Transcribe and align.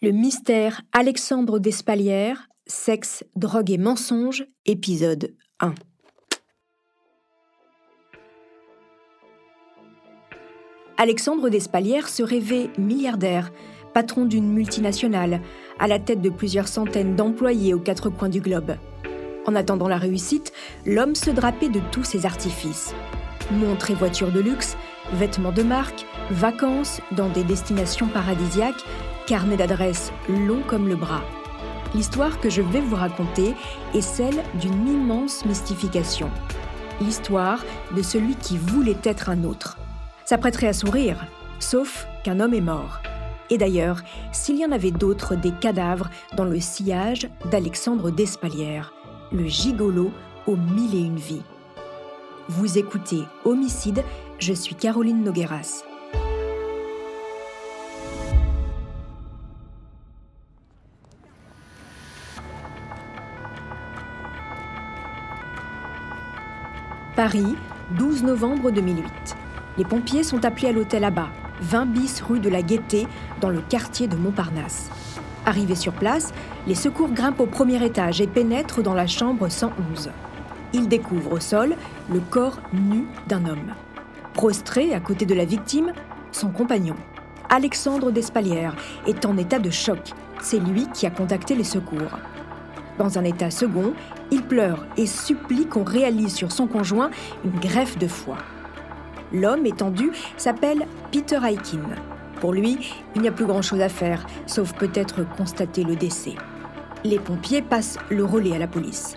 Le 0.00 0.12
mystère 0.12 0.82
Alexandre 0.92 1.58
Despalières, 1.58 2.46
sexe, 2.68 3.24
drogue 3.34 3.72
et 3.72 3.78
mensonge, 3.78 4.44
épisode 4.64 5.34
1. 5.58 5.74
Alexandre 10.98 11.48
Despalières 11.48 12.08
se 12.08 12.22
rêvait 12.22 12.70
milliardaire, 12.78 13.50
patron 13.92 14.24
d'une 14.24 14.52
multinationale, 14.52 15.40
à 15.80 15.88
la 15.88 15.98
tête 15.98 16.22
de 16.22 16.30
plusieurs 16.30 16.68
centaines 16.68 17.16
d'employés 17.16 17.74
aux 17.74 17.80
quatre 17.80 18.08
coins 18.08 18.28
du 18.28 18.40
globe. 18.40 18.76
En 19.48 19.56
attendant 19.56 19.88
la 19.88 19.98
réussite, 19.98 20.52
l'homme 20.86 21.16
se 21.16 21.30
drapait 21.30 21.70
de 21.70 21.80
tous 21.90 22.04
ses 22.04 22.24
artifices. 22.24 22.94
Montres 23.50 23.90
et 23.90 23.94
voitures 23.94 24.30
de 24.30 24.38
luxe, 24.38 24.76
vêtements 25.12 25.50
de 25.50 25.64
marque, 25.64 26.06
vacances 26.30 27.00
dans 27.16 27.30
des 27.30 27.42
destinations 27.42 28.06
paradisiaques, 28.06 28.84
carnet 29.28 29.58
d'adresses 29.58 30.10
long 30.26 30.62
comme 30.66 30.88
le 30.88 30.96
bras. 30.96 31.22
L'histoire 31.94 32.40
que 32.40 32.48
je 32.48 32.62
vais 32.62 32.80
vous 32.80 32.96
raconter 32.96 33.54
est 33.94 34.00
celle 34.00 34.42
d'une 34.54 34.88
immense 34.88 35.44
mystification. 35.44 36.30
L'histoire 37.02 37.62
de 37.94 38.00
celui 38.00 38.36
qui 38.36 38.56
voulait 38.56 38.96
être 39.04 39.28
un 39.28 39.44
autre. 39.44 39.76
Ça 40.24 40.38
prêterait 40.38 40.68
à 40.68 40.72
sourire, 40.72 41.26
sauf 41.58 42.06
qu'un 42.24 42.40
homme 42.40 42.54
est 42.54 42.62
mort. 42.62 43.00
Et 43.50 43.58
d'ailleurs, 43.58 44.00
s'il 44.32 44.56
y 44.56 44.64
en 44.64 44.72
avait 44.72 44.90
d'autres 44.90 45.34
des 45.34 45.52
cadavres 45.52 46.08
dans 46.34 46.44
le 46.44 46.58
sillage 46.58 47.28
d'Alexandre 47.50 48.10
Despalières, 48.10 48.94
le 49.30 49.44
gigolo 49.44 50.10
aux 50.46 50.56
mille 50.56 50.94
et 50.94 51.04
une 51.04 51.16
vies. 51.18 51.42
Vous 52.48 52.78
écoutez 52.78 53.20
Homicide, 53.44 54.02
je 54.38 54.54
suis 54.54 54.74
Caroline 54.74 55.22
Nogueras. 55.22 55.84
Paris, 67.18 67.56
12 67.98 68.22
novembre 68.22 68.70
2008. 68.70 69.04
Les 69.76 69.84
pompiers 69.84 70.22
sont 70.22 70.44
appelés 70.44 70.68
à 70.68 70.72
l'hôtel 70.72 71.02
Abba, 71.02 71.30
20 71.62 71.86
bis 71.86 72.20
rue 72.20 72.38
de 72.38 72.48
la 72.48 72.62
Gaîté, 72.62 73.08
dans 73.40 73.50
le 73.50 73.60
quartier 73.60 74.06
de 74.06 74.14
Montparnasse. 74.14 74.88
Arrivés 75.44 75.74
sur 75.74 75.92
place, 75.92 76.32
les 76.68 76.76
secours 76.76 77.10
grimpent 77.10 77.40
au 77.40 77.46
premier 77.46 77.84
étage 77.84 78.20
et 78.20 78.28
pénètrent 78.28 78.84
dans 78.84 78.94
la 78.94 79.08
chambre 79.08 79.48
111. 79.48 80.10
Ils 80.72 80.86
découvrent 80.86 81.32
au 81.32 81.40
sol 81.40 81.74
le 82.08 82.20
corps 82.20 82.60
nu 82.72 83.08
d'un 83.26 83.46
homme. 83.46 83.74
Prostré 84.34 84.94
à 84.94 85.00
côté 85.00 85.26
de 85.26 85.34
la 85.34 85.44
victime, 85.44 85.92
son 86.30 86.50
compagnon. 86.50 86.94
Alexandre 87.48 88.12
Despalières 88.12 88.76
est 89.08 89.26
en 89.26 89.36
état 89.38 89.58
de 89.58 89.70
choc. 89.70 90.12
C'est 90.40 90.60
lui 90.60 90.86
qui 90.94 91.04
a 91.04 91.10
contacté 91.10 91.56
les 91.56 91.64
secours. 91.64 92.16
Dans 92.98 93.16
un 93.16 93.22
état 93.22 93.50
second, 93.50 93.94
il 94.32 94.42
pleure 94.42 94.84
et 94.96 95.06
supplie 95.06 95.66
qu'on 95.66 95.84
réalise 95.84 96.34
sur 96.34 96.50
son 96.50 96.66
conjoint 96.66 97.10
une 97.44 97.58
greffe 97.60 97.96
de 97.96 98.08
foie. 98.08 98.38
L'homme 99.32 99.66
étendu 99.66 100.10
s'appelle 100.36 100.86
Peter 101.12 101.38
Aikin. 101.44 101.80
Pour 102.40 102.52
lui, 102.52 102.92
il 103.14 103.22
n'y 103.22 103.28
a 103.28 103.32
plus 103.32 103.46
grand-chose 103.46 103.80
à 103.80 103.88
faire, 103.88 104.26
sauf 104.46 104.72
peut-être 104.72 105.24
constater 105.36 105.84
le 105.84 105.94
décès. 105.94 106.34
Les 107.04 107.20
pompiers 107.20 107.62
passent 107.62 107.98
le 108.10 108.24
relais 108.24 108.56
à 108.56 108.58
la 108.58 108.66
police. 108.66 109.16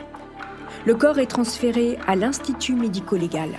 Le 0.86 0.94
corps 0.94 1.18
est 1.18 1.28
transféré 1.28 1.98
à 2.08 2.16
l'Institut 2.16 2.76
médico-légal. 2.76 3.50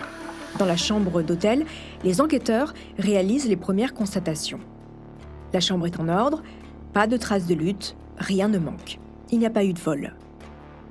Dans 0.58 0.66
la 0.66 0.76
chambre 0.76 1.22
d'hôtel, 1.22 1.64
les 2.04 2.20
enquêteurs 2.20 2.74
réalisent 2.98 3.48
les 3.48 3.56
premières 3.56 3.94
constatations. 3.94 4.60
La 5.52 5.60
chambre 5.60 5.86
est 5.86 5.98
en 5.98 6.08
ordre, 6.08 6.42
pas 6.92 7.06
de 7.06 7.16
traces 7.16 7.46
de 7.46 7.54
lutte, 7.54 7.96
rien 8.18 8.48
ne 8.48 8.58
manque 8.58 8.98
il 9.32 9.38
n'y 9.38 9.46
a 9.46 9.50
pas 9.50 9.64
eu 9.64 9.72
de 9.72 9.80
vol. 9.80 10.12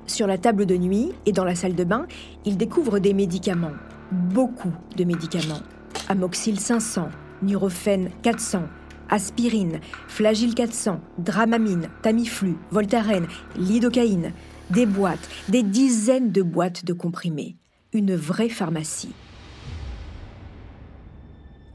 Sur 0.06 0.26
la 0.26 0.38
table 0.38 0.66
de 0.66 0.76
nuit 0.76 1.12
et 1.26 1.32
dans 1.32 1.44
la 1.44 1.54
salle 1.54 1.74
de 1.74 1.84
bain, 1.84 2.06
il 2.44 2.56
découvre 2.56 2.98
des 2.98 3.14
médicaments. 3.14 3.72
Beaucoup 4.10 4.72
de 4.96 5.04
médicaments. 5.04 5.62
Amoxyl 6.08 6.58
500, 6.58 7.08
Nurofen 7.42 8.10
400, 8.22 8.64
aspirine, 9.08 9.80
Flagyl 10.08 10.54
400, 10.54 11.00
Dramamine, 11.18 11.88
Tamiflu, 12.02 12.56
Voltaren, 12.70 13.26
lidocaïne, 13.56 14.32
des 14.70 14.86
boîtes, 14.86 15.28
des 15.48 15.62
dizaines 15.62 16.32
de 16.32 16.42
boîtes 16.42 16.84
de 16.84 16.92
comprimés. 16.92 17.56
Une 17.92 18.14
vraie 18.14 18.48
pharmacie. 18.48 19.12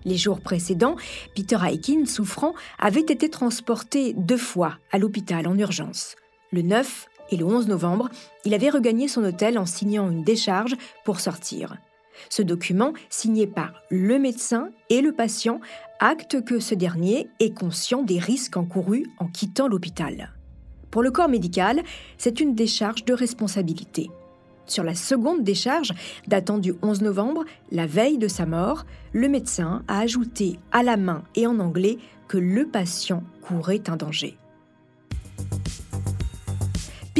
Les 0.04 0.18
jours 0.18 0.42
précédents, 0.42 0.96
Peter 1.36 1.58
Aikin, 1.64 2.06
souffrant, 2.06 2.54
avait 2.80 3.02
été 3.02 3.30
transporté 3.30 4.14
deux 4.14 4.38
fois 4.38 4.78
à 4.92 4.98
l'hôpital 4.98 5.48
en 5.48 5.58
urgence. 5.58 6.16
Le 6.52 6.62
9 6.62 7.08
et 7.32 7.38
le 7.38 7.46
11 7.46 7.68
novembre, 7.68 8.10
il 8.46 8.54
avait 8.54 8.70
regagné 8.70 9.08
son 9.08 9.24
hôtel 9.24 9.58
en 9.58 9.66
signant 9.66 10.10
une 10.10 10.24
décharge 10.24 10.76
pour 11.04 11.20
sortir. 11.20 11.78
Ce 12.30 12.42
document, 12.42 12.94
signé 13.10 13.48
par 13.48 13.74
le 13.90 14.20
médecin 14.20 14.70
et 14.90 15.02
le 15.02 15.12
patient, 15.12 15.60
acte 16.00 16.44
que 16.44 16.60
ce 16.60 16.76
dernier 16.76 17.28
est 17.40 17.58
conscient 17.58 18.04
des 18.04 18.20
risques 18.20 18.58
encourus 18.58 19.06
en 19.20 19.28
quittant 19.28 19.68
l'hôpital. 19.68 20.34
Pour 20.92 21.04
le 21.04 21.12
corps 21.12 21.30
médical, 21.30 21.84
c'est 22.18 22.40
une 22.40 22.56
décharge 22.56 23.06
de 23.06 23.14
responsabilité. 23.14 24.10
Sur 24.66 24.84
la 24.84 24.96
seconde 24.96 25.44
décharge, 25.44 25.94
datant 26.28 26.58
du 26.58 26.74
11 26.82 27.02
novembre, 27.02 27.46
la 27.72 27.86
veille 27.86 28.18
de 28.18 28.28
sa 28.28 28.46
mort, 28.46 28.86
le 29.14 29.30
médecin 29.30 29.84
a 29.88 30.00
ajouté 30.00 30.60
à 30.72 30.84
la 30.84 30.98
main 30.98 31.24
et 31.36 31.48
en 31.48 31.60
anglais 31.60 31.98
que 32.28 32.38
le 32.38 32.66
patient 32.68 33.24
courait 33.42 33.90
un 33.90 33.96
danger. 33.96 34.38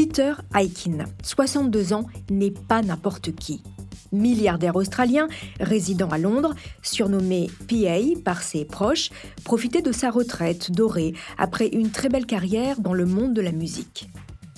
Peter 0.08 0.32
Aikin, 0.54 1.04
62 1.22 1.92
ans, 1.92 2.06
n'est 2.30 2.50
pas 2.50 2.80
n'importe 2.80 3.34
qui. 3.34 3.62
Milliardaire 4.10 4.74
australien, 4.74 5.28
résident 5.60 6.08
à 6.08 6.16
Londres, 6.16 6.54
surnommé 6.82 7.50
PA 7.68 7.98
par 8.24 8.42
ses 8.42 8.64
proches, 8.64 9.10
profitait 9.44 9.82
de 9.82 9.92
sa 9.92 10.08
retraite 10.08 10.72
dorée 10.72 11.12
après 11.36 11.68
une 11.68 11.90
très 11.90 12.08
belle 12.08 12.24
carrière 12.24 12.80
dans 12.80 12.94
le 12.94 13.04
monde 13.04 13.34
de 13.34 13.42
la 13.42 13.52
musique. 13.52 14.08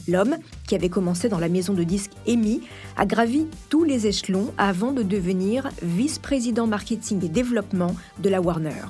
L'homme, 0.06 0.36
qui 0.68 0.76
avait 0.76 0.88
commencé 0.88 1.28
dans 1.28 1.40
la 1.40 1.48
maison 1.48 1.74
de 1.74 1.82
disques 1.82 2.12
EMI, 2.28 2.60
a 2.96 3.04
gravi 3.04 3.48
tous 3.70 3.82
les 3.82 4.06
échelons 4.06 4.54
avant 4.56 4.92
de 4.92 5.02
devenir 5.02 5.68
vice-président 5.82 6.68
marketing 6.68 7.24
et 7.24 7.28
développement 7.28 7.96
de 8.20 8.28
la 8.28 8.40
Warner. 8.40 8.84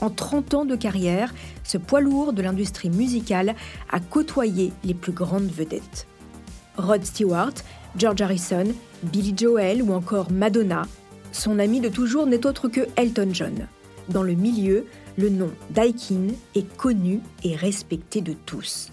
En 0.00 0.10
30 0.10 0.54
ans 0.54 0.64
de 0.64 0.76
carrière, 0.76 1.34
ce 1.64 1.78
poids 1.78 2.00
lourd 2.00 2.32
de 2.32 2.42
l'industrie 2.42 2.90
musicale 2.90 3.54
a 3.90 4.00
côtoyé 4.00 4.72
les 4.84 4.94
plus 4.94 5.12
grandes 5.12 5.50
vedettes. 5.50 6.06
Rod 6.76 7.04
Stewart, 7.04 7.54
George 7.96 8.20
Harrison, 8.20 8.66
Billy 9.02 9.34
Joel 9.36 9.82
ou 9.82 9.92
encore 9.92 10.30
Madonna, 10.30 10.82
son 11.32 11.58
ami 11.58 11.80
de 11.80 11.88
toujours 11.88 12.26
n'est 12.26 12.46
autre 12.46 12.68
que 12.68 12.88
Elton 12.96 13.30
John. 13.32 13.68
Dans 14.08 14.22
le 14.22 14.34
milieu, 14.34 14.86
le 15.16 15.30
nom 15.30 15.50
d'Aikin 15.70 16.28
est 16.54 16.76
connu 16.76 17.20
et 17.42 17.56
respecté 17.56 18.20
de 18.20 18.34
tous. 18.44 18.90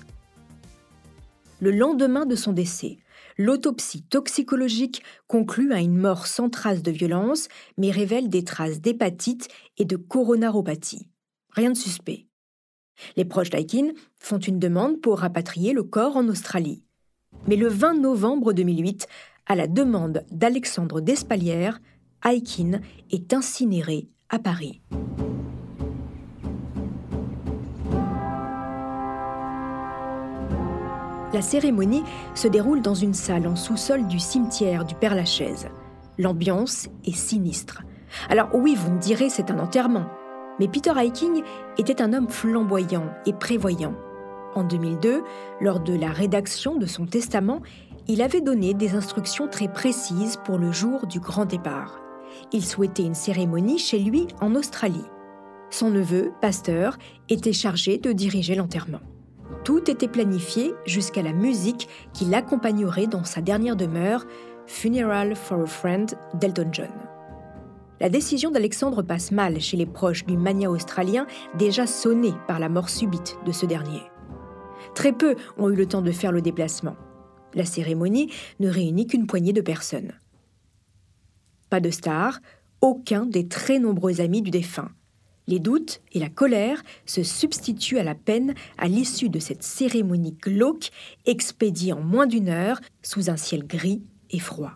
Le 1.60 1.72
lendemain 1.72 2.26
de 2.26 2.36
son 2.36 2.52
décès, 2.52 2.98
L'autopsie 3.38 4.04
toxicologique 4.04 5.04
conclut 5.28 5.74
à 5.74 5.80
une 5.80 5.98
mort 5.98 6.28
sans 6.28 6.50
trace 6.50 6.84
de 6.84 6.92
violence, 6.92 7.48
mais 7.78 7.92
révèle 7.92 8.30
des 8.30 8.44
traces 8.44 8.82
d'hépatite 8.82 9.48
et 9.78 9.86
de 9.86 9.96
coronaropathie. 9.96 11.10
Rien 11.50 11.72
de 11.72 11.78
suspect. 11.78 12.28
Les 13.16 13.26
proches 13.26 13.50
d'Aikin 13.50 13.94
font 14.18 14.40
une 14.40 14.60
demande 14.60 15.02
pour 15.02 15.20
rapatrier 15.20 15.74
le 15.74 15.84
corps 15.84 16.16
en 16.16 16.28
Australie. 16.28 16.84
Mais 17.48 17.56
le 17.56 17.68
20 17.68 17.96
novembre 17.96 18.54
2008, 18.54 19.08
à 19.48 19.56
la 19.56 19.68
demande 19.68 20.24
d'Alexandre 20.32 21.02
Despalières, 21.02 21.82
Aikin 22.24 22.80
est 23.12 23.34
incinéré 23.34 24.08
à 24.30 24.40
Paris. 24.40 24.82
La 31.34 31.42
cérémonie 31.42 32.04
se 32.36 32.48
déroule 32.48 32.84
dans 32.84 32.94
une 32.94 33.16
salle 33.16 33.48
en 33.48 33.56
sous-sol 33.56 34.06
du 34.06 34.20
cimetière 34.20 34.86
du 34.86 34.94
Père-Lachaise. 34.94 35.68
L'ambiance 36.20 36.90
est 37.06 37.16
sinistre. 37.16 37.82
Alors 38.30 38.50
oui, 38.54 38.76
vous 38.76 38.92
me 38.92 39.00
direz, 39.00 39.30
c'est 39.30 39.50
un 39.50 39.58
enterrement. 39.58 40.06
Mais 40.60 40.68
Peter 40.68 40.94
Hiking 40.96 41.42
était 41.80 42.04
un 42.04 42.14
homme 42.14 42.30
flamboyant 42.30 43.10
et 43.26 43.34
prévoyant. 43.34 43.96
En 44.54 44.64
2002, 44.64 45.24
lors 45.60 45.80
de 45.80 45.96
la 45.96 46.12
rédaction 46.12 46.78
de 46.78 46.86
son 46.86 47.08
testament, 47.08 47.64
il 48.08 48.22
avait 48.22 48.42
donné 48.42 48.76
des 48.76 48.94
instructions 48.94 49.48
très 49.48 49.68
précises 49.68 50.38
pour 50.46 50.60
le 50.60 50.72
jour 50.72 51.08
du 51.08 51.20
grand 51.20 51.46
départ. 51.46 52.00
Il 52.52 52.64
souhaitait 52.64 53.06
une 53.06 53.16
cérémonie 53.16 53.80
chez 53.80 53.98
lui 53.98 54.28
en 54.40 54.54
Australie. 54.54 55.06
Son 55.72 55.90
neveu, 55.90 56.32
pasteur, 56.42 57.00
était 57.30 57.54
chargé 57.54 57.98
de 57.98 58.12
diriger 58.12 58.54
l'enterrement. 58.54 59.00
Tout 59.64 59.90
était 59.90 60.08
planifié 60.08 60.74
jusqu'à 60.86 61.22
la 61.22 61.32
musique 61.32 61.88
qui 62.14 62.26
l'accompagnerait 62.26 63.08
dans 63.08 63.24
sa 63.24 63.42
dernière 63.42 63.76
demeure, 63.76 64.26
Funeral 64.68 65.36
for 65.36 65.62
a 65.62 65.66
Friend 65.66 66.14
d'Elton 66.34 66.70
John. 66.72 66.92
la 68.00 68.10
décision 68.10 68.52
d'Alexandre 68.52 69.02
passe 69.02 69.32
mal 69.32 69.62
chez 69.62 69.78
les 69.78 69.86
proches 69.86 70.26
du 70.26 70.36
mania 70.36 70.70
australien 70.70 71.26
déjà 71.58 71.88
sonné 71.88 72.34
par 72.48 72.60
la 72.60 72.68
mort 72.68 72.90
subite 72.90 73.38
de 73.46 73.52
ce 73.54 73.66
dernier. 73.66 74.02
Très 74.96 75.14
peu 75.14 75.36
ont 75.58 75.70
eu 75.70 75.76
le 75.76 75.86
temps 75.86 76.02
de 76.02 76.12
faire 76.12 76.34
le 76.34 76.42
déplacement. 76.42 76.96
La 77.54 77.66
cérémonie 77.66 78.32
ne 78.60 78.70
réunit 78.70 79.08
qu'une 79.08 79.28
poignée 79.28 79.54
de 79.54 79.62
personnes. 79.62 80.14
Pas 81.70 81.80
de 81.80 81.92
stars, 81.92 82.40
aucun 82.82 83.26
des 83.26 83.48
très 83.48 83.80
nombreux 83.80 84.20
amis 84.20 84.42
du 84.42 84.52
défunt. 84.52 84.90
Les 85.48 85.60
doutes 85.60 86.02
et 86.14 86.20
la 86.20 86.30
colère 86.30 86.82
se 87.06 87.24
substituent 87.24 87.98
à 87.98 88.04
la 88.04 88.16
peine 88.16 88.54
à 88.78 88.88
l'issue 88.88 89.30
de 89.30 89.40
cette 89.40 89.64
cérémonie 89.64 90.38
glauque 90.42 90.90
expédiée 91.26 91.94
en 91.94 92.02
moins 92.02 92.28
d'une 92.28 92.50
heure 92.50 92.80
sous 93.02 93.30
un 93.30 93.38
ciel 93.38 93.68
gris 93.68 94.04
et 94.32 94.40
froid. 94.40 94.74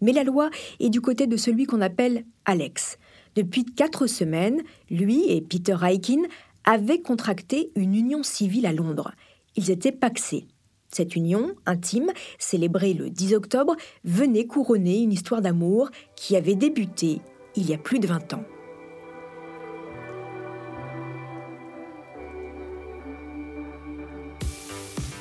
Mais 0.00 0.12
la 0.12 0.24
loi 0.24 0.50
est 0.78 0.90
du 0.90 1.00
côté 1.00 1.26
de 1.26 1.36
celui 1.36 1.66
qu'on 1.66 1.80
appelle 1.80 2.24
Alex. 2.44 2.98
Depuis 3.34 3.64
quatre 3.64 4.06
semaines, 4.06 4.62
lui 4.90 5.30
et 5.30 5.40
Peter 5.40 5.76
Aikin 5.82 6.22
avaient 6.64 7.00
contracté 7.00 7.70
une 7.74 7.94
union 7.94 8.22
civile 8.22 8.66
à 8.66 8.72
Londres. 8.72 9.12
Ils 9.56 9.70
étaient 9.70 9.92
paxés. 9.92 10.46
Cette 10.92 11.16
union, 11.16 11.54
intime, 11.66 12.10
célébrée 12.38 12.94
le 12.94 13.10
10 13.10 13.34
octobre, 13.34 13.74
venait 14.04 14.46
couronner 14.46 15.02
une 15.02 15.12
histoire 15.12 15.42
d'amour 15.42 15.90
qui 16.14 16.36
avait 16.36 16.54
débuté 16.54 17.20
il 17.56 17.68
y 17.68 17.74
a 17.74 17.78
plus 17.78 17.98
de 17.98 18.06
20 18.06 18.34
ans. 18.34 18.44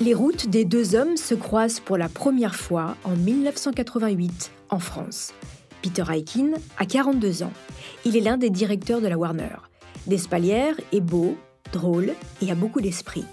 Les 0.01 0.13
routes 0.13 0.49
des 0.49 0.65
deux 0.65 0.93
hommes 0.95 1.15
se 1.15 1.33
croisent 1.35 1.79
pour 1.79 1.95
la 1.97 2.09
première 2.09 2.55
fois 2.55 2.97
en 3.05 3.15
1988 3.15 4.51
en 4.69 4.79
France. 4.79 5.33
Peter 5.81 6.03
Aikin 6.11 6.51
a 6.77 6.85
42 6.85 7.43
ans. 7.43 7.53
Il 8.03 8.17
est 8.17 8.21
l'un 8.21 8.35
des 8.35 8.49
directeurs 8.49 8.99
de 8.99 9.07
la 9.07 9.17
Warner. 9.17 9.55
Despalières 10.05 10.75
est 10.91 10.99
beau, 10.99 11.37
drôle 11.71 12.11
et 12.41 12.51
a 12.51 12.55
beaucoup 12.55 12.81
d'esprit. 12.81 13.23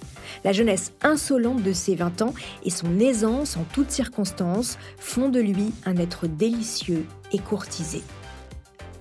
La 0.45 0.53
jeunesse 0.53 0.93
insolente 1.03 1.65
de 1.65 1.73
ses 1.73 1.97
20 1.97 2.23
ans 2.23 2.35
et 2.65 2.71
son 2.71 3.01
aisance 3.01 3.57
en 3.57 3.65
toutes 3.75 3.91
circonstances 3.91 4.79
font 4.99 5.31
de 5.31 5.41
lui 5.41 5.73
un 5.85 5.97
être 5.97 6.29
délicieux 6.29 7.07
et 7.33 7.39
courtisé. 7.41 8.03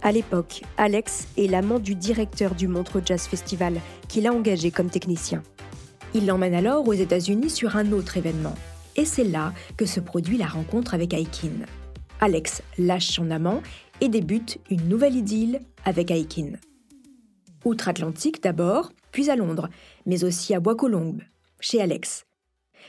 À 0.01 0.11
l'époque, 0.11 0.63
Alex 0.77 1.27
est 1.37 1.45
l'amant 1.45 1.77
du 1.77 1.93
directeur 1.93 2.55
du 2.55 2.67
Montreux 2.67 3.03
Jazz 3.05 3.27
Festival, 3.27 3.79
qu'il 4.07 4.25
a 4.25 4.33
engagé 4.33 4.71
comme 4.71 4.89
technicien. 4.89 5.43
Il 6.13 6.25
l'emmène 6.25 6.53
alors 6.53 6.85
aux 6.87 6.93
États-Unis 6.93 7.49
sur 7.49 7.77
un 7.77 7.93
autre 7.93 8.17
événement. 8.17 8.55
Et 8.97 9.05
c'est 9.05 9.23
là 9.23 9.53
que 9.77 9.85
se 9.85 10.01
produit 10.01 10.37
la 10.37 10.45
rencontre 10.45 10.93
avec 10.93 11.13
Aikin. 11.13 11.51
Alex 12.19 12.61
lâche 12.77 13.07
son 13.07 13.31
amant 13.31 13.61
et 14.01 14.09
débute 14.09 14.59
une 14.69 14.89
nouvelle 14.89 15.15
idylle 15.15 15.61
avec 15.85 16.11
Aikin. 16.11 16.53
Outre-Atlantique 17.63 18.43
d'abord, 18.43 18.91
puis 19.11 19.29
à 19.29 19.37
Londres, 19.37 19.69
mais 20.05 20.25
aussi 20.25 20.53
à 20.53 20.59
Bois-Colombes, 20.59 21.21
chez 21.61 21.79
Alex. 21.79 22.25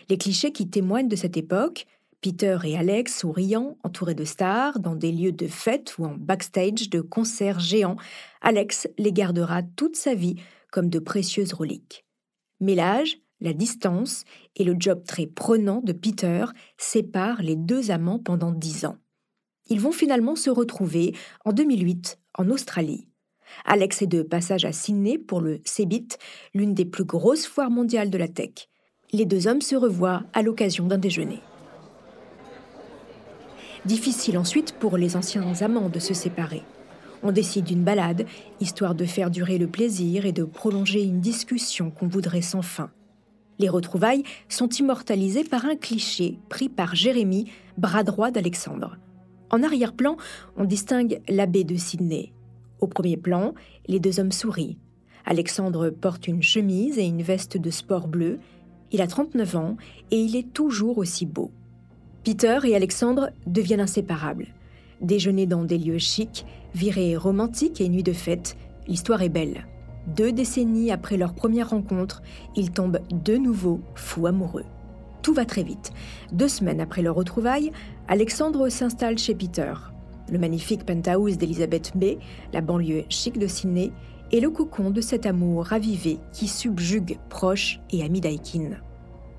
Les 0.08 0.18
clichés 0.18 0.50
qui 0.50 0.68
témoignent 0.68 1.08
de 1.08 1.16
cette 1.16 1.36
époque, 1.36 1.86
Peter 2.22 2.58
et 2.64 2.76
Alex 2.76 3.20
souriant, 3.20 3.76
entourés 3.84 4.14
de 4.14 4.24
stars, 4.24 4.80
dans 4.80 4.96
des 4.96 5.12
lieux 5.12 5.32
de 5.32 5.46
fête 5.46 5.96
ou 5.98 6.06
en 6.06 6.16
backstage 6.16 6.90
de 6.90 7.00
concerts 7.00 7.60
géants, 7.60 7.96
Alex 8.40 8.88
les 8.98 9.12
gardera 9.12 9.62
toute 9.62 9.94
sa 9.96 10.14
vie 10.14 10.36
comme 10.72 10.88
de 10.88 10.98
précieuses 10.98 11.52
reliques. 11.52 12.04
Mais 12.62 12.76
l'âge, 12.76 13.18
la 13.40 13.52
distance 13.52 14.24
et 14.54 14.62
le 14.62 14.76
job 14.78 15.02
très 15.04 15.26
prenant 15.26 15.80
de 15.80 15.92
Peter 15.92 16.44
séparent 16.78 17.42
les 17.42 17.56
deux 17.56 17.90
amants 17.90 18.20
pendant 18.20 18.52
dix 18.52 18.84
ans. 18.84 18.96
Ils 19.68 19.80
vont 19.80 19.90
finalement 19.90 20.36
se 20.36 20.48
retrouver 20.48 21.12
en 21.44 21.52
2008 21.52 22.20
en 22.38 22.48
Australie. 22.50 23.08
Alex 23.64 24.02
est 24.02 24.06
de 24.06 24.22
passage 24.22 24.64
à 24.64 24.70
Sydney 24.70 25.18
pour 25.18 25.40
le 25.40 25.60
CeBIT, 25.64 26.16
l'une 26.54 26.72
des 26.72 26.84
plus 26.84 27.04
grosses 27.04 27.46
foires 27.46 27.70
mondiales 27.70 28.10
de 28.10 28.18
la 28.18 28.28
tech. 28.28 28.68
Les 29.12 29.26
deux 29.26 29.48
hommes 29.48 29.60
se 29.60 29.74
revoient 29.74 30.22
à 30.32 30.42
l'occasion 30.42 30.86
d'un 30.86 30.98
déjeuner. 30.98 31.40
Difficile 33.86 34.38
ensuite 34.38 34.72
pour 34.78 34.96
les 34.96 35.16
anciens 35.16 35.52
amants 35.62 35.88
de 35.88 35.98
se 35.98 36.14
séparer. 36.14 36.62
On 37.22 37.30
décide 37.30 37.66
d'une 37.66 37.84
balade, 37.84 38.26
histoire 38.60 38.94
de 38.94 39.04
faire 39.04 39.30
durer 39.30 39.58
le 39.58 39.68
plaisir 39.68 40.26
et 40.26 40.32
de 40.32 40.44
prolonger 40.44 41.02
une 41.02 41.20
discussion 41.20 41.90
qu'on 41.90 42.08
voudrait 42.08 42.42
sans 42.42 42.62
fin. 42.62 42.90
Les 43.58 43.68
retrouvailles 43.68 44.24
sont 44.48 44.68
immortalisées 44.68 45.44
par 45.44 45.64
un 45.64 45.76
cliché 45.76 46.38
pris 46.48 46.68
par 46.68 46.96
Jérémy, 46.96 47.50
bras 47.78 48.02
droit 48.02 48.32
d'Alexandre. 48.32 48.96
En 49.50 49.62
arrière-plan, 49.62 50.16
on 50.56 50.64
distingue 50.64 51.20
l'abbé 51.28 51.62
de 51.62 51.76
Sydney. 51.76 52.32
Au 52.80 52.88
premier 52.88 53.16
plan, 53.16 53.54
les 53.86 54.00
deux 54.00 54.18
hommes 54.18 54.32
sourient. 54.32 54.78
Alexandre 55.24 55.90
porte 55.90 56.26
une 56.26 56.42
chemise 56.42 56.98
et 56.98 57.04
une 57.04 57.22
veste 57.22 57.56
de 57.56 57.70
sport 57.70 58.08
bleu. 58.08 58.40
Il 58.90 59.00
a 59.00 59.06
39 59.06 59.56
ans 59.56 59.76
et 60.10 60.16
il 60.16 60.34
est 60.34 60.52
toujours 60.52 60.98
aussi 60.98 61.26
beau. 61.26 61.52
Peter 62.24 62.58
et 62.64 62.74
Alexandre 62.74 63.30
deviennent 63.46 63.80
inséparables. 63.80 64.48
Déjeuner 65.02 65.46
dans 65.46 65.64
des 65.64 65.78
lieux 65.78 65.98
chics, 65.98 66.46
virées 66.74 67.16
romantiques 67.16 67.80
et 67.80 67.88
nuits 67.88 68.04
de 68.04 68.12
fête, 68.12 68.56
l'histoire 68.86 69.22
est 69.22 69.28
belle. 69.28 69.66
Deux 70.06 70.32
décennies 70.32 70.92
après 70.92 71.16
leur 71.16 71.34
première 71.34 71.70
rencontre, 71.70 72.22
ils 72.56 72.70
tombent 72.70 73.00
de 73.10 73.36
nouveau 73.36 73.80
fous 73.94 74.26
amoureux. 74.26 74.64
Tout 75.22 75.34
va 75.34 75.44
très 75.44 75.62
vite. 75.62 75.92
Deux 76.32 76.48
semaines 76.48 76.80
après 76.80 77.02
leur 77.02 77.14
retrouvaille, 77.14 77.72
Alexandre 78.08 78.68
s'installe 78.68 79.18
chez 79.18 79.34
Peter. 79.34 79.72
Le 80.30 80.38
magnifique 80.38 80.84
penthouse 80.84 81.36
d'Elizabeth 81.36 81.96
Bay, 81.96 82.18
la 82.52 82.60
banlieue 82.60 83.04
chic 83.08 83.38
de 83.38 83.46
Sydney, 83.46 83.92
est 84.32 84.40
le 84.40 84.50
cocon 84.50 84.90
de 84.90 85.00
cet 85.00 85.26
amour 85.26 85.64
ravivé 85.64 86.18
qui 86.32 86.48
subjugue 86.48 87.18
proches 87.28 87.80
et 87.90 88.02
amis 88.02 88.20
d'Aikin. 88.20 88.70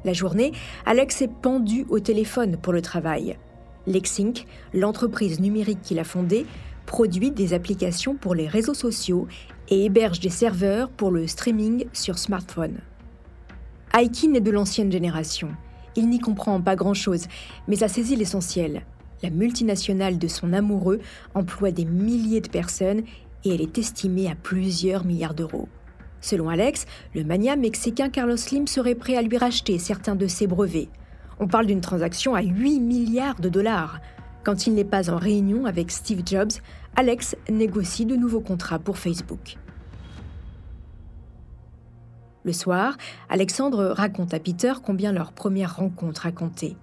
La 0.05 0.13
journée, 0.13 0.51
Alex 0.85 1.21
est 1.21 1.31
pendu 1.31 1.85
au 1.89 1.99
téléphone 1.99 2.57
pour 2.57 2.73
le 2.73 2.81
travail. 2.81 3.37
Lexink, 3.87 4.45
l'entreprise 4.73 5.39
numérique 5.39 5.81
qu'il 5.81 5.99
a 5.99 6.03
fondée, 6.03 6.45
produit 6.85 7.31
des 7.31 7.53
applications 7.53 8.15
pour 8.15 8.35
les 8.35 8.47
réseaux 8.47 8.73
sociaux 8.73 9.27
et 9.69 9.85
héberge 9.85 10.19
des 10.19 10.29
serveurs 10.29 10.89
pour 10.89 11.11
le 11.11 11.27
streaming 11.27 11.85
sur 11.93 12.17
smartphone. 12.17 12.79
Aikin 13.93 14.33
est 14.33 14.41
de 14.41 14.51
l'ancienne 14.51 14.91
génération. 14.91 15.49
Il 15.95 16.09
n'y 16.09 16.19
comprend 16.19 16.59
pas 16.61 16.75
grand-chose, 16.75 17.27
mais 17.67 17.83
a 17.83 17.87
saisi 17.87 18.15
l'essentiel. 18.15 18.83
La 19.21 19.29
multinationale 19.29 20.17
de 20.17 20.27
son 20.27 20.51
amoureux 20.51 20.99
emploie 21.35 21.71
des 21.71 21.85
milliers 21.85 22.41
de 22.41 22.49
personnes 22.49 23.03
et 23.45 23.53
elle 23.53 23.61
est 23.61 23.77
estimée 23.77 24.29
à 24.29 24.35
plusieurs 24.35 25.05
milliards 25.05 25.33
d'euros. 25.33 25.67
Selon 26.21 26.49
Alex, 26.49 26.85
le 27.13 27.23
mania 27.23 27.55
mexicain 27.55 28.09
Carlos 28.09 28.37
Slim 28.37 28.65
serait 28.65 28.95
prêt 28.95 29.15
à 29.15 29.21
lui 29.21 29.37
racheter 29.37 29.77
certains 29.77 30.15
de 30.15 30.27
ses 30.27 30.47
brevets. 30.47 30.89
On 31.43 31.47
parle 31.47 31.65
d'une 31.65 31.81
transaction 31.81 32.35
à 32.35 32.41
8 32.41 32.79
milliards 32.79 33.41
de 33.41 33.49
dollars. 33.49 33.99
Quand 34.45 34.65
il 34.65 34.75
n'est 34.75 34.85
pas 34.85 35.09
en 35.09 35.17
réunion 35.17 35.65
avec 35.65 35.91
Steve 35.91 36.21
Jobs, 36.25 36.53
Alex 36.95 37.35
négocie 37.49 38.05
de 38.05 38.15
nouveaux 38.15 38.39
contrats 38.39 38.79
pour 38.79 38.97
Facebook. 38.97 39.57
Le 42.45 42.53
soir, 42.53 42.95
Alexandre 43.27 43.87
raconte 43.87 44.33
à 44.33 44.39
Peter 44.39 44.71
combien 44.85 45.11
leur 45.11 45.33
première 45.33 45.75
rencontre 45.75 46.27
a 46.27 46.31
compté. 46.31 46.77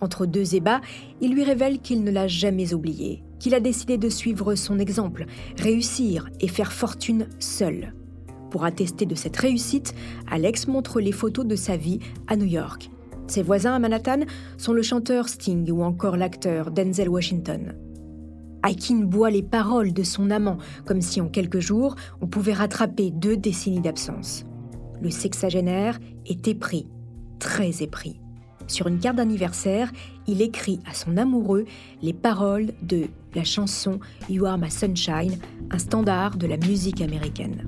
Entre 0.00 0.26
deux 0.26 0.54
ébats, 0.54 0.80
il 1.20 1.34
lui 1.34 1.42
révèle 1.42 1.80
qu'il 1.80 2.04
ne 2.04 2.12
l'a 2.12 2.28
jamais 2.28 2.72
oublié, 2.72 3.24
qu'il 3.40 3.56
a 3.56 3.58
décidé 3.58 3.98
de 3.98 4.08
suivre 4.08 4.54
son 4.54 4.78
exemple, 4.78 5.26
réussir 5.58 6.30
et 6.38 6.46
faire 6.46 6.72
fortune 6.72 7.26
seul. 7.40 7.94
Pour 8.52 8.64
attester 8.64 9.06
de 9.06 9.16
cette 9.16 9.36
réussite, 9.36 9.92
Alex 10.30 10.68
montre 10.68 11.00
les 11.00 11.10
photos 11.10 11.44
de 11.44 11.56
sa 11.56 11.76
vie 11.76 11.98
à 12.28 12.36
New 12.36 12.46
York 12.46 12.90
ses 13.26 13.42
voisins 13.42 13.74
à 13.74 13.78
Manhattan 13.78 14.20
sont 14.58 14.72
le 14.72 14.82
chanteur 14.82 15.28
Sting 15.28 15.70
ou 15.70 15.82
encore 15.82 16.16
l'acteur 16.16 16.70
Denzel 16.70 17.08
Washington. 17.08 17.74
Aikin 18.66 19.00
boit 19.04 19.30
les 19.30 19.42
paroles 19.42 19.92
de 19.92 20.02
son 20.02 20.30
amant 20.30 20.58
comme 20.86 21.00
si 21.00 21.20
en 21.20 21.28
quelques 21.28 21.60
jours 21.60 21.96
on 22.20 22.26
pouvait 22.26 22.52
rattraper 22.52 23.10
deux 23.10 23.36
décennies 23.36 23.80
d'absence. 23.80 24.44
Le 25.02 25.10
sexagénaire 25.10 25.98
est 26.26 26.48
épris, 26.48 26.86
très 27.38 27.82
épris. 27.82 28.20
Sur 28.66 28.86
une 28.86 28.98
carte 28.98 29.16
d'anniversaire, 29.16 29.92
il 30.26 30.40
écrit 30.40 30.80
à 30.90 30.94
son 30.94 31.18
amoureux 31.18 31.66
les 32.00 32.14
paroles 32.14 32.72
de 32.82 33.08
la 33.34 33.44
chanson 33.44 34.00
You 34.30 34.46
Are 34.46 34.56
My 34.56 34.70
Sunshine, 34.70 35.38
un 35.70 35.78
standard 35.78 36.36
de 36.36 36.46
la 36.46 36.56
musique 36.56 37.02
américaine. 37.02 37.66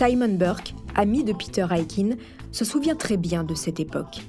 Simon 0.00 0.36
Burke 0.38 0.72
ami 0.94 1.24
de 1.24 1.34
Peter 1.34 1.66
Aikin, 1.70 2.16
se 2.52 2.64
souvient 2.64 2.96
très 2.96 3.18
bien 3.18 3.44
de 3.44 3.54
cette 3.54 3.80
époque. 3.80 4.22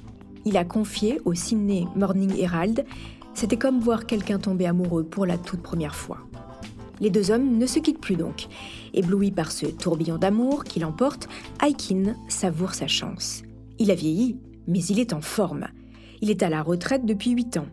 Il 0.44 0.58
a 0.58 0.64
confié 0.64 1.18
au 1.24 1.32
Sydney 1.32 1.86
Morning 1.96 2.36
Herald 2.38 2.84
C'était 3.32 3.56
comme 3.56 3.80
voir 3.80 4.04
quelqu'un 4.04 4.38
tomber 4.38 4.66
amoureux 4.66 5.04
pour 5.04 5.24
la 5.24 5.38
toute 5.38 5.62
première 5.62 5.94
fois. 5.94 6.18
Les 7.00 7.08
deux 7.08 7.30
hommes 7.30 7.56
ne 7.56 7.64
se 7.64 7.78
quittent 7.78 8.02
plus 8.02 8.16
donc. 8.16 8.48
Ébloui 8.92 9.30
par 9.30 9.50
ce 9.50 9.64
tourbillon 9.64 10.18
d'amour 10.18 10.64
qui 10.64 10.78
l'emporte, 10.78 11.26
Aikin 11.66 12.16
savoure 12.28 12.74
sa 12.74 12.86
chance. 12.86 13.42
Il 13.78 13.90
a 13.90 13.94
vieilli, 13.94 14.36
mais 14.68 14.84
il 14.84 15.00
est 15.00 15.14
en 15.14 15.22
forme. 15.22 15.68
Il 16.20 16.30
est 16.30 16.42
à 16.42 16.50
la 16.50 16.62
retraite 16.62 17.06
depuis 17.06 17.30
huit 17.30 17.56
ans. 17.56 17.68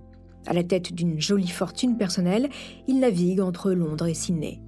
À 0.48 0.54
la 0.54 0.64
tête 0.64 0.94
d'une 0.94 1.20
jolie 1.20 1.50
fortune 1.50 1.98
personnelle, 1.98 2.50
il 2.88 3.00
navigue 3.00 3.42
entre 3.42 3.72
Londres 3.72 4.08
et 4.08 4.14
Sydney. 4.14 4.62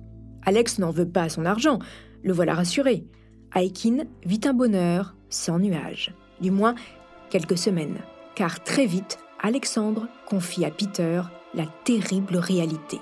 Alex 0.44 0.80
n'en 0.80 0.92
veut 0.92 1.08
pas 1.08 1.30
son 1.30 1.46
argent, 1.46 1.80
le 2.24 2.34
voilà 2.34 2.56
rassuré. 2.56 3.06
Aikin 3.54 4.06
vit 4.26 4.40
un 4.46 4.54
bonheur 4.54 5.14
sans 5.30 5.60
nuages, 5.60 6.14
du 6.40 6.52
moins 6.52 6.76
quelques 7.30 7.58
semaines, 7.58 7.98
car 8.34 8.64
très 8.64 8.86
vite, 8.86 9.20
Alexandre 9.42 10.08
confie 10.26 10.64
à 10.64 10.72
Peter 10.72 11.22
la 11.54 11.66
terrible 11.84 12.38
réalité. 12.38 13.00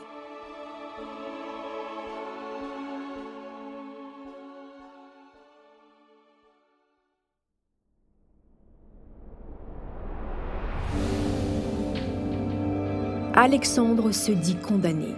Alexandre 13.35 14.11
se 14.11 14.31
dit 14.31 14.55
condamné. 14.55 15.15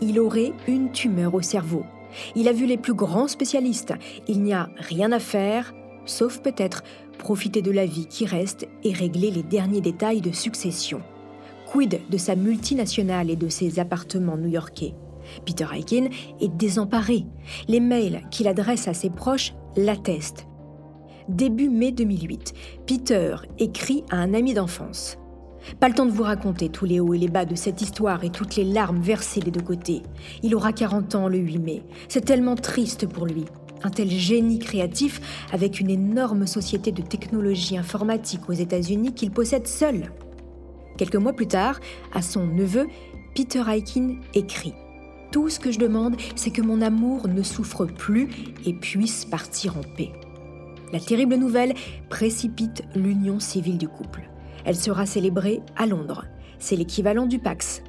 Il 0.00 0.20
aurait 0.20 0.52
une 0.68 0.92
tumeur 0.92 1.34
au 1.34 1.40
cerveau. 1.40 1.84
Il 2.34 2.48
a 2.48 2.52
vu 2.52 2.66
les 2.66 2.76
plus 2.76 2.94
grands 2.94 3.28
spécialistes. 3.28 3.94
Il 4.28 4.42
n'y 4.42 4.52
a 4.52 4.70
rien 4.76 5.12
à 5.12 5.18
faire, 5.18 5.74
sauf 6.04 6.40
peut-être 6.40 6.82
profiter 7.18 7.62
de 7.62 7.70
la 7.70 7.86
vie 7.86 8.06
qui 8.06 8.26
reste 8.26 8.66
et 8.84 8.92
régler 8.92 9.30
les 9.30 9.42
derniers 9.42 9.80
détails 9.80 10.20
de 10.20 10.32
succession. 10.32 11.02
Quid 11.66 12.00
de 12.08 12.16
sa 12.16 12.36
multinationale 12.36 13.30
et 13.30 13.36
de 13.36 13.48
ses 13.48 13.78
appartements 13.78 14.36
new-yorkais? 14.36 14.94
Peter 15.44 15.66
Aiken 15.74 16.08
est 16.40 16.56
désemparé. 16.56 17.26
Les 17.68 17.80
mails 17.80 18.22
qu'il 18.30 18.48
adresse 18.48 18.86
à 18.88 18.94
ses 18.94 19.10
proches 19.10 19.54
l'attestent. 19.76 20.46
Début 21.28 21.68
mai 21.68 21.90
2008, 21.90 22.54
Peter 22.86 23.36
écrit 23.58 24.04
à 24.10 24.16
un 24.18 24.32
ami 24.32 24.54
d'enfance. 24.54 25.18
Pas 25.80 25.88
le 25.88 25.94
temps 25.94 26.06
de 26.06 26.10
vous 26.10 26.22
raconter 26.22 26.68
tous 26.68 26.84
les 26.84 27.00
hauts 27.00 27.14
et 27.14 27.18
les 27.18 27.28
bas 27.28 27.44
de 27.44 27.54
cette 27.54 27.82
histoire 27.82 28.24
et 28.24 28.30
toutes 28.30 28.56
les 28.56 28.64
larmes 28.64 29.00
versées 29.00 29.40
des 29.40 29.50
deux 29.50 29.60
côtés. 29.60 30.02
Il 30.42 30.54
aura 30.54 30.72
40 30.72 31.14
ans 31.14 31.28
le 31.28 31.38
8 31.38 31.58
mai. 31.58 31.82
C'est 32.08 32.24
tellement 32.24 32.54
triste 32.54 33.06
pour 33.06 33.26
lui. 33.26 33.44
Un 33.82 33.90
tel 33.90 34.08
génie 34.08 34.58
créatif 34.58 35.46
avec 35.52 35.80
une 35.80 35.90
énorme 35.90 36.46
société 36.46 36.92
de 36.92 37.02
technologie 37.02 37.76
informatique 37.76 38.48
aux 38.48 38.54
États-Unis 38.54 39.12
qu'il 39.12 39.30
possède 39.30 39.66
seul. 39.66 40.12
Quelques 40.96 41.16
mois 41.16 41.34
plus 41.34 41.46
tard, 41.46 41.80
à 42.14 42.22
son 42.22 42.46
neveu, 42.46 42.86
Peter 43.34 43.62
Aikin 43.68 44.16
écrit 44.34 44.72
Tout 45.30 45.50
ce 45.50 45.60
que 45.60 45.70
je 45.70 45.78
demande, 45.78 46.16
c'est 46.36 46.50
que 46.50 46.62
mon 46.62 46.80
amour 46.80 47.28
ne 47.28 47.42
souffre 47.42 47.84
plus 47.84 48.30
et 48.64 48.72
puisse 48.72 49.26
partir 49.26 49.76
en 49.76 49.82
paix. 49.96 50.12
La 50.92 51.00
terrible 51.00 51.34
nouvelle 51.34 51.74
précipite 52.08 52.82
l'union 52.94 53.40
civile 53.40 53.76
du 53.76 53.88
couple. 53.88 54.30
Elle 54.66 54.76
sera 54.76 55.06
célébrée 55.06 55.62
à 55.76 55.86
Londres. 55.86 56.26
C'est 56.58 56.76
l'équivalent 56.76 57.26
du 57.26 57.38
Pax. 57.38 57.82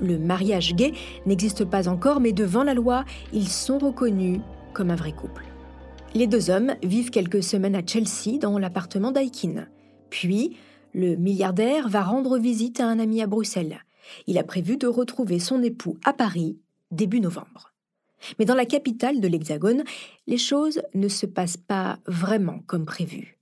Le 0.00 0.18
mariage 0.18 0.74
gay 0.74 0.92
n'existe 1.26 1.64
pas 1.66 1.86
encore, 1.86 2.18
mais 2.18 2.32
devant 2.32 2.64
la 2.64 2.74
loi, 2.74 3.04
ils 3.32 3.48
sont 3.48 3.78
reconnus 3.78 4.40
comme 4.72 4.90
un 4.90 4.96
vrai 4.96 5.12
couple. 5.12 5.44
Les 6.14 6.26
deux 6.26 6.50
hommes 6.50 6.74
vivent 6.82 7.10
quelques 7.10 7.42
semaines 7.42 7.76
à 7.76 7.86
Chelsea 7.86 8.38
dans 8.40 8.58
l'appartement 8.58 9.12
d'Aikin. 9.12 9.66
Puis, 10.10 10.56
le 10.94 11.16
milliardaire 11.16 11.88
va 11.88 12.02
rendre 12.02 12.38
visite 12.38 12.80
à 12.80 12.86
un 12.86 12.98
ami 12.98 13.20
à 13.20 13.26
Bruxelles. 13.26 13.80
Il 14.26 14.38
a 14.38 14.44
prévu 14.44 14.76
de 14.76 14.86
retrouver 14.86 15.38
son 15.38 15.62
époux 15.62 15.98
à 16.04 16.12
Paris 16.12 16.58
début 16.90 17.20
novembre. 17.20 17.72
Mais 18.38 18.44
dans 18.46 18.54
la 18.54 18.64
capitale 18.64 19.20
de 19.20 19.28
l'Hexagone, 19.28 19.84
les 20.26 20.38
choses 20.38 20.80
ne 20.94 21.08
se 21.08 21.26
passent 21.26 21.58
pas 21.58 21.98
vraiment 22.06 22.60
comme 22.66 22.86
prévu. 22.86 23.38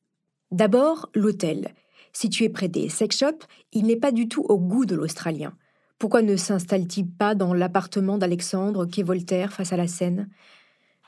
D'abord, 0.50 1.10
l'hôtel, 1.14 1.74
Situé 2.12 2.48
près 2.48 2.68
des 2.68 2.88
sex 2.88 3.18
shops, 3.18 3.46
il 3.72 3.86
n'est 3.86 3.96
pas 3.96 4.12
du 4.12 4.28
tout 4.28 4.44
au 4.48 4.58
goût 4.58 4.84
de 4.84 4.94
l'Australien. 4.94 5.54
Pourquoi 5.98 6.22
ne 6.22 6.36
s'installe-t-il 6.36 7.06
pas 7.06 7.34
dans 7.34 7.54
l'appartement 7.54 8.18
d'Alexandre 8.18 8.86
qu'est 8.86 9.02
Voltaire 9.02 9.52
face 9.52 9.72
à 9.72 9.76
la 9.76 9.86
Seine 9.86 10.28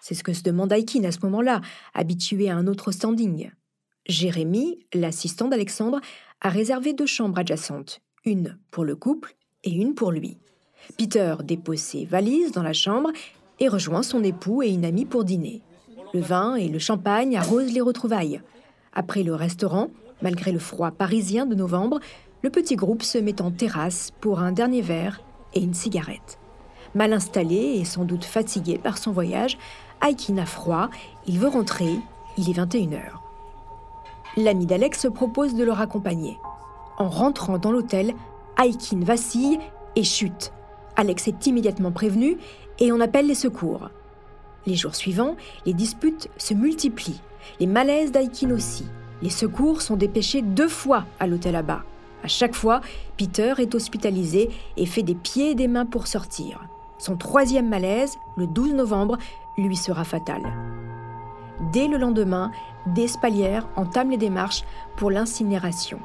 C'est 0.00 0.14
ce 0.14 0.23
que 0.23 0.32
se 0.32 0.42
demande 0.42 0.73
Aikin 0.73 1.04
à 1.04 1.12
ce 1.12 1.18
moment-là, 1.25 1.61
habitué 1.94 2.49
à 2.49 2.56
un 2.56 2.66
autre 2.66 2.92
standing. 2.92 3.50
Jérémy, 4.06 4.87
l'assistant 4.94 5.49
d'Alexandre, 5.49 6.00
a 6.40 6.49
réservé 6.49 6.92
deux 6.92 7.06
chambres 7.06 7.38
adjacentes, 7.38 8.00
une 8.25 8.58
pour 8.70 8.84
le 8.84 8.96
couple 8.96 9.34
et 9.64 9.73
une 9.73 9.94
pour 9.94 10.12
lui. 10.12 10.38
Peter 10.96 11.34
dépose 11.42 11.80
ses 11.80 12.04
valises 12.04 12.52
dans 12.52 12.62
la 12.62 12.73
chambre 12.73 13.11
et 13.58 13.68
rejoint 13.68 14.02
son 14.02 14.23
époux 14.23 14.62
et 14.62 14.68
une 14.68 14.84
amie 14.84 15.06
pour 15.06 15.25
dîner. 15.25 15.62
Le 16.12 16.20
vin 16.20 16.54
et 16.54 16.68
le 16.68 16.78
champagne 16.78 17.37
arrosent 17.37 17.73
les 17.73 17.80
retrouvailles. 17.80 18.40
Après 18.92 19.23
le 19.23 19.34
restaurant, 19.34 19.90
Malgré 20.25 20.52
le 20.52 20.59
froid 20.59 20.90
parisien 20.90 21.45
de 21.45 21.54
novembre, 21.54 22.00
le 22.43 22.49
petit 22.49 22.76
groupe 22.76 23.02
se 23.02 23.19
met 23.19 23.43
en 23.43 23.50
terrasse 23.50 24.11
pour 24.23 24.40
un 24.40 24.52
dernier 24.52 24.81
verre 24.81 25.21
et 25.52 25.61
une 25.61 25.75
cigarette. 25.75 26.38
Mal 26.95 27.12
installé 27.12 27.57
et 27.78 27.85
sans 27.85 28.07
doute 28.07 28.25
fatigué 28.25 28.78
par 28.78 28.97
son 28.97 29.12
voyage, 29.12 29.59
Aikin 30.02 30.38
a 30.38 30.47
froid, 30.47 30.88
il 31.26 31.38
veut 31.38 31.49
rentrer, 31.49 31.99
il 32.38 32.49
est 32.49 32.59
21h. 32.59 33.02
L'ami 34.38 34.64
d'Alex 34.64 35.02
se 35.02 35.09
propose 35.09 35.54
de 35.54 35.62
le 35.62 35.73
raccompagner. 35.73 36.38
En 36.97 37.11
rentrant 37.11 37.59
dans 37.59 37.71
l'hôtel, 37.71 38.14
Aikin 38.59 39.00
vacille 39.00 39.59
et 39.95 40.04
chute. 40.04 40.54
Alex 40.97 41.28
est 41.28 41.47
immédiatement 41.47 41.93
prévenu 41.93 42.38
et 42.78 42.93
on 42.93 43.00
appelle 43.00 43.26
les 43.26 43.35
secours. 43.35 43.90
Les 44.64 44.75
jours 44.75 44.95
suivants, 44.95 45.37
les 45.66 45.75
disputes 45.75 46.31
se 46.38 46.54
multiplient, 46.54 47.21
les 47.61 47.66
malaises 47.66 48.11
d'Aikin 48.11 48.52
aussi. 48.52 48.87
Les 49.23 49.30
secours 49.30 49.83
sont 49.83 49.97
dépêchés 49.97 50.42
deux 50.42 50.68
fois 50.68 51.04
à 51.21 51.26
l'hôtel 51.26 51.61
bas. 51.62 51.83
À 52.23 52.28
chaque 52.28 52.54
fois, 52.54 52.80
Peter 53.16 53.54
est 53.59 53.75
hospitalisé 53.75 54.50
et 54.76 54.87
fait 54.87 55.02
des 55.02 55.14
pieds 55.14 55.50
et 55.50 55.54
des 55.54 55.68
mains 55.68 55.87
pour 55.87 56.06
sortir. 56.06 56.61
Son 56.99 57.16
troisième 57.16 57.68
malaise, 57.68 58.16
le 58.37 58.47
12 58.47 58.75
novembre, 58.75 59.18
lui 59.59 59.76
sera 59.76 60.04
fatal. 60.04 60.42
Dès 61.73 61.87
le 61.87 61.99
lendemain, 61.99 62.50
des 62.87 63.09
spalières 63.09 63.68
entament 63.76 64.11
les 64.11 64.16
démarches 64.16 64.64
pour 64.97 65.11
l'incinération. 65.11 65.99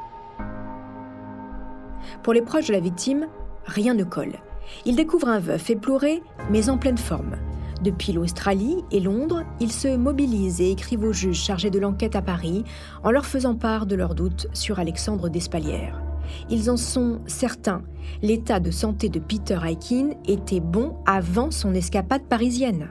Pour 2.24 2.34
les 2.34 2.42
proches 2.42 2.68
de 2.68 2.74
la 2.74 2.80
victime, 2.80 3.28
rien 3.66 3.94
ne 3.94 4.04
colle. 4.04 4.39
Ils 4.86 4.96
découvrent 4.96 5.30
un 5.30 5.39
veuf 5.39 5.70
éploré, 5.70 6.22
mais 6.50 6.70
en 6.70 6.78
pleine 6.78 6.98
forme. 6.98 7.36
Depuis 7.84 8.12
l'Australie 8.12 8.84
et 8.92 9.00
Londres, 9.00 9.44
ils 9.62 9.72
se 9.72 9.96
mobilisent 9.96 10.60
et 10.60 10.72
écrivent 10.72 11.04
aux 11.04 11.14
juges 11.14 11.42
chargés 11.42 11.70
de 11.70 11.80
l'enquête 11.80 12.16
à 12.16 12.22
Paris 12.22 12.66
en 13.04 13.12
leur 13.12 13.26
faisant 13.26 13.56
part 13.56 13.86
de 13.86 13.96
leurs 13.96 14.16
doutes 14.16 14.48
sur 14.54 14.80
Alexandre 14.80 15.30
Despalières. 15.30 16.02
Ils 16.50 16.70
en 16.70 16.78
sont 16.78 17.22
certains. 17.26 17.82
L'état 18.22 18.60
de 18.60 18.70
santé 18.70 19.08
de 19.08 19.20
Peter 19.20 19.60
Aikin 19.66 20.12
était 20.28 20.60
bon 20.60 20.96
avant 21.06 21.52
son 21.52 21.74
escapade 21.74 22.24
parisienne. 22.24 22.90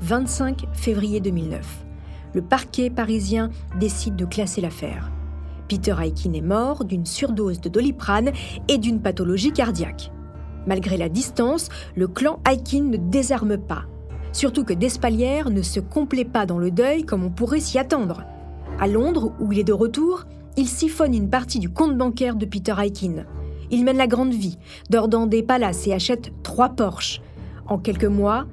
25 0.00 0.66
février 0.74 1.20
2009. 1.20 1.84
Le 2.34 2.42
parquet 2.42 2.90
parisien 2.90 3.50
décide 3.80 4.16
de 4.16 4.26
classer 4.26 4.60
l'affaire. 4.60 5.10
Peter 5.68 5.94
Aikin 6.00 6.34
est 6.34 6.42
mort 6.42 6.84
d'une 6.84 7.06
surdose 7.06 7.60
de 7.60 7.70
doliprane 7.70 8.30
et 8.68 8.76
d'une 8.78 9.00
pathologie 9.00 9.52
cardiaque. 9.52 10.12
Malgré 10.66 10.96
la 10.96 11.08
distance, 11.08 11.68
le 11.94 12.08
clan 12.08 12.40
Aikin 12.50 12.82
ne 12.84 12.96
désarme 12.96 13.56
pas. 13.56 13.84
Surtout 14.32 14.64
que 14.64 14.74
Despalières 14.74 15.50
ne 15.50 15.62
se 15.62 15.80
complaît 15.80 16.24
pas 16.24 16.44
dans 16.44 16.58
le 16.58 16.70
deuil 16.70 17.04
comme 17.04 17.24
on 17.24 17.30
pourrait 17.30 17.60
s'y 17.60 17.78
attendre. 17.78 18.24
À 18.78 18.86
Londres, 18.86 19.32
où 19.40 19.52
il 19.52 19.58
est 19.58 19.64
de 19.64 19.72
retour, 19.72 20.24
il 20.56 20.68
siphonne 20.68 21.14
une 21.14 21.30
partie 21.30 21.58
du 21.58 21.70
compte 21.70 21.96
bancaire 21.96 22.36
de 22.36 22.46
Peter 22.46 22.74
Aikin. 22.78 23.24
Il 23.70 23.84
mène 23.84 23.96
la 23.96 24.06
grande 24.06 24.34
vie, 24.34 24.58
dort 24.90 25.08
dans 25.08 25.26
des 25.26 25.42
palaces 25.42 25.86
et 25.86 25.92
achète 25.92 26.32
trois 26.42 26.70
Porsche. 26.70 27.20
En 27.66 27.78
quelques 27.78 28.04
mois, 28.04 28.46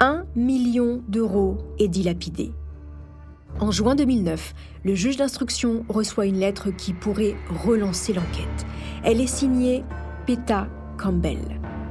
un 0.00 0.24
million 0.34 1.02
d'euros 1.08 1.58
est 1.78 1.88
dilapidé. 1.88 2.52
En 3.60 3.70
juin 3.70 3.94
2009, 3.94 4.54
le 4.84 4.94
juge 4.94 5.16
d'instruction 5.16 5.84
reçoit 5.88 6.26
une 6.26 6.38
lettre 6.38 6.70
qui 6.70 6.92
pourrait 6.92 7.36
relancer 7.64 8.12
l'enquête. 8.12 8.66
Elle 9.02 9.20
est 9.20 9.26
signée 9.26 9.84
Peta 10.26 10.68
Campbell. 10.96 11.38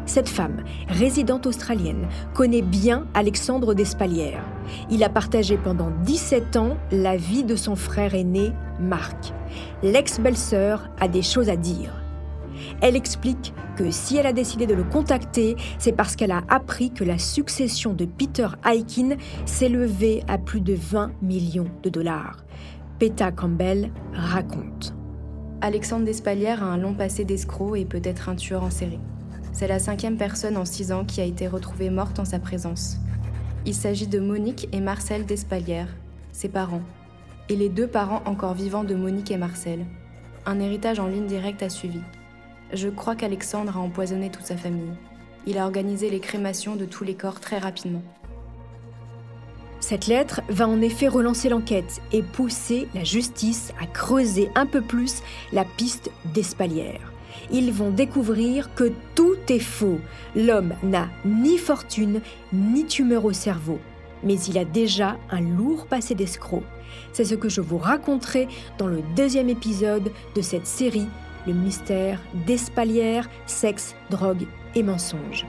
Cette 0.05 0.29
femme, 0.29 0.63
résidente 0.87 1.47
australienne, 1.47 2.07
connaît 2.33 2.61
bien 2.61 3.07
Alexandre 3.13 3.73
Despalières. 3.73 4.45
Il 4.91 5.03
a 5.03 5.09
partagé 5.09 5.57
pendant 5.57 5.91
17 6.03 6.57
ans 6.57 6.77
la 6.91 7.17
vie 7.17 7.43
de 7.43 7.55
son 7.55 7.75
frère 7.75 8.13
aîné, 8.13 8.51
Marc. 8.79 9.33
L'ex-belle-sœur 9.81 10.89
a 10.99 11.07
des 11.07 11.23
choses 11.23 11.49
à 11.49 11.55
dire. 11.55 11.91
Elle 12.81 12.95
explique 12.95 13.53
que 13.75 13.91
si 13.91 14.17
elle 14.17 14.27
a 14.27 14.33
décidé 14.33 14.65
de 14.65 14.73
le 14.73 14.83
contacter, 14.83 15.55
c'est 15.77 15.91
parce 15.91 16.15
qu'elle 16.15 16.31
a 16.31 16.43
appris 16.47 16.91
que 16.91 17.03
la 17.03 17.17
succession 17.17 17.93
de 17.93 18.05
Peter 18.05 18.47
Aikin 18.65 19.17
s'élevait 19.45 20.21
à 20.27 20.37
plus 20.37 20.61
de 20.61 20.73
20 20.73 21.11
millions 21.21 21.69
de 21.83 21.89
dollars. 21.89 22.37
Peta 22.99 23.31
Campbell 23.31 23.91
raconte. 24.13 24.95
Alexandre 25.61 26.05
Despalières 26.05 26.61
a 26.63 26.67
un 26.67 26.77
long 26.77 26.93
passé 26.93 27.23
d'escroc 27.23 27.77
et 27.77 27.85
peut-être 27.85 28.29
un 28.29 28.35
tueur 28.35 28.63
en 28.63 28.69
série. 28.69 28.99
C'est 29.53 29.67
la 29.67 29.79
cinquième 29.79 30.17
personne 30.17 30.57
en 30.57 30.65
six 30.65 30.91
ans 30.91 31.05
qui 31.05 31.21
a 31.21 31.23
été 31.23 31.47
retrouvée 31.47 31.89
morte 31.89 32.19
en 32.19 32.25
sa 32.25 32.39
présence. 32.39 32.97
Il 33.65 33.73
s'agit 33.73 34.07
de 34.07 34.19
Monique 34.19 34.67
et 34.73 34.81
Marcel 34.81 35.25
Despalières, 35.25 35.95
ses 36.33 36.49
parents, 36.49 36.83
et 37.47 37.55
les 37.55 37.69
deux 37.69 37.87
parents 37.87 38.21
encore 38.25 38.53
vivants 38.53 38.83
de 38.83 38.95
Monique 38.95 39.31
et 39.31 39.37
Marcel. 39.37 39.85
Un 40.45 40.59
héritage 40.59 40.99
en 40.99 41.07
ligne 41.07 41.25
directe 41.25 41.63
a 41.63 41.69
suivi. 41.69 42.01
Je 42.73 42.89
crois 42.89 43.15
qu'Alexandre 43.15 43.77
a 43.77 43.79
empoisonné 43.79 44.29
toute 44.29 44.45
sa 44.45 44.57
famille. 44.57 44.93
Il 45.47 45.57
a 45.57 45.65
organisé 45.65 46.09
les 46.09 46.19
crémations 46.19 46.75
de 46.75 46.85
tous 46.85 47.05
les 47.05 47.15
corps 47.15 47.39
très 47.39 47.59
rapidement. 47.59 48.03
Cette 49.87 50.07
lettre 50.07 50.41
va 50.49 50.67
en 50.67 50.81
effet 50.81 51.07
relancer 51.07 51.47
l'enquête 51.47 52.01
et 52.11 52.23
pousser 52.23 52.87
la 52.95 53.03
justice 53.03 53.71
à 53.79 53.85
creuser 53.85 54.49
un 54.55 54.65
peu 54.65 54.81
plus 54.81 55.21
la 55.53 55.63
piste 55.63 56.09
d'Espalière. 56.33 57.13
Ils 57.51 57.71
vont 57.71 57.91
découvrir 57.91 58.73
que 58.73 58.91
tout 59.13 59.35
est 59.47 59.59
faux. 59.59 59.99
L'homme 60.35 60.73
n'a 60.81 61.07
ni 61.23 61.59
fortune 61.59 62.21
ni 62.51 62.87
tumeur 62.87 63.25
au 63.25 63.31
cerveau, 63.31 63.77
mais 64.23 64.39
il 64.39 64.57
a 64.57 64.65
déjà 64.65 65.17
un 65.29 65.41
lourd 65.41 65.85
passé 65.85 66.15
d'escroc. 66.15 66.63
C'est 67.13 67.25
ce 67.25 67.35
que 67.35 67.47
je 67.47 67.61
vous 67.61 67.77
raconterai 67.77 68.47
dans 68.79 68.87
le 68.87 69.03
deuxième 69.15 69.49
épisode 69.49 70.11
de 70.35 70.41
cette 70.41 70.65
série, 70.65 71.07
Le 71.45 71.53
mystère 71.53 72.19
d'Espalière, 72.47 73.29
sexe, 73.45 73.93
drogue 74.09 74.47
et 74.73 74.81
mensonges. 74.81 75.45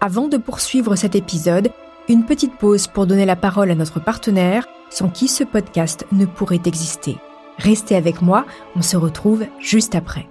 Avant 0.00 0.28
de 0.28 0.36
poursuivre 0.36 0.94
cet 0.94 1.16
épisode, 1.16 1.70
une 2.08 2.24
petite 2.24 2.56
pause 2.56 2.86
pour 2.86 3.08
donner 3.08 3.26
la 3.26 3.34
parole 3.34 3.68
à 3.68 3.74
notre 3.74 3.98
partenaire, 3.98 4.68
sans 4.90 5.08
qui 5.08 5.26
ce 5.26 5.42
podcast 5.42 6.06
ne 6.12 6.24
pourrait 6.24 6.60
exister. 6.66 7.16
Restez 7.58 7.96
avec 7.96 8.22
moi, 8.22 8.46
on 8.76 8.82
se 8.82 8.96
retrouve 8.96 9.44
juste 9.58 9.96
après. 9.96 10.28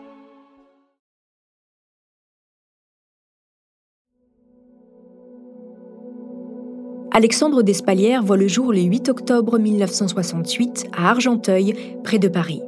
Alexandre 7.11 7.61
Despalières 7.61 8.23
voit 8.23 8.37
le 8.37 8.47
jour 8.47 8.71
le 8.71 8.79
8 8.79 9.09
octobre 9.09 9.59
1968 9.59 10.87
à 10.95 11.09
Argenteuil, 11.09 11.73
près 12.05 12.19
de 12.19 12.29
Paris. 12.29 12.61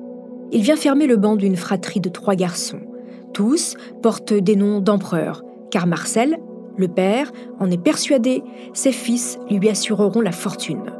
Il 0.51 0.63
vient 0.63 0.75
fermer 0.75 1.08
le 1.08 1.15
banc 1.15 1.38
d'une 1.38 1.56
fratrie 1.56 2.01
de 2.01 2.10
trois 2.10 2.36
garçons. 2.36 2.82
Tous 3.34 3.75
portent 4.01 4.34
des 4.34 4.58
noms 4.58 4.82
d'empereurs, 4.82 5.44
car 5.72 5.88
Marcel, 5.88 6.39
le 6.79 6.88
père 6.88 7.31
en 7.59 7.69
est 7.69 7.77
persuadé, 7.77 8.43
ses 8.74 8.91
fils 8.91 9.38
lui 9.51 9.69
assureront 9.69 10.21
la 10.21 10.31
fortune. 10.31 10.93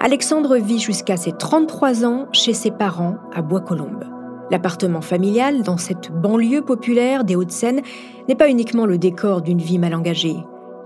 Alexandre 0.00 0.56
vit 0.56 0.80
jusqu'à 0.80 1.16
ses 1.16 1.32
33 1.32 2.04
ans 2.04 2.26
chez 2.32 2.52
ses 2.52 2.70
parents 2.70 3.16
à 3.32 3.40
Bois-Colombes. 3.40 4.04
L'appartement 4.50 5.02
familial 5.02 5.62
dans 5.62 5.76
cette 5.76 6.10
banlieue 6.10 6.62
populaire 6.62 7.24
des 7.24 7.36
Hauts-de-Seine 7.36 7.82
n'est 8.28 8.34
pas 8.34 8.48
uniquement 8.48 8.86
le 8.86 8.98
décor 8.98 9.42
d'une 9.42 9.60
vie 9.60 9.78
mal 9.78 9.94
engagée, 9.94 10.36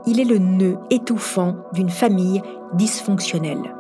il 0.06 0.20
est 0.20 0.24
le 0.24 0.38
nœud 0.38 0.78
étouffant 0.90 1.56
d'une 1.72 1.90
famille 1.90 2.42
dysfonctionnelle. 2.74 3.74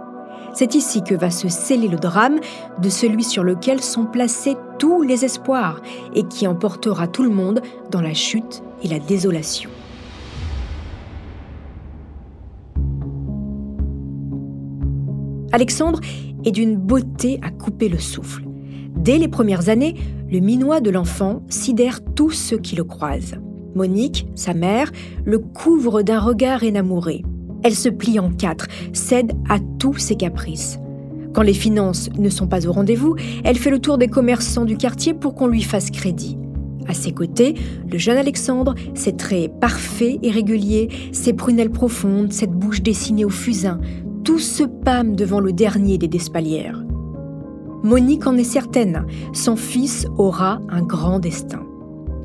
C'est 0.54 0.74
ici 0.74 1.02
que 1.02 1.14
va 1.14 1.30
se 1.30 1.48
sceller 1.48 1.88
le 1.88 1.96
drame 1.96 2.38
de 2.80 2.88
celui 2.88 3.24
sur 3.24 3.42
lequel 3.42 3.82
sont 3.82 4.04
placés 4.04 4.56
tous 4.78 5.02
les 5.02 5.24
espoirs 5.24 5.80
et 6.14 6.24
qui 6.24 6.46
emportera 6.46 7.08
tout 7.08 7.22
le 7.22 7.30
monde 7.30 7.60
dans 7.90 8.00
la 8.00 8.14
chute 8.14 8.62
et 8.82 8.88
la 8.88 8.98
désolation. 8.98 9.70
Alexandre 15.52 16.00
est 16.44 16.50
d'une 16.50 16.76
beauté 16.76 17.38
à 17.42 17.50
couper 17.50 17.88
le 17.88 17.98
souffle. 17.98 18.44
Dès 18.96 19.18
les 19.18 19.28
premières 19.28 19.68
années, 19.68 19.94
le 20.30 20.40
minois 20.40 20.80
de 20.80 20.90
l'enfant 20.90 21.42
sidère 21.48 22.00
tous 22.14 22.30
ceux 22.30 22.58
qui 22.58 22.74
le 22.74 22.84
croisent. 22.84 23.36
Monique, 23.74 24.26
sa 24.34 24.54
mère, 24.54 24.90
le 25.24 25.38
couvre 25.38 26.02
d'un 26.02 26.20
regard 26.20 26.62
énamouré. 26.62 27.22
Elle 27.62 27.74
se 27.74 27.90
plie 27.90 28.18
en 28.18 28.30
quatre, 28.30 28.66
cède 28.92 29.32
à 29.48 29.58
tous 29.78 29.98
ses 29.98 30.16
caprices. 30.16 30.78
Quand 31.34 31.42
les 31.42 31.54
finances 31.54 32.10
ne 32.18 32.28
sont 32.28 32.46
pas 32.46 32.66
au 32.66 32.72
rendez-vous, 32.72 33.16
elle 33.44 33.56
fait 33.56 33.70
le 33.70 33.78
tour 33.78 33.98
des 33.98 34.08
commerçants 34.08 34.64
du 34.64 34.76
quartier 34.76 35.14
pour 35.14 35.34
qu'on 35.34 35.46
lui 35.46 35.62
fasse 35.62 35.90
crédit. 35.90 36.36
À 36.88 36.94
ses 36.94 37.12
côtés, 37.12 37.54
le 37.90 37.96
jeune 37.98 38.18
Alexandre, 38.18 38.74
ses 38.94 39.16
traits 39.16 39.52
parfaits 39.60 40.18
et 40.22 40.30
réguliers, 40.30 40.88
ses 41.12 41.32
prunelles 41.32 41.70
profondes, 41.70 42.32
cette 42.32 42.50
bouche 42.50 42.82
dessinée 42.82 43.24
au 43.24 43.30
fusain, 43.30 43.80
tout 44.24 44.38
se 44.38 44.62
pâme 44.62 45.16
devant 45.16 45.40
le 45.40 45.52
dernier 45.52 45.98
des 45.98 46.08
Despalières. 46.08 46.82
Monique 47.82 48.26
en 48.26 48.36
est 48.36 48.44
certaine, 48.44 49.06
son 49.32 49.56
fils 49.56 50.06
aura 50.16 50.60
un 50.68 50.82
grand 50.82 51.18
destin. 51.18 51.62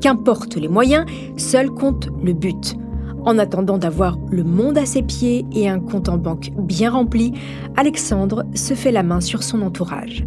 Qu'importe 0.00 0.54
les 0.56 0.68
moyens, 0.68 1.06
seul 1.36 1.70
compte 1.70 2.08
le 2.22 2.32
but. 2.32 2.76
En 3.24 3.38
attendant 3.38 3.78
d'avoir 3.78 4.16
le 4.30 4.44
monde 4.44 4.78
à 4.78 4.86
ses 4.86 5.02
pieds 5.02 5.44
et 5.52 5.68
un 5.68 5.80
compte 5.80 6.08
en 6.08 6.18
banque 6.18 6.52
bien 6.56 6.90
rempli, 6.90 7.32
Alexandre 7.76 8.44
se 8.54 8.74
fait 8.74 8.92
la 8.92 9.02
main 9.02 9.20
sur 9.20 9.42
son 9.42 9.62
entourage. 9.62 10.24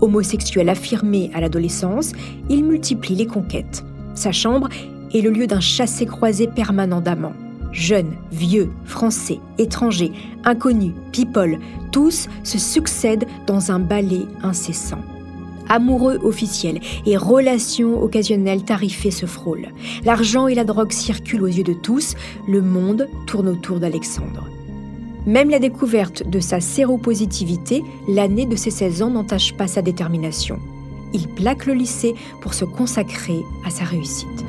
Homosexuel 0.00 0.68
affirmé 0.68 1.30
à 1.32 1.40
l'adolescence, 1.40 2.12
il 2.50 2.64
multiplie 2.64 3.14
les 3.14 3.26
conquêtes. 3.26 3.84
Sa 4.14 4.32
chambre 4.32 4.68
est 5.14 5.20
le 5.20 5.30
lieu 5.30 5.46
d'un 5.46 5.60
chassé-croisé 5.60 6.48
permanent 6.48 7.00
d'amants. 7.00 7.32
Jeunes, 7.74 8.14
vieux, 8.30 8.70
français, 8.84 9.40
étrangers, 9.58 10.12
inconnus, 10.44 10.92
people, 11.10 11.58
tous 11.90 12.28
se 12.44 12.56
succèdent 12.56 13.26
dans 13.48 13.72
un 13.72 13.80
ballet 13.80 14.26
incessant. 14.44 15.00
Amoureux 15.68 16.20
officiels 16.22 16.78
et 17.04 17.16
relations 17.16 18.00
occasionnelles 18.00 18.64
tarifées 18.64 19.10
se 19.10 19.26
frôlent. 19.26 19.72
L'argent 20.04 20.46
et 20.46 20.54
la 20.54 20.62
drogue 20.62 20.92
circulent 20.92 21.42
aux 21.42 21.48
yeux 21.48 21.64
de 21.64 21.72
tous, 21.72 22.14
le 22.46 22.62
monde 22.62 23.08
tourne 23.26 23.48
autour 23.48 23.80
d'Alexandre. 23.80 24.48
Même 25.26 25.50
la 25.50 25.58
découverte 25.58 26.28
de 26.28 26.38
sa 26.38 26.60
séropositivité, 26.60 27.82
l'année 28.06 28.46
de 28.46 28.56
ses 28.56 28.70
16 28.70 29.02
ans, 29.02 29.10
n'entache 29.10 29.54
pas 29.54 29.66
sa 29.66 29.82
détermination. 29.82 30.60
Il 31.12 31.26
plaque 31.28 31.66
le 31.66 31.74
lycée 31.74 32.14
pour 32.40 32.54
se 32.54 32.64
consacrer 32.64 33.40
à 33.66 33.70
sa 33.70 33.84
réussite. 33.84 34.44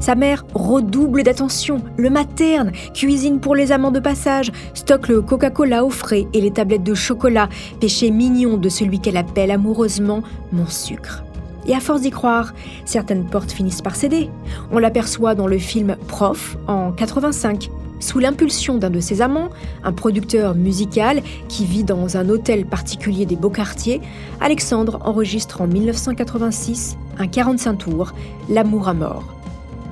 Sa 0.00 0.14
mère 0.14 0.44
redouble 0.54 1.24
d'attention, 1.24 1.82
le 1.96 2.08
materne, 2.08 2.72
cuisine 2.94 3.40
pour 3.40 3.56
les 3.56 3.72
amants 3.72 3.90
de 3.90 3.98
passage, 3.98 4.52
stocke 4.72 5.08
le 5.08 5.22
Coca-Cola 5.22 5.84
au 5.84 5.90
frais 5.90 6.26
et 6.32 6.40
les 6.40 6.52
tablettes 6.52 6.84
de 6.84 6.94
chocolat, 6.94 7.48
péché 7.80 8.10
mignon 8.10 8.56
de 8.56 8.68
celui 8.68 9.00
qu'elle 9.00 9.16
appelle 9.16 9.50
amoureusement 9.50 10.22
mon 10.52 10.66
sucre. 10.66 11.24
Et 11.66 11.74
à 11.74 11.80
force 11.80 12.00
d'y 12.00 12.10
croire, 12.10 12.54
certaines 12.84 13.26
portes 13.26 13.52
finissent 13.52 13.82
par 13.82 13.96
céder. 13.96 14.30
On 14.70 14.78
l'aperçoit 14.78 15.34
dans 15.34 15.48
le 15.48 15.58
film 15.58 15.96
Prof 16.06 16.56
en 16.66 16.92
85. 16.92 17.68
Sous 18.00 18.20
l'impulsion 18.20 18.78
d'un 18.78 18.90
de 18.90 19.00
ses 19.00 19.20
amants, 19.20 19.48
un 19.82 19.92
producteur 19.92 20.54
musical 20.54 21.20
qui 21.48 21.64
vit 21.64 21.82
dans 21.82 22.16
un 22.16 22.28
hôtel 22.28 22.64
particulier 22.64 23.26
des 23.26 23.36
beaux 23.36 23.50
quartiers, 23.50 24.00
Alexandre 24.40 25.00
enregistre 25.04 25.60
en 25.60 25.66
1986 25.66 26.96
un 27.18 27.26
45 27.26 27.74
tours, 27.74 28.14
L'amour 28.48 28.88
à 28.88 28.94
mort. 28.94 29.37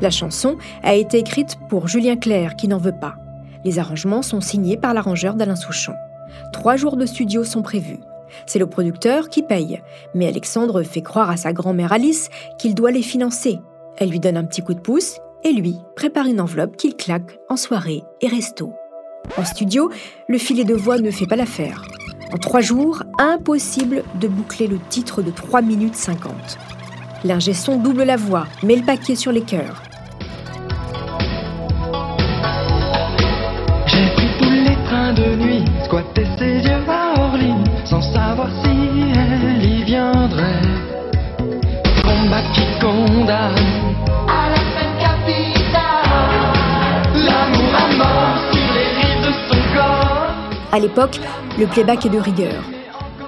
La 0.00 0.10
chanson 0.10 0.58
a 0.82 0.94
été 0.94 1.18
écrite 1.18 1.56
pour 1.68 1.88
Julien 1.88 2.16
Clerc 2.16 2.56
qui 2.56 2.68
n'en 2.68 2.78
veut 2.78 2.98
pas. 2.98 3.16
Les 3.64 3.78
arrangements 3.78 4.22
sont 4.22 4.40
signés 4.40 4.76
par 4.76 4.92
l'arrangeur 4.92 5.34
d'Alain 5.34 5.56
Souchon. 5.56 5.94
Trois 6.52 6.76
jours 6.76 6.96
de 6.96 7.06
studio 7.06 7.44
sont 7.44 7.62
prévus. 7.62 8.00
C'est 8.44 8.58
le 8.58 8.66
producteur 8.66 9.30
qui 9.30 9.42
paye, 9.42 9.80
mais 10.14 10.26
Alexandre 10.26 10.82
fait 10.82 11.00
croire 11.00 11.30
à 11.30 11.36
sa 11.36 11.52
grand-mère 11.52 11.92
Alice 11.92 12.28
qu'il 12.58 12.74
doit 12.74 12.90
les 12.90 13.02
financer. 13.02 13.58
Elle 13.96 14.10
lui 14.10 14.20
donne 14.20 14.36
un 14.36 14.44
petit 14.44 14.62
coup 14.62 14.74
de 14.74 14.80
pouce 14.80 15.18
et 15.44 15.52
lui 15.52 15.78
prépare 15.94 16.26
une 16.26 16.40
enveloppe 16.40 16.76
qu'il 16.76 16.94
claque 16.94 17.38
en 17.48 17.56
soirée 17.56 18.02
et 18.20 18.28
resto. 18.28 18.74
En 19.38 19.44
studio, 19.44 19.90
le 20.28 20.38
filet 20.38 20.64
de 20.64 20.74
voix 20.74 20.98
ne 20.98 21.10
fait 21.10 21.26
pas 21.26 21.36
l'affaire. 21.36 21.82
En 22.32 22.36
trois 22.36 22.60
jours, 22.60 23.02
impossible 23.18 24.04
de 24.20 24.28
boucler 24.28 24.66
le 24.66 24.78
titre 24.90 25.22
de 25.22 25.30
3 25.30 25.62
minutes 25.62 25.96
50. 25.96 26.32
L'ingé 27.24 27.54
son 27.54 27.78
double 27.78 28.04
la 28.04 28.16
voix, 28.16 28.46
met 28.62 28.76
le 28.76 28.82
paquet 28.82 29.14
sur 29.14 29.32
les 29.32 29.42
cœurs. 29.42 29.82
J'ai 33.86 34.06
pris 34.14 34.28
tous 34.38 34.50
les 34.50 34.76
trains 34.84 35.12
de 35.12 35.34
nuit, 35.36 35.64
squatté 35.84 36.24
ses 36.38 36.58
yeux 36.68 36.84
à 36.88 37.18
Orly, 37.20 37.54
sans 37.84 38.02
savoir 38.02 38.48
si 38.62 38.70
elle 39.14 39.64
y 39.64 39.82
viendrait. 39.84 40.60
Combat 42.04 42.42
qui 42.52 42.66
condamne 42.80 43.54
à 44.28 44.50
la 44.50 44.62
peine 44.74 44.96
capitale. 45.00 46.06
L'amour 47.14 47.74
à 47.74 47.96
mort 47.96 48.52
sur 48.52 48.74
les 48.74 48.88
rives 49.00 49.26
de 49.26 49.32
son 49.48 49.60
corps. 49.74 50.30
À 50.72 50.78
l'époque, 50.78 51.18
le 51.58 51.66
playback 51.66 52.06
est 52.06 52.10
de 52.10 52.18
rigueur. 52.18 52.62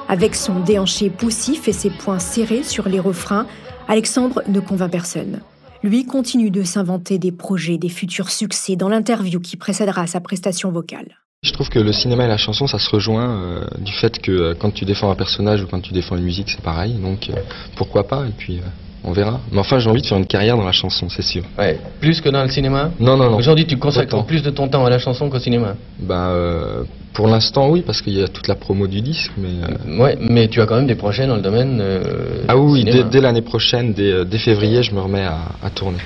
Avec 0.08 0.34
son 0.34 0.60
déhanché 0.60 1.10
poussif 1.10 1.68
et 1.68 1.72
ses 1.72 1.90
poings 1.90 2.18
serrés 2.18 2.62
sur 2.62 2.88
les 2.88 2.98
refrains, 2.98 3.46
Alexandre 3.88 4.42
ne 4.48 4.58
convainc 4.60 4.90
personne. 4.90 5.40
Lui 5.82 6.06
continue 6.06 6.50
de 6.50 6.62
s'inventer 6.62 7.18
des 7.18 7.30
projets, 7.30 7.76
des 7.78 7.90
futurs 7.90 8.30
succès 8.30 8.74
dans 8.74 8.88
l'interview 8.88 9.38
qui 9.38 9.56
précédera 9.56 10.06
sa 10.06 10.20
prestation 10.20 10.72
vocale. 10.72 11.18
Je 11.44 11.52
trouve 11.52 11.68
que 11.68 11.78
le 11.78 11.92
cinéma 11.92 12.24
et 12.24 12.28
la 12.28 12.36
chanson, 12.38 12.66
ça 12.66 12.78
se 12.78 12.90
rejoint 12.90 13.30
euh, 13.30 13.64
du 13.78 13.92
fait 13.92 14.18
que 14.20 14.32
euh, 14.32 14.54
quand 14.58 14.72
tu 14.72 14.84
défends 14.84 15.10
un 15.10 15.14
personnage 15.14 15.62
ou 15.62 15.66
quand 15.68 15.80
tu 15.80 15.92
défends 15.92 16.16
une 16.16 16.24
musique, 16.24 16.50
c'est 16.50 16.62
pareil. 16.62 16.94
Donc 16.94 17.28
euh, 17.30 17.34
pourquoi 17.76 18.08
pas 18.08 18.26
Et 18.26 18.32
puis 18.36 18.60
on 19.04 19.12
verra. 19.12 19.40
Mais 19.52 19.60
enfin, 19.60 19.78
j'ai 19.78 19.88
envie 19.88 20.02
de 20.02 20.06
faire 20.06 20.18
une 20.18 20.26
carrière 20.26 20.56
dans 20.56 20.64
la 20.64 20.72
chanson, 20.72 21.08
c'est 21.08 21.22
sûr. 21.22 21.44
Ouais, 21.56 21.78
plus 22.00 22.20
que 22.20 22.28
dans 22.28 22.42
le 22.42 22.48
cinéma? 22.50 22.90
Non, 22.98 23.16
non, 23.16 23.30
non. 23.30 23.36
Aujourd'hui, 23.36 23.66
tu 23.66 23.76
consacres 23.78 24.14
Autant. 24.14 24.24
plus 24.24 24.42
de 24.42 24.50
ton 24.50 24.68
temps 24.68 24.84
à 24.84 24.90
la 24.90 24.98
chanson 24.98 25.30
qu'au 25.30 25.38
cinéma? 25.38 25.76
Bah, 26.00 26.30
euh, 26.30 26.82
pour 27.18 27.26
l'instant, 27.26 27.68
oui, 27.68 27.82
parce 27.84 28.00
qu'il 28.00 28.12
y 28.12 28.22
a 28.22 28.28
toute 28.28 28.46
la 28.46 28.54
promo 28.54 28.86
du 28.86 29.00
disque, 29.00 29.32
mais... 29.36 29.48
euh, 29.48 29.98
Ouais, 30.00 30.16
mais 30.20 30.46
tu 30.46 30.60
as 30.60 30.66
quand 30.66 30.76
même 30.76 30.86
des 30.86 30.94
projets 30.94 31.26
dans 31.26 31.34
le 31.34 31.42
domaine. 31.42 31.80
euh, 31.80 32.44
Ah 32.46 32.56
oui, 32.56 32.84
dès, 32.84 33.20
l'année 33.20 33.42
prochaine, 33.42 33.92
dès, 33.92 34.12
euh, 34.12 34.24
dès 34.24 34.38
février, 34.38 34.84
je 34.84 34.94
me 34.94 35.00
remets 35.00 35.24
à, 35.24 35.40
à 35.60 35.68
tourner. 35.68 35.98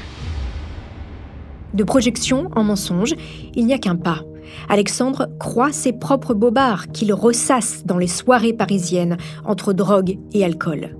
De 1.74 1.84
projection 1.84 2.48
en 2.56 2.64
mensonge, 2.64 3.14
il 3.54 3.66
n'y 3.66 3.74
a 3.74 3.78
qu'un 3.78 3.96
pas. 3.96 4.20
Alexandre 4.70 5.26
croit 5.38 5.70
ses 5.70 5.92
propres 5.92 6.32
bobards 6.32 6.86
qu'il 6.94 7.12
ressasse 7.12 7.84
dans 7.84 7.98
les 7.98 8.06
soirées 8.06 8.54
parisiennes 8.54 9.18
entre 9.44 9.74
drogue 9.74 10.16
et 10.32 10.42
alcool. 10.46 10.96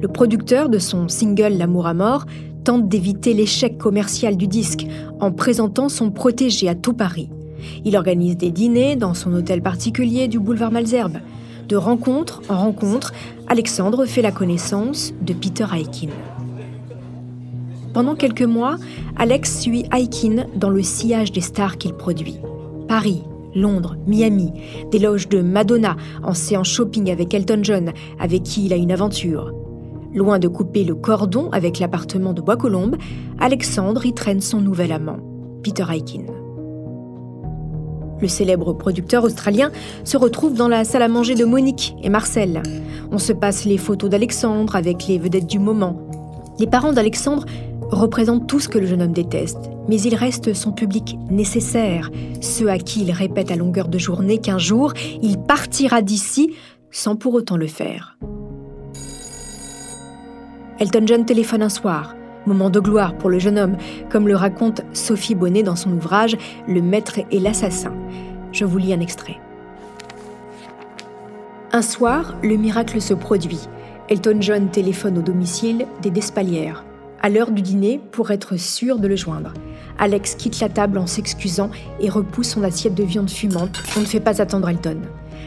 Le 0.00 0.06
producteur 0.06 0.68
de 0.68 0.78
son 0.78 1.08
single 1.08 1.54
L'amour 1.58 1.88
à 1.88 1.94
mort 1.94 2.26
tente 2.62 2.88
d'éviter 2.88 3.34
l'échec 3.34 3.76
commercial 3.76 4.36
du 4.36 4.46
disque 4.46 4.86
en 5.18 5.32
présentant 5.32 5.88
son 5.88 6.12
protégé 6.12 6.68
à 6.68 6.76
tout 6.76 6.94
Paris. 6.94 7.28
Il 7.84 7.96
organise 7.96 8.36
des 8.36 8.50
dîners 8.50 8.96
dans 8.96 9.14
son 9.14 9.32
hôtel 9.34 9.62
particulier 9.62 10.28
du 10.28 10.38
boulevard 10.38 10.72
Malzerbe. 10.72 11.18
De 11.68 11.76
rencontre 11.76 12.42
en 12.48 12.58
rencontre, 12.58 13.12
Alexandre 13.48 14.04
fait 14.04 14.22
la 14.22 14.32
connaissance 14.32 15.12
de 15.22 15.32
Peter 15.32 15.66
Aikin. 15.74 16.10
Pendant 17.92 18.14
quelques 18.14 18.42
mois, 18.42 18.76
Alex 19.16 19.60
suit 19.60 19.84
Aikin 19.92 20.46
dans 20.56 20.70
le 20.70 20.82
sillage 20.82 21.32
des 21.32 21.40
stars 21.40 21.78
qu'il 21.78 21.92
produit. 21.92 22.38
Paris, 22.88 23.22
Londres, 23.54 23.96
Miami, 24.06 24.52
des 24.90 24.98
loges 24.98 25.28
de 25.28 25.42
Madonna 25.42 25.96
en 26.22 26.34
séance 26.34 26.68
shopping 26.68 27.10
avec 27.10 27.34
Elton 27.34 27.60
John, 27.62 27.92
avec 28.18 28.42
qui 28.42 28.66
il 28.66 28.72
a 28.72 28.76
une 28.76 28.92
aventure. 28.92 29.52
Loin 30.14 30.38
de 30.38 30.48
couper 30.48 30.84
le 30.84 30.94
cordon 30.94 31.50
avec 31.52 31.78
l'appartement 31.78 32.32
de 32.32 32.42
Bois-Colombes, 32.42 32.96
Alexandre 33.38 34.04
y 34.04 34.12
traîne 34.12 34.40
son 34.40 34.60
nouvel 34.60 34.92
amant, 34.92 35.18
Peter 35.62 35.84
Aikin. 35.90 36.41
Le 38.22 38.28
célèbre 38.28 38.72
producteur 38.72 39.24
australien 39.24 39.72
se 40.04 40.16
retrouve 40.16 40.54
dans 40.54 40.68
la 40.68 40.84
salle 40.84 41.02
à 41.02 41.08
manger 41.08 41.34
de 41.34 41.44
Monique 41.44 41.96
et 42.04 42.08
Marcel. 42.08 42.62
On 43.10 43.18
se 43.18 43.32
passe 43.32 43.64
les 43.64 43.78
photos 43.78 44.08
d'Alexandre 44.08 44.76
avec 44.76 45.08
les 45.08 45.18
vedettes 45.18 45.48
du 45.48 45.58
moment. 45.58 46.00
Les 46.60 46.68
parents 46.68 46.92
d'Alexandre 46.92 47.44
représentent 47.90 48.46
tout 48.46 48.60
ce 48.60 48.68
que 48.68 48.78
le 48.78 48.86
jeune 48.86 49.02
homme 49.02 49.12
déteste, 49.12 49.70
mais 49.88 50.00
il 50.00 50.14
reste 50.14 50.54
son 50.54 50.70
public 50.70 51.18
nécessaire, 51.30 52.10
ceux 52.40 52.70
à 52.70 52.78
qui 52.78 53.02
il 53.02 53.10
répète 53.10 53.50
à 53.50 53.56
longueur 53.56 53.88
de 53.88 53.98
journée 53.98 54.38
qu'un 54.38 54.58
jour, 54.58 54.94
il 55.20 55.38
partira 55.38 56.00
d'ici 56.00 56.54
sans 56.92 57.16
pour 57.16 57.34
autant 57.34 57.56
le 57.56 57.66
faire. 57.66 58.16
Elton 60.78 61.02
John 61.06 61.24
téléphone 61.26 61.62
un 61.62 61.68
soir, 61.68 62.14
moment 62.46 62.70
de 62.70 62.80
gloire 62.80 63.14
pour 63.14 63.30
le 63.30 63.38
jeune 63.38 63.58
homme, 63.58 63.76
comme 64.10 64.28
le 64.28 64.36
raconte 64.36 64.82
Sophie 64.92 65.34
Bonnet 65.34 65.62
dans 65.62 65.76
son 65.76 65.92
ouvrage 65.92 66.36
Le 66.66 66.82
maître 66.82 67.20
et 67.30 67.40
l'assassin. 67.40 67.92
Je 68.52 68.64
vous 68.64 68.78
lis 68.78 68.92
un 68.92 69.00
extrait. 69.00 69.38
Un 71.72 71.82
soir, 71.82 72.34
le 72.42 72.56
miracle 72.56 73.00
se 73.00 73.14
produit. 73.14 73.60
Elton 74.08 74.38
John 74.40 74.68
téléphone 74.68 75.18
au 75.18 75.22
domicile 75.22 75.86
des 76.02 76.10
Despalières, 76.10 76.84
à 77.22 77.28
l'heure 77.28 77.50
du 77.50 77.62
dîner 77.62 78.00
pour 78.10 78.30
être 78.30 78.56
sûr 78.56 78.98
de 78.98 79.08
le 79.08 79.16
joindre. 79.16 79.54
Alex 79.98 80.34
quitte 80.34 80.60
la 80.60 80.68
table 80.68 80.98
en 80.98 81.06
s'excusant 81.06 81.70
et 82.00 82.08
repousse 82.08 82.48
son 82.50 82.64
assiette 82.64 82.94
de 82.94 83.04
viande 83.04 83.30
fumante. 83.30 83.82
On 83.96 84.00
ne 84.00 84.06
fait 84.06 84.20
pas 84.20 84.42
attendre 84.42 84.68
Elton. 84.68 84.98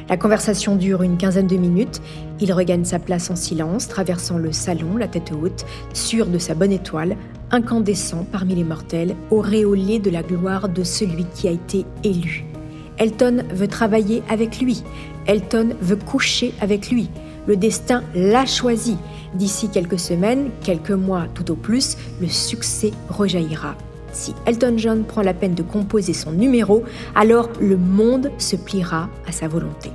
La 0.08 0.18
conversation 0.18 0.76
dure 0.76 1.02
une 1.02 1.18
quinzaine 1.18 1.48
de 1.48 1.58
minutes. 1.58 2.02
Il 2.40 2.54
regagne 2.54 2.86
sa 2.86 3.00
place 3.00 3.32
en 3.32 3.36
silence, 3.36 3.88
traversant 3.88 4.38
le 4.38 4.52
salon, 4.52 4.98
la 4.98 5.08
tête 5.08 5.32
haute, 5.32 5.66
sûr 5.94 6.28
de 6.28 6.38
sa 6.38 6.54
bonne 6.54 6.72
étoile, 6.72 7.18
incandescent 7.52 8.26
parmi 8.32 8.56
les 8.56 8.64
mortels, 8.64 9.16
auréolé 9.32 10.00
de 10.00 10.12
la 10.12 10.22
gloire 10.22 10.70
de 10.70 10.84
celui 10.84 11.26
qui 11.34 11.48
a 11.48 11.52
été 11.52 11.86
élu. 12.04 12.46
Elton 12.98 13.44
veut 13.52 13.68
travailler 13.68 14.24
avec 14.30 14.62
lui. 14.62 14.84
Elton 15.28 15.70
veut 15.82 15.98
coucher 15.98 16.54
avec 16.62 16.92
lui. 16.92 17.10
Le 17.48 17.56
destin 17.56 18.04
l'a 18.16 18.46
choisi. 18.46 18.98
D'ici 19.36 19.70
quelques 19.70 20.00
semaines, 20.00 20.50
quelques 20.64 20.92
mois 20.92 21.28
tout 21.34 21.52
au 21.52 21.56
plus, 21.56 21.98
le 22.20 22.28
succès 22.28 22.92
rejaillira. 23.10 23.76
Si 24.12 24.34
Elton 24.46 24.76
John 24.78 25.04
prend 25.04 25.22
la 25.22 25.34
peine 25.34 25.56
de 25.56 25.62
composer 25.62 26.14
son 26.14 26.32
numéro, 26.32 26.84
alors 27.14 27.50
le 27.60 27.78
monde 27.78 28.32
se 28.38 28.56
pliera 28.56 29.10
à 29.28 29.32
sa 29.32 29.48
volonté. 29.48 29.92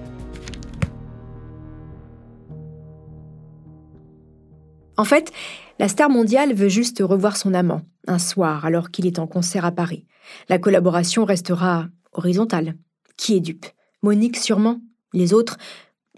En 4.97 5.05
fait, 5.05 5.33
la 5.79 5.89
star 5.89 6.11
mondiale 6.11 6.53
veut 6.53 6.69
juste 6.69 6.99
revoir 7.01 7.39
son 7.39 7.55
amant, 7.55 7.81
un 8.07 8.19
soir, 8.19 8.67
alors 8.67 8.91
qu'il 8.91 9.07
est 9.07 9.19
en 9.19 9.27
concert 9.27 9.65
à 9.65 9.73
Paris. 9.73 10.05
La 10.51 10.59
collaboration 10.59 11.25
restera 11.25 11.87
horizontale. 12.13 12.75
Qui 13.17 13.37
est 13.37 13.41
dupe? 13.41 13.65
Monique 14.03 14.37
sûrement. 14.37 14.81
Les 15.15 15.33
autres, 15.33 15.57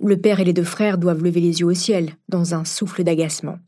le 0.01 0.17
père 0.17 0.41
et 0.41 0.45
les 0.45 0.53
deux 0.53 0.65
frères 0.65 0.99
doivent 0.99 1.23
lever 1.23 1.41
les 1.41 1.61
yeux 1.61 1.67
au 1.67 1.75
ciel, 1.75 2.11
dans 2.29 2.55
un 2.55 2.65
souffle 2.65 3.05
d'agacement. 3.05 3.59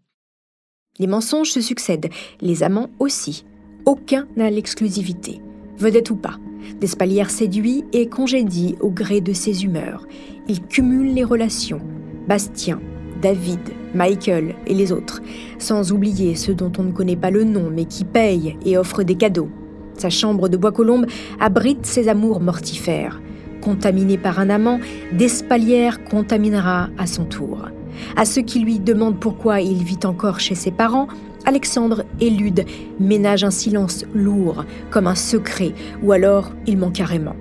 Les 0.98 1.06
mensonges 1.06 1.50
se 1.50 1.60
succèdent, 1.60 2.10
les 2.40 2.62
amants 2.62 2.90
aussi. 2.98 3.44
Aucun 3.84 4.26
n'a 4.37 4.50
l'exclusivité, 4.50 5.40
vedette 5.76 6.10
ou 6.10 6.16
pas. 6.16 6.37
Despalières 6.80 7.30
séduit 7.30 7.84
et 7.92 8.08
congédie 8.08 8.76
au 8.80 8.90
gré 8.90 9.20
de 9.20 9.32
ses 9.32 9.64
humeurs. 9.64 10.06
Il 10.48 10.62
cumule 10.62 11.12
les 11.12 11.24
relations. 11.24 11.80
Bastien, 12.26 12.80
David, 13.20 13.60
Michael 13.94 14.54
et 14.66 14.74
les 14.74 14.92
autres, 14.92 15.20
sans 15.58 15.92
oublier 15.92 16.37
ceux 16.37 16.54
dont 16.54 16.72
on 16.78 16.84
ne 16.84 16.92
connaît 16.92 17.16
pas 17.16 17.30
le 17.30 17.44
nom 17.44 17.70
mais 17.70 17.84
qui 17.84 18.04
payent 18.04 18.56
et 18.64 18.78
offrent 18.78 19.02
des 19.02 19.16
cadeaux. 19.16 19.50
Sa 19.98 20.10
chambre 20.10 20.48
de 20.48 20.56
Bois-Colombes 20.56 21.06
abrite 21.38 21.87
ses 21.87 22.08
amours 22.08 22.40
mortifères. 22.40 23.20
Contaminé 23.64 24.18
par 24.18 24.38
un 24.40 24.50
amant, 24.50 24.79
Despalières 25.12 26.05
contaminera 26.05 26.90
à 26.98 27.07
son 27.07 27.24
tour. 27.24 27.68
À 28.14 28.27
ceux 28.27 28.42
qui 28.42 28.59
lui 28.59 28.79
demandent 28.79 29.18
pourquoi 29.18 29.62
il 29.62 29.83
vit 29.83 30.00
encore 30.05 30.38
chez 30.38 30.55
ses 30.55 30.70
parents, 30.70 31.09
Alexandre 31.46 32.05
élude, 32.20 32.66
ménage 33.00 33.42
un 33.42 33.50
silence 33.50 34.05
lourd, 34.14 34.66
comme 34.90 35.07
un 35.07 35.14
secret, 35.14 35.72
ou 36.03 36.12
alors 36.12 36.53
il 36.66 36.77
ment 36.77 36.90
carrément. 36.90 37.37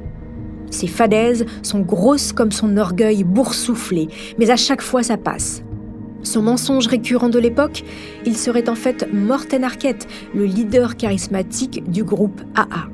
Ses 0.70 0.88
fadaises 0.88 1.46
sont 1.62 1.82
grosses 1.82 2.32
comme 2.32 2.54
son 2.54 2.78
orgueil 2.78 3.26
boursouflé, 3.26 4.08
mais 4.38 4.50
à 4.50 4.56
chaque 4.56 4.82
fois 4.82 5.04
ça 5.04 5.18
passe. 5.18 5.62
Son 6.24 6.42
mensonge 6.42 6.88
récurrent 6.88 7.30
de 7.30 7.40
l'époque, 7.40 7.84
il 8.26 8.38
serait 8.38 8.70
en 8.70 8.76
fait 8.76 9.08
Morten 9.14 9.66
Arquette, 9.66 10.08
le 10.34 10.46
leader 10.46 10.96
charismatique 10.96 11.84
du 11.92 12.06
groupe 12.06 12.42
AA. 12.56 12.88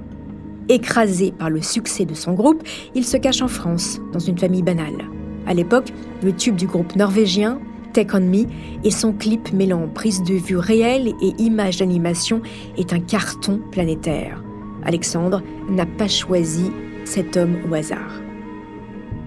Écrasé 0.69 1.31
par 1.31 1.49
le 1.49 1.63
succès 1.63 2.05
de 2.05 2.13
son 2.13 2.33
groupe, 2.33 2.61
il 2.93 3.03
se 3.03 3.17
cache 3.17 3.41
en 3.41 3.47
France, 3.47 3.99
dans 4.13 4.19
une 4.19 4.37
famille 4.37 4.61
banale. 4.61 5.09
À 5.47 5.55
l'époque, 5.55 5.91
le 6.21 6.31
tube 6.31 6.55
du 6.55 6.67
groupe 6.67 6.95
norvégien, 6.95 7.59
Take 7.93 8.15
On 8.15 8.21
Me, 8.21 8.45
et 8.83 8.91
son 8.91 9.11
clip 9.11 9.51
mêlant 9.51 9.87
prise 9.87 10.21
de 10.21 10.35
vue 10.35 10.57
réelle 10.57 11.07
et 11.23 11.33
images 11.39 11.77
d'animation 11.77 12.43
est 12.77 12.93
un 12.93 12.99
carton 12.99 13.59
planétaire. 13.71 14.43
Alexandre 14.83 15.41
n'a 15.71 15.87
pas 15.87 16.07
choisi 16.07 16.71
cet 17.03 17.35
homme 17.35 17.57
au 17.67 17.73
hasard. 17.73 18.21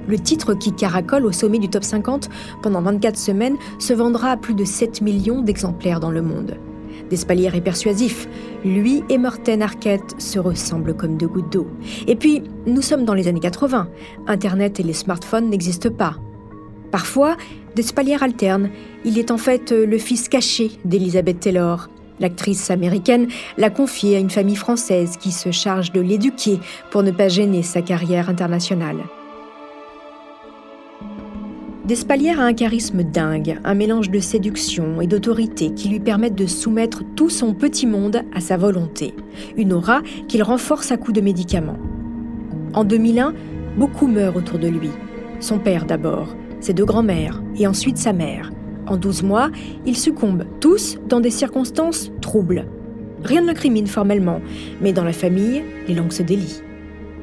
Le 0.06 0.18
titre 0.20 0.54
qui 0.54 0.72
caracole 0.72 1.26
au 1.26 1.32
sommet 1.32 1.58
du 1.58 1.68
top 1.68 1.82
50 1.82 2.28
pendant 2.62 2.82
24 2.82 3.16
semaines 3.16 3.56
se 3.80 3.92
vendra 3.92 4.30
à 4.30 4.36
plus 4.36 4.54
de 4.54 4.64
7 4.64 5.00
millions 5.00 5.42
d'exemplaires 5.42 5.98
dans 5.98 6.10
le 6.12 6.22
monde. 6.22 6.56
Despalières 7.12 7.54
est 7.54 7.60
persuasif. 7.60 8.26
Lui 8.64 9.04
et 9.10 9.18
Morten 9.18 9.60
Arquette 9.60 10.14
se 10.16 10.38
ressemblent 10.38 10.96
comme 10.96 11.18
deux 11.18 11.28
gouttes 11.28 11.52
d'eau. 11.52 11.66
Et 12.06 12.16
puis, 12.16 12.42
nous 12.64 12.80
sommes 12.80 13.04
dans 13.04 13.12
les 13.12 13.28
années 13.28 13.38
80. 13.38 13.86
Internet 14.26 14.80
et 14.80 14.82
les 14.82 14.94
smartphones 14.94 15.50
n'existent 15.50 15.90
pas. 15.90 16.16
Parfois, 16.90 17.36
Despalières 17.76 18.22
alterne. 18.22 18.70
Il 19.04 19.18
est 19.18 19.30
en 19.30 19.36
fait 19.36 19.72
le 19.72 19.98
fils 19.98 20.30
caché 20.30 20.70
d'Elizabeth 20.86 21.40
Taylor. 21.40 21.90
L'actrice 22.18 22.70
américaine 22.70 23.28
l'a 23.58 23.68
confié 23.68 24.16
à 24.16 24.18
une 24.18 24.30
famille 24.30 24.56
française 24.56 25.18
qui 25.18 25.32
se 25.32 25.50
charge 25.50 25.92
de 25.92 26.00
l'éduquer 26.00 26.60
pour 26.90 27.02
ne 27.02 27.10
pas 27.10 27.28
gêner 27.28 27.62
sa 27.62 27.82
carrière 27.82 28.30
internationale. 28.30 29.04
Despalières 31.84 32.38
a 32.38 32.44
un 32.44 32.52
charisme 32.52 33.02
dingue, 33.02 33.58
un 33.64 33.74
mélange 33.74 34.08
de 34.08 34.20
séduction 34.20 35.00
et 35.00 35.08
d'autorité 35.08 35.72
qui 35.72 35.88
lui 35.88 35.98
permettent 35.98 36.36
de 36.36 36.46
soumettre 36.46 37.02
tout 37.16 37.28
son 37.28 37.54
petit 37.54 37.88
monde 37.88 38.22
à 38.32 38.40
sa 38.40 38.56
volonté, 38.56 39.14
une 39.56 39.72
aura 39.72 40.02
qu'il 40.28 40.44
renforce 40.44 40.92
à 40.92 40.96
coups 40.96 41.14
de 41.14 41.20
médicaments. 41.20 41.78
En 42.72 42.84
2001, 42.84 43.34
beaucoup 43.76 44.06
meurent 44.06 44.36
autour 44.36 44.60
de 44.60 44.68
lui. 44.68 44.90
Son 45.40 45.58
père 45.58 45.84
d'abord, 45.84 46.36
ses 46.60 46.72
deux 46.72 46.84
grands-mères 46.84 47.42
et 47.56 47.66
ensuite 47.66 47.98
sa 47.98 48.12
mère. 48.12 48.52
En 48.86 48.96
12 48.96 49.24
mois, 49.24 49.50
ils 49.84 49.96
succombent 49.96 50.46
tous 50.60 50.98
dans 51.08 51.20
des 51.20 51.30
circonstances 51.30 52.12
troubles. 52.20 52.66
Rien 53.24 53.40
ne 53.40 53.52
crimine 53.52 53.88
formellement, 53.88 54.40
mais 54.80 54.92
dans 54.92 55.04
la 55.04 55.12
famille, 55.12 55.64
les 55.88 55.94
langues 55.94 56.12
se 56.12 56.22
délient. 56.22 56.62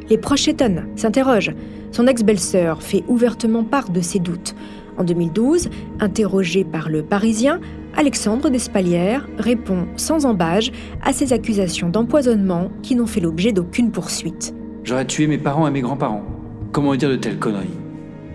Les 0.10 0.18
proches 0.18 0.44
s'étonnent, 0.44 0.88
s'interrogent. 0.98 1.54
Son 1.92 2.08
ex-belle-sœur 2.08 2.84
fait 2.84 3.04
ouvertement 3.08 3.64
part 3.64 3.90
de 3.90 4.02
ses 4.02 4.20
doutes. 4.20 4.56
En 4.98 5.04
2012, 5.04 5.70
interrogée 6.00 6.64
par 6.64 6.90
le 6.90 7.04
Parisien, 7.04 7.60
Alexandre 7.96 8.50
Despalières 8.50 9.28
répond 9.38 9.88
sans 9.96 10.26
embâge 10.26 10.72
à 11.02 11.14
ces 11.14 11.34
accusations 11.34 11.90
d'empoisonnement 11.90 12.70
qui 12.84 12.96
n'ont 12.96 13.08
fait 13.08 13.22
l'objet 13.22 13.52
d'aucune 13.52 13.92
poursuite. 13.92 14.54
J'aurais 14.84 15.06
tué 15.06 15.28
mes 15.28 15.38
parents 15.38 15.68
et 15.68 15.72
mes 15.72 15.82
grands-parents. 15.82 16.24
Comment 16.72 16.96
dire 16.96 17.10
de 17.10 17.16
telles 17.16 17.40
conneries? 17.40 17.68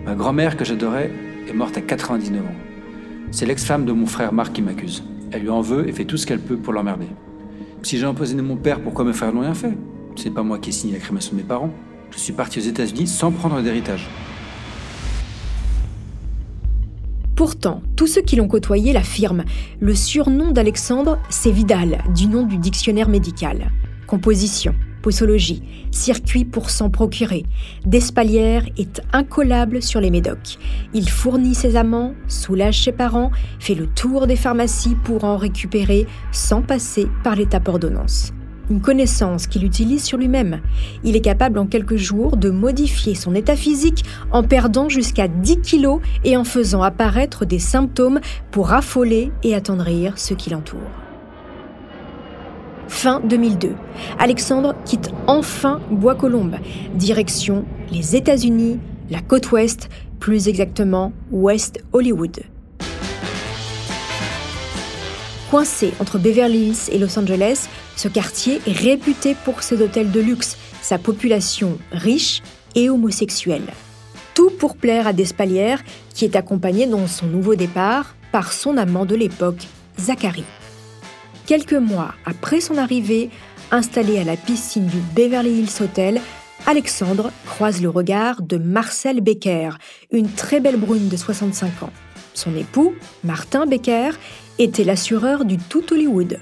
Ma 0.05 0.15
grand-mère, 0.15 0.57
que 0.57 0.65
j'adorais, 0.65 1.11
est 1.47 1.53
morte 1.53 1.77
à 1.77 1.81
99 1.81 2.41
ans. 2.41 2.55
C'est 3.31 3.45
l'ex-femme 3.45 3.85
de 3.85 3.91
mon 3.91 4.05
frère 4.05 4.33
Marc 4.33 4.53
qui 4.53 4.61
m'accuse. 4.61 5.03
Elle 5.31 5.41
lui 5.41 5.49
en 5.49 5.61
veut 5.61 5.87
et 5.87 5.91
fait 5.91 6.05
tout 6.05 6.17
ce 6.17 6.25
qu'elle 6.25 6.39
peut 6.39 6.57
pour 6.57 6.73
l'emmerder. 6.73 7.07
Si 7.81 7.97
j'ai 7.97 8.05
empoisonné 8.05 8.41
mon 8.41 8.55
père, 8.55 8.81
pourquoi 8.81 9.05
mes 9.05 9.13
frères 9.13 9.33
n'ont 9.33 9.41
rien 9.41 9.53
fait 9.53 9.73
C'est 10.15 10.33
pas 10.33 10.43
moi 10.43 10.59
qui 10.59 10.69
ai 10.69 10.73
signé 10.73 10.93
la 10.93 10.99
crémation 10.99 11.33
de 11.33 11.41
mes 11.41 11.47
parents. 11.47 11.71
Je 12.11 12.19
suis 12.19 12.33
parti 12.33 12.59
aux 12.59 12.63
États-Unis 12.63 13.07
sans 13.07 13.31
prendre 13.31 13.61
d'héritage. 13.61 14.07
Pourtant, 17.35 17.81
tous 17.97 18.07
ceux 18.07 18.21
qui 18.21 18.37
l'ont 18.37 18.47
côtoyé 18.47 18.93
l'affirment. 18.93 19.43
Le 19.81 19.93
surnom 19.93 20.51
d'Alexandre, 20.51 21.19
c'est 21.29 21.51
Vidal, 21.51 22.01
du 22.15 22.27
nom 22.27 22.43
du 22.43 22.57
dictionnaire 22.57 23.09
médical. 23.09 23.71
Composition, 24.07 24.73
posologie, 25.01 25.61
circuit 25.91 26.45
pour 26.45 26.69
s'en 26.69 26.89
procurer. 26.89 27.45
Despalières 27.85 28.65
est 28.77 29.01
incollable 29.11 29.81
sur 29.81 29.99
les 29.99 30.11
médocs. 30.11 30.57
Il 30.93 31.09
fournit 31.09 31.55
ses 31.55 31.75
amants, 31.75 32.13
soulage 32.29 32.83
ses 32.83 32.93
parents, 32.93 33.31
fait 33.59 33.75
le 33.75 33.87
tour 33.87 34.27
des 34.27 34.37
pharmacies 34.37 34.95
pour 35.03 35.25
en 35.25 35.35
récupérer 35.35 36.07
sans 36.31 36.61
passer 36.61 37.07
par 37.23 37.35
l'étape 37.35 37.67
ordonnance 37.67 38.31
une 38.69 38.81
connaissance 38.81 39.47
qu'il 39.47 39.63
utilise 39.63 40.03
sur 40.03 40.17
lui-même. 40.17 40.61
Il 41.03 41.15
est 41.15 41.21
capable 41.21 41.59
en 41.59 41.65
quelques 41.65 41.95
jours 41.95 42.37
de 42.37 42.49
modifier 42.49 43.15
son 43.15 43.35
état 43.35 43.55
physique 43.55 44.05
en 44.31 44.43
perdant 44.43 44.89
jusqu'à 44.89 45.27
10 45.27 45.61
kilos 45.61 46.01
et 46.23 46.37
en 46.37 46.43
faisant 46.43 46.81
apparaître 46.81 47.45
des 47.45 47.59
symptômes 47.59 48.19
pour 48.51 48.73
affoler 48.73 49.31
et 49.43 49.55
attendrir 49.55 50.17
ceux 50.17 50.35
qui 50.35 50.49
l'entourent. 50.49 50.79
Fin 52.87 53.19
2002, 53.21 53.75
Alexandre 54.19 54.75
quitte 54.85 55.11
enfin 55.27 55.81
Bois-Colombes, 55.89 56.57
direction 56.93 57.65
les 57.91 58.15
États-Unis, 58.15 58.79
la 59.09 59.21
côte 59.21 59.51
ouest, 59.51 59.89
plus 60.19 60.47
exactement 60.47 61.11
West 61.31 61.83
Hollywood. 61.93 62.41
Coincé 65.51 65.93
entre 65.99 66.17
Beverly 66.17 66.69
Hills 66.69 66.89
et 66.91 66.97
Los 66.97 67.19
Angeles, 67.19 67.67
ce 67.95 68.07
quartier 68.07 68.61
est 68.65 68.71
réputé 68.71 69.35
pour 69.45 69.61
ses 69.61 69.79
hôtels 69.81 70.11
de 70.11 70.19
luxe, 70.19 70.57
sa 70.81 70.97
population 70.97 71.77
riche 71.91 72.41
et 72.73 72.89
homosexuelle. 72.89 73.73
Tout 74.33 74.49
pour 74.49 74.75
plaire 74.75 75.07
à 75.07 75.13
Despalières, 75.13 75.83
qui 76.13 76.25
est 76.25 76.35
accompagné 76.35 76.87
dans 76.87 77.07
son 77.07 77.27
nouveau 77.27 77.55
départ 77.55 78.15
par 78.31 78.53
son 78.53 78.75
amant 78.77 79.05
de 79.05 79.15
l'époque, 79.15 79.67
Zachary. 79.99 80.43
Quelques 81.45 81.73
mois 81.73 82.15
après 82.25 82.59
son 82.59 82.77
arrivée, 82.77 83.29
installé 83.69 84.17
à 84.17 84.23
la 84.23 84.35
piscine 84.35 84.87
du 84.87 84.97
Beverly 85.15 85.59
Hills 85.59 85.83
Hotel, 85.83 86.21
Alexandre 86.65 87.31
croise 87.45 87.83
le 87.83 87.89
regard 87.89 88.41
de 88.41 88.57
Marcel 88.57 89.21
Becker, 89.21 89.77
une 90.11 90.29
très 90.29 90.59
belle 90.59 90.77
brune 90.77 91.07
de 91.07 91.15
65 91.15 91.83
ans. 91.83 91.93
Son 92.33 92.55
époux, 92.55 92.93
Martin 93.23 93.67
Becker, 93.67 94.11
était 94.59 94.83
l'assureur 94.83 95.45
du 95.45 95.57
tout 95.57 95.83
Hollywood. 95.91 96.39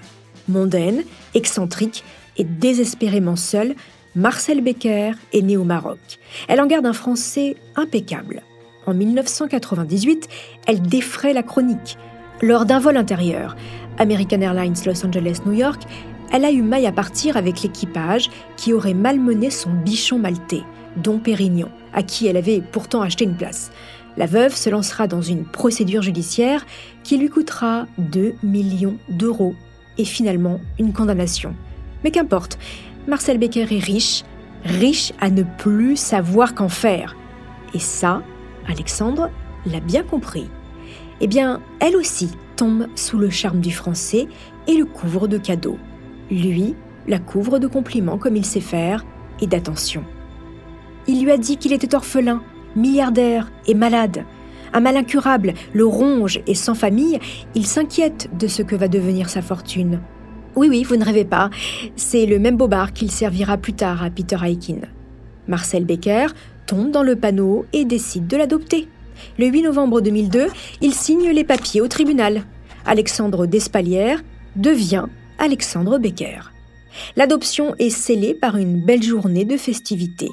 Mondaine, 0.48 1.04
excentrique 1.34 2.04
et 2.38 2.44
désespérément 2.44 3.36
seule, 3.36 3.76
Marcel 4.16 4.62
Becker 4.62 5.14
est 5.34 5.42
née 5.42 5.58
au 5.58 5.64
Maroc. 5.64 6.20
Elle 6.48 6.62
en 6.62 6.68
garde 6.68 6.86
un 6.86 6.94
français 6.94 7.56
impeccable. 7.76 8.44
En 8.86 8.94
1998, 8.94 10.28
elle 10.68 10.82
défraie 10.82 11.34
la 11.34 11.44
chronique. 11.44 11.98
Lors 12.42 12.66
d'un 12.66 12.80
vol 12.80 12.98
intérieur, 12.98 13.56
American 13.98 14.42
Airlines 14.42 14.76
Los 14.86 15.06
Angeles-New 15.06 15.54
York, 15.54 15.82
elle 16.32 16.46
a 16.46 16.52
eu 16.52 16.62
maille 16.62 16.88
à 16.88 16.92
partir 16.92 17.38
avec 17.38 17.62
l'équipage 17.62 18.30
qui 18.58 18.74
aurait 18.74 18.94
malmené 18.94 19.50
son 19.50 19.70
bichon 19.70 20.20
maltais, 20.20 20.64
Don 20.98 21.20
Pérignon, 21.20 21.70
à 21.94 22.04
qui 22.04 22.28
elle 22.28 22.38
avait 22.38 22.62
pourtant 22.62 23.02
acheté 23.02 23.24
une 23.24 23.38
place. 23.38 23.72
La 24.16 24.26
veuve 24.26 24.56
se 24.56 24.70
lancera 24.70 25.08
dans 25.08 25.22
une 25.22 25.44
procédure 25.44 26.04
judiciaire 26.04 26.66
qui 27.04 27.18
lui 27.18 27.30
coûtera 27.30 27.88
2 27.98 28.36
millions 28.44 28.98
d'euros 29.10 29.56
et 29.98 30.06
finalement 30.06 30.60
une 30.80 30.94
condamnation. 30.94 31.56
Mais 32.04 32.12
qu'importe, 32.12 32.58
Marcel 33.08 33.38
Becker 33.38 33.68
est 33.72 33.84
riche, 33.84 34.24
riche 34.66 35.14
à 35.20 35.30
ne 35.30 35.44
plus 35.44 35.98
savoir 35.98 36.54
qu'en 36.54 36.70
faire. 36.70 37.16
Et 37.74 37.80
ça, 37.80 38.22
Alexandre 38.68 39.30
l'a 39.66 39.80
bien 39.80 40.04
compris. 40.04 40.48
Eh 41.22 41.28
bien, 41.28 41.62
elle 41.80 41.96
aussi 41.96 42.32
tombe 42.56 42.88
sous 42.96 43.18
le 43.18 43.30
charme 43.30 43.62
du 43.62 43.72
français 43.72 44.28
et 44.68 44.76
le 44.76 44.86
couvre 44.86 45.28
de 45.28 45.38
cadeaux. 45.38 45.78
Lui 46.30 46.76
la 47.08 47.20
couvre 47.20 47.60
de 47.60 47.68
compliments 47.68 48.18
comme 48.18 48.36
il 48.36 48.46
sait 48.46 48.62
faire 48.62 49.06
et 49.42 49.48
d'attention. 49.48 50.04
Il 51.08 51.24
lui 51.24 51.32
a 51.32 51.38
dit 51.38 51.58
qu'il 51.58 51.74
était 51.74 51.96
orphelin, 51.96 52.42
milliardaire 52.76 53.52
et 53.68 53.74
malade. 53.74 54.26
Un 54.74 54.80
mal 54.80 54.98
incurable 54.98 55.54
le 55.74 55.86
ronge 55.86 56.42
et 56.48 56.56
sans 56.56 56.76
famille, 56.76 57.20
il 57.56 57.66
s'inquiète 57.66 58.30
de 58.38 58.48
ce 58.48 58.62
que 58.64 58.76
va 58.76 58.88
devenir 58.88 59.30
sa 59.30 59.42
fortune. 59.42 60.00
Oui, 60.56 60.68
oui, 60.70 60.84
vous 60.84 60.98
ne 60.98 61.06
rêvez 61.06 61.26
pas, 61.26 61.50
c'est 61.96 62.26
le 62.26 62.40
même 62.40 62.58
bobard 62.58 62.94
qu'il 62.94 63.12
servira 63.12 63.58
plus 63.58 63.74
tard 63.74 64.04
à 64.04 64.10
Peter 64.10 64.38
Aikin. 64.44 64.82
Marcel 65.48 65.86
Becker 65.86 66.28
tombe 66.68 66.92
dans 66.92 67.04
le 67.04 67.16
panneau 67.16 67.66
et 67.74 67.86
décide 67.86 68.28
de 68.28 68.38
l'adopter. 68.38 68.88
Le 69.38 69.48
8 69.48 69.64
novembre 69.64 70.02
2002, 70.02 70.48
il 70.82 70.94
signe 70.94 71.30
les 71.30 71.44
papiers 71.44 71.82
au 71.82 71.88
tribunal. 71.88 72.44
Alexandre 72.86 73.46
Despalières 73.46 74.22
devient 74.56 75.06
Alexandre 75.40 75.98
Becker. 75.98 76.52
L'adoption 77.16 77.76
est 77.80 77.90
scellée 77.90 78.34
par 78.34 78.58
une 78.58 78.86
belle 78.86 79.04
journée 79.04 79.46
de 79.46 79.58
festivités. 79.58 80.32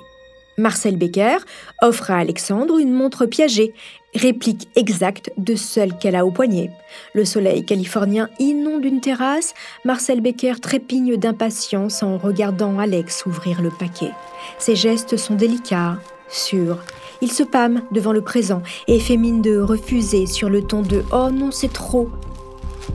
Marcel 0.60 0.96
Becker 0.96 1.38
offre 1.80 2.10
à 2.10 2.18
Alexandre 2.18 2.78
une 2.78 2.92
montre 2.92 3.26
Piaget, 3.26 3.72
réplique 4.14 4.68
exacte 4.76 5.32
de 5.38 5.54
celle 5.54 5.96
qu'elle 5.96 6.16
a 6.16 6.26
au 6.26 6.30
poignet. 6.30 6.70
Le 7.14 7.24
soleil 7.24 7.64
californien 7.64 8.28
inonde 8.38 8.84
une 8.84 9.00
terrasse, 9.00 9.54
Marcel 9.84 10.20
Becker 10.20 10.60
trépigne 10.60 11.16
d'impatience 11.16 12.02
en 12.02 12.18
regardant 12.18 12.78
Alex 12.78 13.24
ouvrir 13.26 13.62
le 13.62 13.70
paquet. 13.70 14.10
Ses 14.58 14.76
gestes 14.76 15.16
sont 15.16 15.34
délicats, 15.34 15.98
sûrs. 16.28 16.78
Il 17.22 17.32
se 17.32 17.42
pâme 17.42 17.82
devant 17.90 18.12
le 18.12 18.22
présent 18.22 18.62
et 18.86 19.00
fait 19.00 19.16
mine 19.16 19.42
de 19.42 19.58
refuser 19.58 20.26
sur 20.26 20.50
le 20.50 20.62
ton 20.62 20.82
de⁇ 20.82 21.00
Oh 21.12 21.30
non, 21.30 21.50
c'est 21.50 21.72
trop!⁇ 21.72 22.10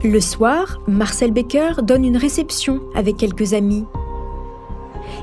Le 0.08 0.20
soir, 0.20 0.80
Marcel 0.86 1.32
Becker 1.32 1.82
donne 1.82 2.04
une 2.04 2.16
réception 2.16 2.80
avec 2.94 3.16
quelques 3.16 3.54
amis 3.54 3.84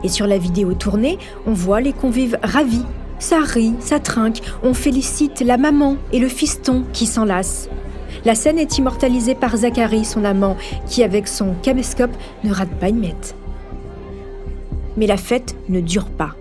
et 0.03 0.09
sur 0.09 0.27
la 0.27 0.37
vidéo 0.37 0.73
tournée, 0.73 1.17
on 1.47 1.53
voit 1.53 1.81
les 1.81 1.93
convives 1.93 2.37
ravis. 2.43 2.85
Ça 3.19 3.39
rit, 3.39 3.73
ça 3.79 3.99
trinque, 3.99 4.41
on 4.63 4.73
félicite 4.73 5.41
la 5.41 5.57
maman 5.57 5.97
et 6.11 6.19
le 6.19 6.27
fiston 6.27 6.83
qui 6.93 7.05
s'enlacent. 7.05 7.69
La 8.25 8.35
scène 8.35 8.59
est 8.59 8.77
immortalisée 8.77 9.35
par 9.35 9.55
Zachary, 9.55 10.05
son 10.05 10.23
amant, 10.23 10.57
qui 10.87 11.03
avec 11.03 11.27
son 11.27 11.55
caméscope 11.61 12.15
ne 12.43 12.53
rate 12.53 12.73
pas 12.79 12.89
une 12.89 12.99
miette. 12.99 13.35
Mais 14.97 15.07
la 15.07 15.17
fête 15.17 15.55
ne 15.69 15.81
dure 15.81 16.09
pas. 16.09 16.35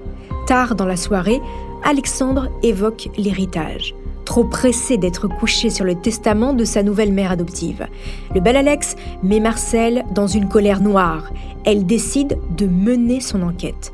Tard 0.47 0.75
dans 0.75 0.87
la 0.87 0.97
soirée, 0.97 1.41
Alexandre 1.85 2.49
évoque 2.63 3.09
l'héritage 3.17 3.95
trop 4.25 4.45
pressé 4.45 4.97
d'être 4.97 5.29
couché 5.29 5.71
sur 5.71 5.85
le 5.85 5.95
testament 5.95 6.53
de 6.53 6.65
sa 6.65 6.83
nouvelle 6.83 7.13
mère 7.13 7.33
adoptive. 7.33 7.87
Le 8.35 8.41
bel 8.41 8.57
Alex 8.57 8.97
met 9.23 9.41
Marcel 9.41 10.05
dans 10.15 10.27
une 10.27 10.49
colère 10.49 10.81
noire. 10.81 11.31
Elle 11.65 11.87
décide 11.87 12.39
de 12.57 12.67
mener 12.67 13.21
son 13.21 13.43
enquête. 13.43 13.93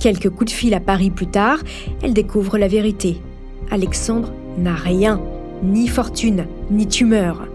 Quelques 0.00 0.30
coups 0.30 0.52
de 0.52 0.56
fil 0.56 0.74
à 0.74 0.80
Paris 0.80 1.10
plus 1.10 1.26
tard, 1.26 1.58
elle 2.02 2.14
découvre 2.14 2.58
la 2.58 2.68
vérité. 2.68 3.20
Alexandre 3.70 4.32
n'a 4.58 4.74
rien, 4.74 5.20
ni 5.62 5.88
fortune, 5.88 6.46
ni 6.70 6.86
tumeur. 6.86 7.46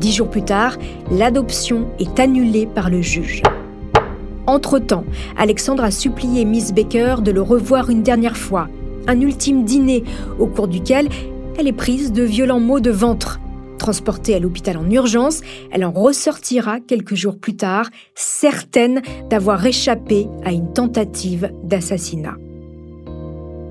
Dix 0.00 0.12
jours 0.12 0.28
plus 0.28 0.42
tard, 0.42 0.76
l'adoption 1.10 1.86
est 1.98 2.18
annulée 2.18 2.66
par 2.66 2.90
le 2.90 3.00
juge. 3.00 3.42
Entre-temps, 4.46 5.04
Alexandre 5.38 5.84
a 5.84 5.90
supplié 5.90 6.44
Miss 6.44 6.74
Baker 6.74 7.16
de 7.22 7.30
le 7.30 7.40
revoir 7.40 7.90
une 7.90 8.02
dernière 8.02 8.36
fois. 8.36 8.68
Un 9.06 9.20
ultime 9.20 9.64
dîner 9.64 10.04
au 10.38 10.46
cours 10.46 10.68
duquel 10.68 11.08
elle 11.58 11.68
est 11.68 11.72
prise 11.72 12.12
de 12.12 12.22
violents 12.22 12.60
maux 12.60 12.80
de 12.80 12.90
ventre. 12.90 13.40
Transportée 13.78 14.34
à 14.34 14.38
l'hôpital 14.38 14.76
en 14.78 14.90
urgence, 14.90 15.40
elle 15.70 15.84
en 15.84 15.90
ressortira 15.90 16.80
quelques 16.80 17.14
jours 17.14 17.38
plus 17.38 17.56
tard, 17.56 17.90
certaine 18.14 19.02
d'avoir 19.28 19.64
échappé 19.66 20.26
à 20.44 20.52
une 20.52 20.72
tentative 20.72 21.50
d'assassinat. 21.62 22.36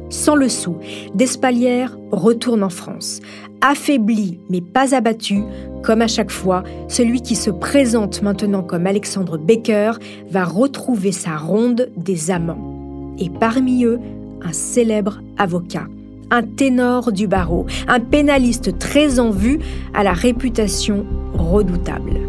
Sans 0.10 0.36
le 0.36 0.50
sou, 0.50 0.78
Despalières 1.16 1.98
retourne 2.12 2.64
en 2.64 2.70
France. 2.70 3.22
Affaibli 3.62 4.40
mais 4.50 4.62
pas 4.62 4.94
abattu, 4.94 5.42
comme 5.82 6.04
à 6.04 6.08
chaque 6.08 6.32
fois, 6.32 6.64
celui 6.88 7.22
qui 7.22 7.36
se 7.36 7.50
présente 7.50 8.22
maintenant 8.22 8.62
comme 8.62 8.86
Alexandre 8.86 9.38
Baker 9.38 9.94
va 10.30 10.46
retrouver 10.46 11.12
sa 11.12 11.38
ronde 11.38 11.90
des 11.98 12.30
amants. 12.30 13.16
Et 13.18 13.30
parmi 13.30 13.86
eux, 13.86 14.00
un 14.44 14.54
célèbre 14.54 15.22
avocat 15.38 15.88
un 16.34 16.42
ténor 16.42 17.12
du 17.12 17.28
barreau, 17.28 17.68
un 17.88 18.00
pénaliste 18.00 18.80
très 18.80 19.20
en 19.20 19.30
vue 19.30 19.60
à 19.94 20.04
la 20.04 20.14
réputation 20.14 21.06
redoutable. 21.36 22.20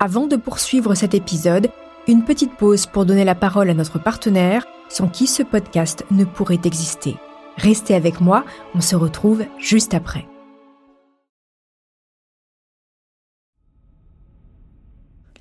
Avant 0.00 0.26
de 0.26 0.36
poursuivre 0.36 0.94
cet 0.94 1.12
épisode, 1.14 1.68
une 2.08 2.24
petite 2.24 2.56
pause 2.56 2.86
pour 2.86 3.04
donner 3.04 3.24
la 3.24 3.34
parole 3.34 3.68
à 3.68 3.74
notre 3.74 4.02
partenaire 4.02 4.66
sans 4.88 5.08
qui 5.08 5.26
ce 5.26 5.42
podcast 5.42 6.06
ne 6.10 6.24
pourrait 6.24 6.60
exister. 6.64 7.16
Restez 7.58 7.94
avec 7.94 8.22
moi, 8.22 8.44
on 8.74 8.80
se 8.80 8.96
retrouve 8.96 9.44
juste 9.58 9.92
après. 9.92 10.26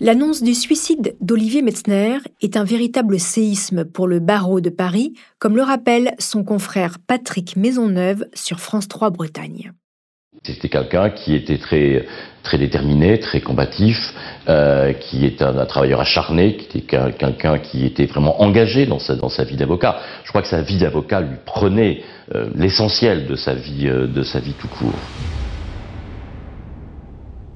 L'annonce 0.03 0.41
du 0.41 0.55
suicide 0.55 1.15
d'Olivier 1.21 1.61
Metzner 1.61 2.17
est 2.41 2.57
un 2.57 2.63
véritable 2.63 3.19
séisme 3.19 3.85
pour 3.85 4.07
le 4.07 4.19
barreau 4.19 4.59
de 4.59 4.71
Paris, 4.71 5.13
comme 5.37 5.55
le 5.55 5.61
rappelle 5.61 6.15
son 6.17 6.43
confrère 6.43 6.97
Patrick 7.05 7.55
Maisonneuve 7.55 8.25
sur 8.33 8.59
France 8.61 8.87
3 8.87 9.11
Bretagne. 9.11 9.73
C'était 10.43 10.69
quelqu'un 10.69 11.11
qui 11.11 11.35
était 11.35 11.59
très, 11.59 12.07
très 12.41 12.57
déterminé, 12.57 13.19
très 13.19 13.41
combatif, 13.41 13.95
euh, 14.49 14.91
qui 14.93 15.23
était 15.23 15.43
un, 15.43 15.67
travailleur 15.67 16.01
acharné, 16.01 16.57
qui 16.57 16.79
était 16.79 17.11
quelqu'un 17.11 17.59
qui 17.59 17.85
était 17.85 18.07
vraiment 18.07 18.41
engagé 18.41 18.87
dans 18.87 18.97
sa, 18.97 19.43
vie 19.43 19.55
d'avocat. 19.55 19.99
Je 20.23 20.29
crois 20.29 20.41
que 20.41 20.47
sa 20.47 20.63
vie 20.63 20.79
d'avocat 20.79 21.21
lui 21.21 21.37
prenait 21.45 22.01
euh, 22.33 22.49
l'essentiel 22.55 23.27
de 23.27 23.35
euh, 23.35 24.07
de 24.07 24.23
sa 24.23 24.39
vie 24.39 24.53
tout 24.53 24.67
court. 24.67 24.95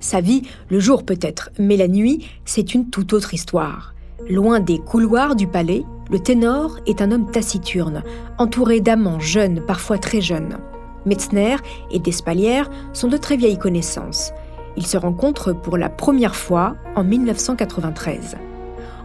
Sa 0.06 0.22
vie, 0.22 0.44
le 0.70 0.80
jour 0.80 1.04
peut-être, 1.04 1.50
mais 1.58 1.78
la 1.78 1.88
nuit, 1.88 2.30
c'est 2.46 2.76
une 2.76 2.92
toute 2.92 3.12
autre 3.12 3.34
histoire. 3.34 3.96
Loin 4.30 4.60
des 4.60 4.78
couloirs 4.78 5.36
du 5.36 5.48
palais, 5.48 5.84
le 6.12 6.20
ténor 6.20 6.78
est 6.86 7.02
un 7.02 7.12
homme 7.12 7.32
taciturne, 7.32 8.04
entouré 8.38 8.82
d'amants 8.82 9.20
jeunes, 9.20 9.66
parfois 9.66 9.98
très 9.98 10.22
jeunes. 10.22 10.60
Metzner 11.08 11.56
et 11.90 11.98
Despalières 11.98 12.70
sont 12.94 13.08
de 13.08 13.18
très 13.18 13.36
vieilles 13.36 13.58
connaissances. 13.58 14.32
Ils 14.78 14.86
se 14.86 14.96
rencontrent 14.96 15.54
pour 15.54 15.76
la 15.76 15.90
première 15.90 16.36
fois 16.36 16.76
en 16.96 17.04
1993. 17.04 18.36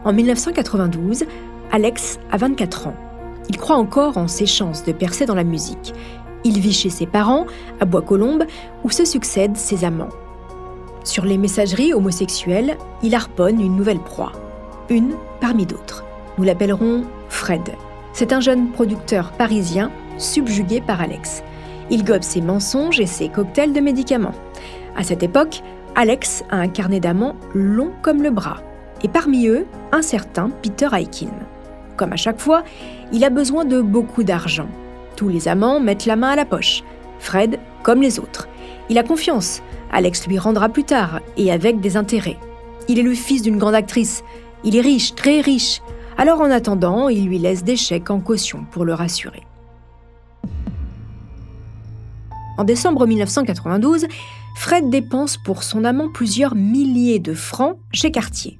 En 0.04 0.12
1992, 0.12 1.24
Alex 1.72 2.18
a 2.30 2.36
24 2.36 2.88
ans. 2.88 2.96
Il 3.48 3.56
croit 3.56 3.76
encore 3.76 4.18
en 4.18 4.28
ses 4.28 4.44
chances 4.44 4.84
de 4.84 4.92
percer 4.92 5.24
dans 5.24 5.34
la 5.34 5.44
musique. 5.44 5.94
Il 6.44 6.60
vit 6.60 6.74
chez 6.74 6.90
ses 6.90 7.06
parents, 7.06 7.46
à 7.80 7.86
Bois-Colombes, 7.86 8.44
où 8.84 8.90
se 8.90 9.06
succèdent 9.06 9.56
ses 9.56 9.86
amants. 9.86 10.10
Sur 11.04 11.24
les 11.24 11.38
messageries 11.38 11.94
homosexuelles, 11.94 12.76
il 13.02 13.14
harponne 13.14 13.60
une 13.60 13.76
nouvelle 13.76 14.00
proie. 14.00 14.32
Une 14.90 15.14
parmi 15.40 15.64
d'autres. 15.64 16.04
Nous 16.36 16.44
l'appellerons 16.44 17.04
Fred. 17.28 17.62
C'est 18.12 18.32
un 18.32 18.40
jeune 18.40 18.70
producteur 18.70 19.32
parisien 19.32 19.90
subjugué 20.18 20.80
par 20.80 21.00
Alex. 21.00 21.42
Il 21.90 22.04
gobe 22.04 22.22
ses 22.22 22.40
mensonges 22.40 23.00
et 23.00 23.06
ses 23.06 23.28
cocktails 23.28 23.72
de 23.72 23.80
médicaments. 23.80 24.34
À 24.96 25.02
cette 25.02 25.22
époque, 25.22 25.62
Alex 25.94 26.44
a 26.50 26.56
un 26.56 26.68
carnet 26.68 27.00
d'amants 27.00 27.36
long 27.54 27.90
comme 28.02 28.22
le 28.22 28.30
bras. 28.30 28.58
Et 29.02 29.08
parmi 29.08 29.46
eux, 29.46 29.66
un 29.92 30.02
certain 30.02 30.50
Peter 30.50 30.88
Aikin. 30.92 31.30
Comme 31.96 32.12
à 32.12 32.16
chaque 32.16 32.40
fois, 32.40 32.62
il 33.12 33.24
a 33.24 33.30
besoin 33.30 33.64
de 33.64 33.80
beaucoup 33.80 34.22
d'argent. 34.22 34.68
Tous 35.16 35.28
les 35.28 35.48
amants 35.48 35.80
mettent 35.80 36.06
la 36.06 36.16
main 36.16 36.30
à 36.30 36.36
la 36.36 36.44
poche. 36.44 36.84
Fred, 37.18 37.58
comme 37.82 38.02
les 38.02 38.18
autres. 38.18 38.48
Il 38.90 38.98
a 38.98 39.04
confiance. 39.04 39.62
Alex 39.92 40.26
lui 40.26 40.36
rendra 40.36 40.68
plus 40.68 40.82
tard, 40.82 41.20
et 41.36 41.52
avec 41.52 41.80
des 41.80 41.96
intérêts. 41.96 42.36
Il 42.88 42.98
est 42.98 43.04
le 43.04 43.14
fils 43.14 43.40
d'une 43.40 43.56
grande 43.56 43.76
actrice. 43.76 44.24
Il 44.64 44.74
est 44.74 44.80
riche, 44.80 45.14
très 45.14 45.40
riche. 45.40 45.80
Alors 46.18 46.40
en 46.40 46.50
attendant, 46.50 47.08
il 47.08 47.26
lui 47.26 47.38
laisse 47.38 47.62
des 47.62 47.76
chèques 47.76 48.10
en 48.10 48.18
caution 48.18 48.66
pour 48.72 48.84
le 48.84 48.92
rassurer. 48.92 49.44
En 52.58 52.64
décembre 52.64 53.06
1992, 53.06 54.08
Fred 54.56 54.90
dépense 54.90 55.36
pour 55.36 55.62
son 55.62 55.84
amant 55.84 56.10
plusieurs 56.10 56.56
milliers 56.56 57.20
de 57.20 57.32
francs 57.32 57.78
chez 57.92 58.10
Cartier. 58.10 58.58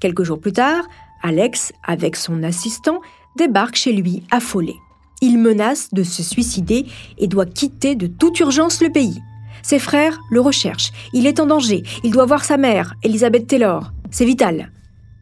Quelques 0.00 0.24
jours 0.24 0.40
plus 0.40 0.52
tard, 0.52 0.84
Alex, 1.22 1.72
avec 1.86 2.16
son 2.16 2.42
assistant, 2.42 3.00
débarque 3.36 3.76
chez 3.76 3.92
lui 3.92 4.24
affolé. 4.32 4.74
Il 5.22 5.38
menace 5.38 5.94
de 5.94 6.02
se 6.02 6.24
suicider 6.24 6.86
et 7.16 7.28
doit 7.28 7.46
quitter 7.46 7.94
de 7.94 8.08
toute 8.08 8.40
urgence 8.40 8.82
le 8.82 8.90
pays. 8.90 9.22
Ses 9.68 9.78
frères 9.78 10.18
le 10.30 10.40
recherchent. 10.40 10.92
Il 11.12 11.26
est 11.26 11.40
en 11.40 11.44
danger. 11.44 11.82
Il 12.02 12.10
doit 12.10 12.24
voir 12.24 12.42
sa 12.42 12.56
mère, 12.56 12.94
Elizabeth 13.02 13.46
Taylor. 13.46 13.92
C'est 14.10 14.24
vital. 14.24 14.72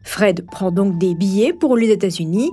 Fred 0.03 0.45
prend 0.49 0.71
donc 0.71 0.97
des 0.97 1.15
billets 1.15 1.51
pour 1.51 1.75
les 1.75 1.89
États-Unis. 1.89 2.51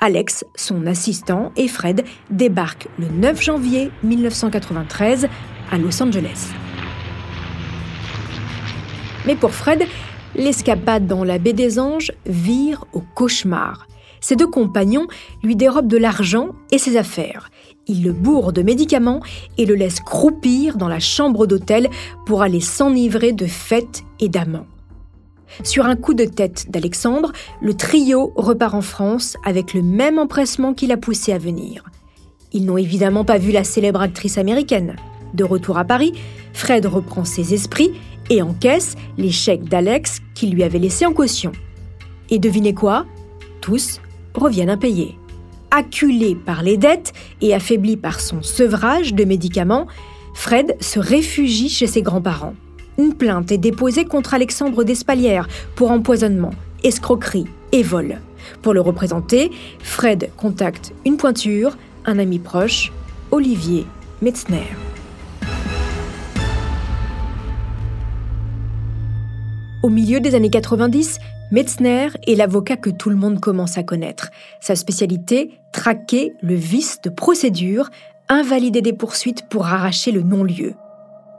Alex, 0.00 0.44
son 0.56 0.88
assistant, 0.88 1.52
et 1.54 1.68
Fred 1.68 2.04
débarquent 2.30 2.88
le 2.98 3.06
9 3.06 3.40
janvier 3.40 3.92
1993 4.02 5.28
à 5.70 5.78
Los 5.78 6.02
Angeles. 6.02 6.48
Mais 9.24 9.36
pour 9.36 9.52
Fred, 9.52 9.86
l'escapade 10.34 11.06
dans 11.06 11.22
la 11.22 11.38
baie 11.38 11.52
des 11.52 11.78
Anges 11.78 12.10
vire 12.26 12.86
au 12.92 13.02
cauchemar. 13.14 13.86
Ses 14.20 14.34
deux 14.34 14.48
compagnons 14.48 15.06
lui 15.44 15.54
dérobent 15.54 15.86
de 15.86 15.96
l'argent 15.96 16.56
et 16.72 16.78
ses 16.78 16.96
affaires. 16.96 17.50
Ils 17.88 18.02
le 18.02 18.12
bourrent 18.12 18.52
de 18.52 18.62
médicaments 18.62 19.20
et 19.58 19.66
le 19.66 19.74
laissent 19.74 20.00
croupir 20.00 20.76
dans 20.76 20.88
la 20.88 20.98
chambre 20.98 21.46
d'hôtel 21.46 21.88
pour 22.24 22.42
aller 22.42 22.60
s'enivrer 22.60 23.32
de 23.32 23.46
fêtes 23.46 24.02
et 24.18 24.28
d'amants. 24.28 24.66
Sur 25.62 25.86
un 25.86 25.94
coup 25.94 26.14
de 26.14 26.24
tête 26.24 26.66
d'Alexandre, 26.68 27.32
le 27.60 27.74
trio 27.74 28.32
repart 28.34 28.74
en 28.74 28.82
France 28.82 29.36
avec 29.44 29.72
le 29.72 29.82
même 29.82 30.18
empressement 30.18 30.74
qui 30.74 30.88
l'a 30.88 30.96
poussé 30.96 31.32
à 31.32 31.38
venir. 31.38 31.84
Ils 32.52 32.64
n'ont 32.64 32.76
évidemment 32.76 33.24
pas 33.24 33.38
vu 33.38 33.52
la 33.52 33.62
célèbre 33.62 34.00
actrice 34.00 34.38
américaine. 34.38 34.96
De 35.34 35.44
retour 35.44 35.78
à 35.78 35.84
Paris, 35.84 36.12
Fred 36.52 36.86
reprend 36.86 37.24
ses 37.24 37.54
esprits 37.54 37.92
et 38.30 38.42
encaisse 38.42 38.96
les 39.16 39.30
chèques 39.30 39.68
d'Alex 39.68 40.20
qu'il 40.34 40.52
lui 40.52 40.64
avait 40.64 40.80
laissés 40.80 41.06
en 41.06 41.12
caution. 41.12 41.52
Et 42.30 42.40
devinez 42.40 42.74
quoi? 42.74 43.06
Tous 43.60 44.00
reviennent 44.34 44.70
impayés. 44.70 45.16
Acculé 45.76 46.34
par 46.34 46.62
les 46.62 46.78
dettes 46.78 47.12
et 47.42 47.52
affaibli 47.52 47.98
par 47.98 48.18
son 48.20 48.42
sevrage 48.42 49.12
de 49.12 49.24
médicaments, 49.24 49.86
Fred 50.32 50.74
se 50.80 50.98
réfugie 50.98 51.68
chez 51.68 51.86
ses 51.86 52.00
grands-parents. 52.00 52.54
Une 52.96 53.12
plainte 53.12 53.52
est 53.52 53.58
déposée 53.58 54.06
contre 54.06 54.32
Alexandre 54.32 54.84
Despalières 54.84 55.48
pour 55.74 55.90
empoisonnement, 55.90 56.54
escroquerie 56.82 57.44
et 57.72 57.82
vol. 57.82 58.22
Pour 58.62 58.72
le 58.72 58.80
représenter, 58.80 59.50
Fred 59.80 60.30
contacte 60.38 60.94
une 61.04 61.18
pointure, 61.18 61.76
un 62.06 62.18
ami 62.18 62.38
proche, 62.38 62.90
Olivier 63.30 63.84
Metzner. 64.22 64.64
Au 69.82 69.90
milieu 69.90 70.20
des 70.20 70.34
années 70.34 70.48
90, 70.48 71.18
Metzner 71.52 72.08
est 72.26 72.34
l'avocat 72.34 72.76
que 72.76 72.90
tout 72.90 73.08
le 73.08 73.14
monde 73.14 73.38
commence 73.38 73.78
à 73.78 73.84
connaître. 73.84 74.30
Sa 74.60 74.74
spécialité, 74.74 75.60
traquer 75.70 76.34
le 76.42 76.54
vice 76.54 77.00
de 77.02 77.10
procédure, 77.10 77.90
invalider 78.28 78.82
des 78.82 78.92
poursuites 78.92 79.48
pour 79.48 79.66
arracher 79.66 80.10
le 80.10 80.22
non-lieu. 80.22 80.74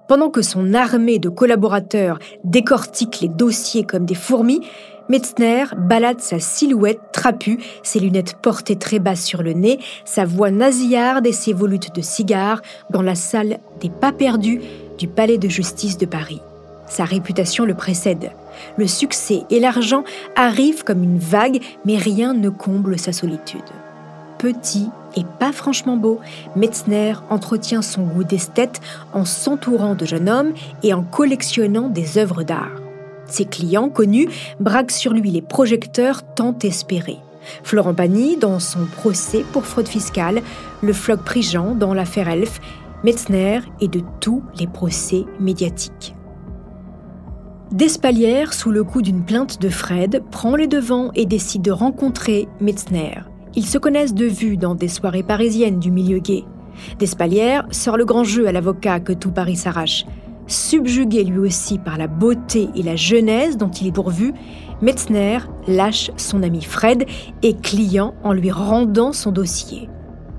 Pendant 0.07 0.29
que 0.29 0.41
son 0.41 0.73
armée 0.73 1.19
de 1.19 1.27
collaborateurs 1.27 2.19
décortique 2.45 3.19
les 3.19 3.27
dossiers 3.27 3.83
comme 3.83 4.05
des 4.05 4.15
fourmis, 4.15 4.61
Metzner 5.09 5.65
balade 5.77 6.21
sa 6.21 6.39
silhouette 6.39 6.99
trapue, 7.11 7.57
ses 7.83 7.99
lunettes 7.99 8.35
portées 8.41 8.77
très 8.77 8.99
basses 8.99 9.25
sur 9.25 9.43
le 9.43 9.51
nez, 9.51 9.79
sa 10.05 10.23
voix 10.23 10.51
nasillarde 10.51 11.27
et 11.27 11.33
ses 11.33 11.51
volutes 11.51 11.93
de 11.93 12.01
cigares 12.01 12.61
dans 12.89 13.01
la 13.01 13.15
salle 13.15 13.59
des 13.81 13.89
pas 13.89 14.13
perdus 14.13 14.61
du 14.97 15.07
palais 15.07 15.37
de 15.37 15.49
justice 15.49 15.97
de 15.97 16.05
Paris. 16.05 16.41
Sa 16.87 17.03
réputation 17.03 17.65
le 17.65 17.73
précède. 17.73 18.31
Le 18.77 18.87
succès 18.87 19.43
et 19.49 19.59
l'argent 19.59 20.03
arrivent 20.35 20.83
comme 20.83 21.03
une 21.03 21.19
vague, 21.19 21.61
mais 21.85 21.97
rien 21.97 22.33
ne 22.33 22.49
comble 22.49 22.97
sa 22.97 23.11
solitude. 23.11 23.61
Petit 24.37 24.89
et 25.15 25.25
pas 25.39 25.51
franchement 25.51 25.97
beau, 25.97 26.19
Metzner 26.55 27.13
entretient 27.29 27.81
son 27.81 28.03
goût 28.03 28.23
d'esthète 28.23 28.81
en 29.13 29.25
s'entourant 29.25 29.95
de 29.95 30.05
jeunes 30.05 30.29
hommes 30.29 30.53
et 30.83 30.93
en 30.93 31.03
collectionnant 31.03 31.89
des 31.89 32.17
œuvres 32.17 32.43
d'art. 32.43 32.81
Ses 33.25 33.45
clients 33.45 33.89
connus 33.89 34.29
braquent 34.59 34.91
sur 34.91 35.13
lui 35.13 35.31
les 35.31 35.41
projecteurs 35.41 36.21
tant 36.35 36.57
espérés. 36.59 37.17
Florent 37.63 37.93
Pagny 37.93 38.37
dans 38.37 38.59
son 38.59 38.85
procès 38.85 39.43
pour 39.53 39.65
fraude 39.65 39.87
fiscale, 39.87 40.41
le 40.81 40.93
floc 40.93 41.21
Prigent 41.21 41.75
dans 41.75 41.93
l'affaire 41.93 42.29
Elf, 42.29 42.59
Metzner 43.03 43.61
et 43.81 43.87
de 43.87 44.01
tous 44.19 44.43
les 44.59 44.67
procès 44.67 45.25
médiatiques. 45.39 46.16
Despalières, 47.71 48.53
sous 48.53 48.71
le 48.71 48.85
coup 48.85 49.01
d'une 49.01 49.25
plainte 49.25 49.61
de 49.61 49.67
Fred, 49.67 50.23
prend 50.31 50.55
les 50.55 50.67
devants 50.67 51.11
et 51.15 51.25
décide 51.25 51.63
de 51.63 51.71
rencontrer 51.71 52.47
Metzner. 52.61 53.19
Ils 53.55 53.65
se 53.65 53.77
connaissent 53.77 54.13
de 54.13 54.25
vue 54.25 54.55
dans 54.55 54.73
des 54.73 54.87
soirées 54.87 55.21
parisiennes 55.21 55.77
du 55.77 55.91
milieu 55.91 56.19
gay. 56.19 56.45
Despalières 56.97 57.67
sort 57.71 57.97
le 57.97 58.05
grand 58.05 58.23
jeu 58.23 58.47
à 58.47 58.53
l'avocat 58.53 59.01
que 59.01 59.11
tout 59.11 59.31
Paris 59.31 59.57
s'arrache. 59.57 60.05
Subjugué 60.47 61.25
lui 61.25 61.39
aussi 61.39 61.77
par 61.77 61.97
la 61.97 62.07
beauté 62.07 62.69
et 62.73 62.83
la 62.83 62.95
jeunesse 62.95 63.57
dont 63.57 63.69
il 63.69 63.87
est 63.87 63.91
pourvu, 63.91 64.33
Metzner 64.81 65.39
lâche 65.67 66.09
son 66.15 66.43
ami 66.43 66.61
Fred 66.61 67.05
et 67.43 67.53
client 67.53 68.15
en 68.23 68.31
lui 68.31 68.49
rendant 68.49 69.11
son 69.11 69.33
dossier. 69.33 69.89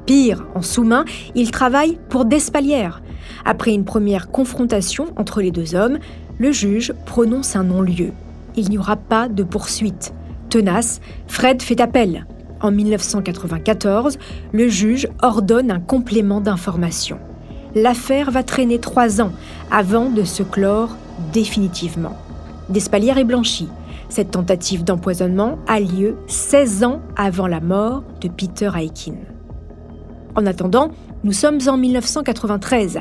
Pire, 0.07 0.47
en 0.55 0.63
sous-main, 0.63 1.05
il 1.35 1.51
travaille 1.51 1.99
pour 2.09 2.25
Despalières. 2.25 3.03
Après 3.45 3.73
une 3.73 3.85
première 3.85 4.31
confrontation 4.31 5.07
entre 5.17 5.41
les 5.41 5.51
deux 5.51 5.75
hommes, 5.75 5.99
le 6.39 6.53
juge 6.53 6.93
prononce 7.07 7.57
un 7.57 7.65
non-lieu. 7.65 8.13
Il 8.57 8.71
n'y 8.71 8.79
aura 8.79 8.97
pas 8.97 9.29
de 9.29 9.43
poursuite. 9.43 10.13
Tenace, 10.51 11.01
Fred 11.27 11.63
fait 11.63 11.81
appel. 11.81 12.27
En 12.61 12.71
1994, 12.71 14.19
le 14.53 14.69
juge 14.69 15.09
ordonne 15.23 15.71
un 15.71 15.81
complément 15.81 16.41
d'information. 16.41 17.19
L'affaire 17.75 18.31
va 18.31 18.43
traîner 18.43 18.79
trois 18.79 19.21
ans 19.21 19.33
avant 19.71 20.11
de 20.11 20.25
se 20.25 20.43
clore 20.43 20.97
définitivement. 21.33 22.17
Despalières 22.69 23.19
est 23.19 23.25
blanchi. 23.25 23.69
Cette 24.09 24.31
tentative 24.31 24.85
d'empoisonnement 24.85 25.59
a 25.67 25.81
lieu 25.81 26.17
16 26.27 26.85
ans 26.85 27.01
avant 27.17 27.47
la 27.47 27.61
mort 27.61 28.03
de 28.21 28.29
Peter 28.29 28.71
Aikin. 28.75 29.17
En 30.35 30.47
attendant, 30.47 30.91
nous 31.25 31.33
sommes 31.33 31.59
en 31.67 31.77
1993. 31.77 33.01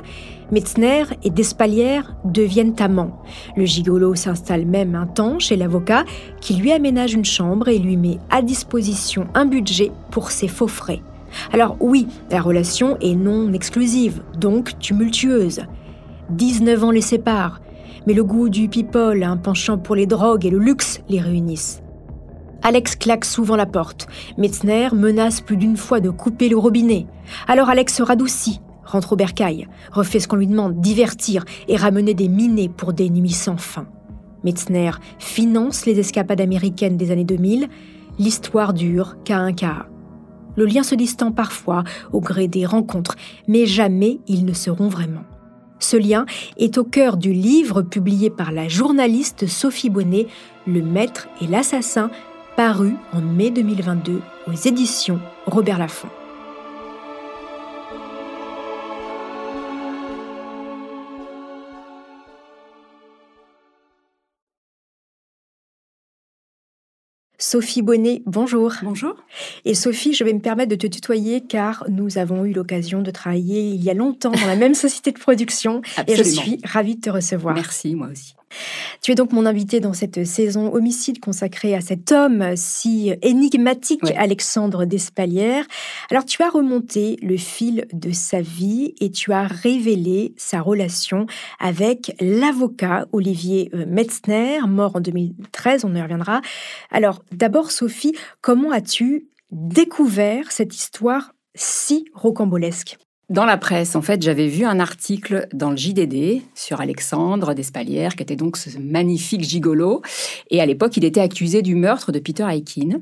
Metzner 0.51 1.03
et 1.23 1.29
Despalières 1.29 2.15
deviennent 2.23 2.75
amants. 2.79 3.21
Le 3.55 3.65
gigolo 3.65 4.15
s'installe 4.15 4.65
même 4.65 4.95
un 4.95 5.05
temps 5.05 5.39
chez 5.39 5.55
l'avocat 5.55 6.03
qui 6.41 6.55
lui 6.55 6.71
aménage 6.71 7.13
une 7.13 7.25
chambre 7.25 7.67
et 7.67 7.77
lui 7.77 7.97
met 7.97 8.17
à 8.29 8.41
disposition 8.41 9.27
un 9.33 9.45
budget 9.45 9.91
pour 10.09 10.31
ses 10.31 10.47
faux 10.47 10.67
frais. 10.67 11.01
Alors 11.53 11.77
oui, 11.79 12.07
la 12.31 12.41
relation 12.41 12.97
est 13.01 13.15
non 13.15 13.53
exclusive, 13.53 14.21
donc 14.39 14.79
tumultueuse. 14.79 15.61
19 16.29 16.83
ans 16.85 16.91
les 16.91 17.01
séparent, 17.01 17.61
mais 18.07 18.13
le 18.13 18.23
goût 18.23 18.49
du 18.49 18.69
people, 18.69 19.23
un 19.23 19.37
penchant 19.37 19.77
pour 19.77 19.95
les 19.95 20.07
drogues 20.07 20.45
et 20.45 20.49
le 20.49 20.59
luxe 20.59 21.01
les 21.09 21.19
réunissent. 21.19 21.81
Alex 22.67 22.97
claque 22.97 23.23
souvent 23.23 23.55
la 23.55 23.65
porte. 23.65 24.07
Metzner 24.37 24.89
menace 24.93 25.39
plus 25.39 25.55
d'une 25.55 25.77
fois 25.77 26.01
de 26.01 26.09
couper 26.09 26.49
le 26.49 26.57
robinet. 26.57 27.07
Alors 27.47 27.69
Alex 27.69 27.95
se 27.95 28.03
radoucit, 28.03 28.59
rentre 28.83 29.13
au 29.13 29.15
bercail, 29.15 29.69
refait 29.89 30.19
ce 30.19 30.27
qu'on 30.27 30.35
lui 30.35 30.47
demande, 30.47 30.81
divertir 30.81 31.45
et 31.69 31.77
ramener 31.77 32.13
des 32.13 32.27
minets 32.27 32.67
pour 32.67 32.91
des 32.91 33.09
nuits 33.09 33.29
sans 33.29 33.55
fin. 33.55 33.87
Metzner 34.43 34.91
finance 35.17 35.85
les 35.85 35.97
escapades 35.97 36.41
américaines 36.41 36.97
des 36.97 37.11
années 37.11 37.23
2000. 37.23 37.69
L'histoire 38.19 38.73
dure 38.73 39.15
qu'à 39.23 39.37
un 39.37 39.53
cas. 39.53 39.85
Le 40.57 40.65
lien 40.65 40.83
se 40.83 40.95
distend 40.95 41.31
parfois 41.31 41.85
au 42.11 42.19
gré 42.19 42.49
des 42.49 42.65
rencontres, 42.65 43.15
mais 43.47 43.65
jamais 43.65 44.19
ils 44.27 44.43
ne 44.43 44.51
seront 44.51 44.89
vraiment. 44.89 45.23
Ce 45.79 45.95
lien 45.95 46.25
est 46.57 46.77
au 46.77 46.83
cœur 46.83 47.17
du 47.17 47.31
livre 47.31 47.81
publié 47.83 48.29
par 48.29 48.51
la 48.51 48.67
journaliste 48.67 49.47
Sophie 49.47 49.91
Bonnet, 49.91 50.27
Le 50.65 50.81
Maître 50.81 51.27
et 51.39 51.47
l'Assassin, 51.47 52.09
paru 52.57 52.95
en 53.13 53.21
mai 53.21 53.51
2022 53.51 54.19
aux 54.47 54.51
éditions 54.51 55.19
Robert 55.45 55.77
Laffont. 55.77 56.09
Sophie 67.37 67.83
Bonnet, 67.83 68.23
bonjour. 68.25 68.73
Bonjour. 68.81 69.15
Et 69.63 69.75
Sophie, 69.75 70.15
je 70.15 70.23
vais 70.23 70.33
me 70.33 70.39
permettre 70.39 70.71
de 70.71 70.75
te 70.75 70.87
tutoyer 70.87 71.41
car 71.41 71.85
nous 71.87 72.17
avons 72.17 72.43
eu 72.43 72.53
l'occasion 72.53 73.03
de 73.03 73.11
travailler 73.11 73.69
il 73.69 73.83
y 73.83 73.91
a 73.91 73.93
longtemps 73.93 74.31
dans 74.31 74.47
la 74.47 74.55
même 74.55 74.73
société 74.73 75.11
de 75.11 75.19
production 75.19 75.83
et 76.07 76.15
je 76.15 76.23
suis 76.23 76.59
ravie 76.63 76.95
de 76.95 77.01
te 77.01 77.11
recevoir. 77.11 77.53
Merci, 77.53 77.93
moi 77.93 78.07
aussi. 78.11 78.33
Tu 79.01 79.11
es 79.11 79.15
donc 79.15 79.31
mon 79.31 79.45
invité 79.45 79.79
dans 79.79 79.93
cette 79.93 80.25
saison 80.25 80.73
homicide 80.73 81.19
consacrée 81.19 81.75
à 81.75 81.81
cet 81.81 82.11
homme 82.11 82.55
si 82.55 83.13
énigmatique, 83.21 84.11
Alexandre 84.15 84.85
Despalières. 84.85 85.65
Alors 86.09 86.25
tu 86.25 86.41
as 86.43 86.49
remonté 86.49 87.17
le 87.21 87.37
fil 87.37 87.87
de 87.93 88.11
sa 88.11 88.41
vie 88.41 88.95
et 88.99 89.11
tu 89.11 89.31
as 89.31 89.47
révélé 89.47 90.33
sa 90.37 90.61
relation 90.61 91.25
avec 91.59 92.15
l'avocat 92.19 93.07
Olivier 93.11 93.69
euh, 93.73 93.85
Metzner, 93.87 94.59
mort 94.67 94.95
en 94.95 94.99
2013, 94.99 95.85
on 95.85 95.95
y 95.95 96.01
reviendra. 96.01 96.41
Alors 96.91 97.23
d'abord 97.31 97.71
Sophie, 97.71 98.13
comment 98.41 98.71
as-tu 98.71 99.27
découvert 99.51 100.51
cette 100.51 100.75
histoire 100.75 101.33
si 101.55 102.05
rocambolesque? 102.13 102.97
Dans 103.29 103.43
la 103.43 103.57
presse, 103.57 103.97
en 103.97 104.01
fait, 104.01 104.21
j'avais 104.21 104.47
vu 104.47 104.63
un 104.63 104.79
article 104.79 105.49
dans 105.53 105.69
le 105.69 105.75
JDD 105.75 106.41
sur 106.55 106.79
Alexandre 106.79 107.53
Despalières, 107.53 108.15
qui 108.15 108.23
était 108.23 108.37
donc 108.37 108.55
ce 108.55 108.77
magnifique 108.79 109.43
gigolo. 109.43 110.01
Et 110.49 110.61
à 110.61 110.65
l'époque, 110.65 110.95
il 110.95 111.03
était 111.03 111.19
accusé 111.19 111.61
du 111.61 111.75
meurtre 111.75 112.13
de 112.13 112.19
Peter 112.19 112.45
Aikin. 112.49 113.01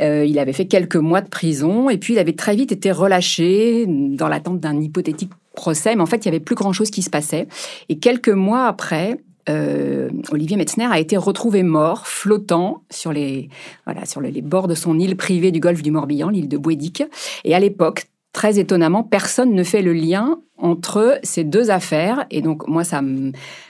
Euh, 0.00 0.24
il 0.24 0.40
avait 0.40 0.52
fait 0.52 0.66
quelques 0.66 0.96
mois 0.96 1.20
de 1.20 1.28
prison 1.28 1.88
et 1.88 1.98
puis 1.98 2.14
il 2.14 2.18
avait 2.18 2.32
très 2.32 2.56
vite 2.56 2.72
été 2.72 2.90
relâché 2.90 3.86
dans 3.86 4.26
l'attente 4.26 4.58
d'un 4.58 4.80
hypothétique 4.80 5.30
procès. 5.54 5.94
Mais 5.94 6.02
en 6.02 6.06
fait, 6.06 6.24
il 6.24 6.26
y 6.26 6.28
avait 6.30 6.40
plus 6.40 6.56
grand-chose 6.56 6.90
qui 6.90 7.02
se 7.02 7.10
passait. 7.10 7.46
Et 7.88 8.00
quelques 8.00 8.28
mois 8.28 8.66
après, 8.66 9.20
euh, 9.48 10.10
Olivier 10.32 10.56
Metzner 10.56 10.86
a 10.90 10.98
été 10.98 11.16
retrouvé 11.16 11.62
mort, 11.62 12.08
flottant 12.08 12.82
sur 12.90 13.12
les, 13.12 13.48
voilà, 13.84 14.04
sur 14.04 14.20
les 14.20 14.42
bords 14.42 14.66
de 14.66 14.74
son 14.74 14.98
île 14.98 15.16
privée 15.16 15.52
du 15.52 15.60
golfe 15.60 15.82
du 15.82 15.92
Morbihan, 15.92 16.28
l'île 16.28 16.48
de 16.48 16.56
Bouédic. 16.56 17.04
Et 17.44 17.54
à 17.54 17.60
l'époque, 17.60 18.06
très 18.32 18.58
étonnamment, 18.58 19.02
personne 19.02 19.54
ne 19.54 19.64
fait 19.64 19.82
le 19.82 19.92
lien 19.92 20.38
entre 20.56 21.18
ces 21.22 21.42
deux 21.42 21.70
affaires. 21.70 22.26
Et 22.30 22.42
donc, 22.42 22.68
moi, 22.68 22.84
ça 22.84 23.00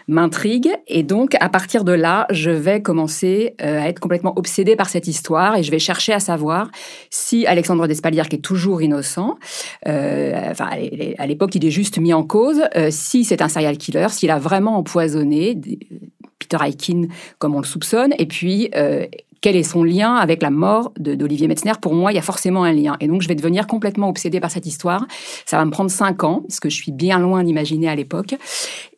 m'intrigue. 0.09 0.71
Et 0.89 1.03
donc, 1.03 1.37
à 1.41 1.49
partir 1.49 1.85
de 1.85 1.93
là, 1.93 2.27
je 2.31 2.51
vais 2.51 2.83
commencer 2.83 3.55
euh, 3.63 3.81
à 3.81 3.89
être 3.89 4.01
complètement 4.01 4.37
obsédée 4.37 4.77
par 4.77 4.89
cette 4.89 5.07
histoire 5.07 5.57
et 5.57 5.63
je 5.63 5.71
vais 5.71 5.79
chercher 5.79 6.13
à 6.13 6.21
savoir 6.21 6.71
si 7.09 7.47
Alexandre 7.47 7.87
Despalières, 7.87 8.29
qui 8.29 8.37
est 8.37 8.41
toujours 8.41 8.83
innocent, 8.83 9.39
euh, 9.87 10.53
à 10.59 11.27
l'époque, 11.27 11.55
il 11.55 11.65
est 11.65 11.71
juste 11.71 11.99
mis 11.99 12.13
en 12.13 12.25
cause, 12.25 12.63
euh, 12.77 12.89
si 12.91 13.25
c'est 13.25 13.43
un 13.43 13.49
serial 13.49 13.79
killer, 13.79 14.09
s'il 14.11 14.31
a 14.31 14.39
vraiment 14.39 14.77
empoisonné 14.77 15.59
Peter 16.39 16.59
Aikin 16.61 17.05
comme 17.39 17.55
on 17.55 17.61
le 17.61 17.67
soupçonne, 17.67 18.13
et 18.19 18.27
puis 18.27 18.71
quel 19.41 19.57
est 19.57 19.63
son 19.63 19.85
lien 19.85 20.15
avec 20.15 20.43
la 20.43 20.51
mort 20.51 20.93
d'Olivier 20.99 21.49
Metzner 21.49 21.73
Pour 21.81 21.95
moi, 21.95 22.13
il 22.13 22.17
y 22.17 22.19
a 22.19 22.23
forcément 22.23 22.65
un 22.65 22.73
lien. 22.73 22.97
Et 23.01 23.07
donc, 23.07 23.23
je 23.23 23.29
vais 23.29 23.35
devenir 23.35 23.67
complètement 23.67 24.09
obsédée 24.09 24.41
par 24.41 24.51
cette 24.51 24.67
histoire. 24.67 25.07
Ça 25.47 25.57
va 25.57 25.65
me 25.65 25.71
prendre 25.71 25.91
cinq 25.91 26.25
ans, 26.25 26.43
parce 26.47 26.61
que 26.61 26.69
je 26.69 26.77
suis 26.77 26.93
bien 26.93 27.19
loin 27.19 27.43
d'imaginer 27.43 27.89
à 27.89 27.95
l'époque. 27.95 28.35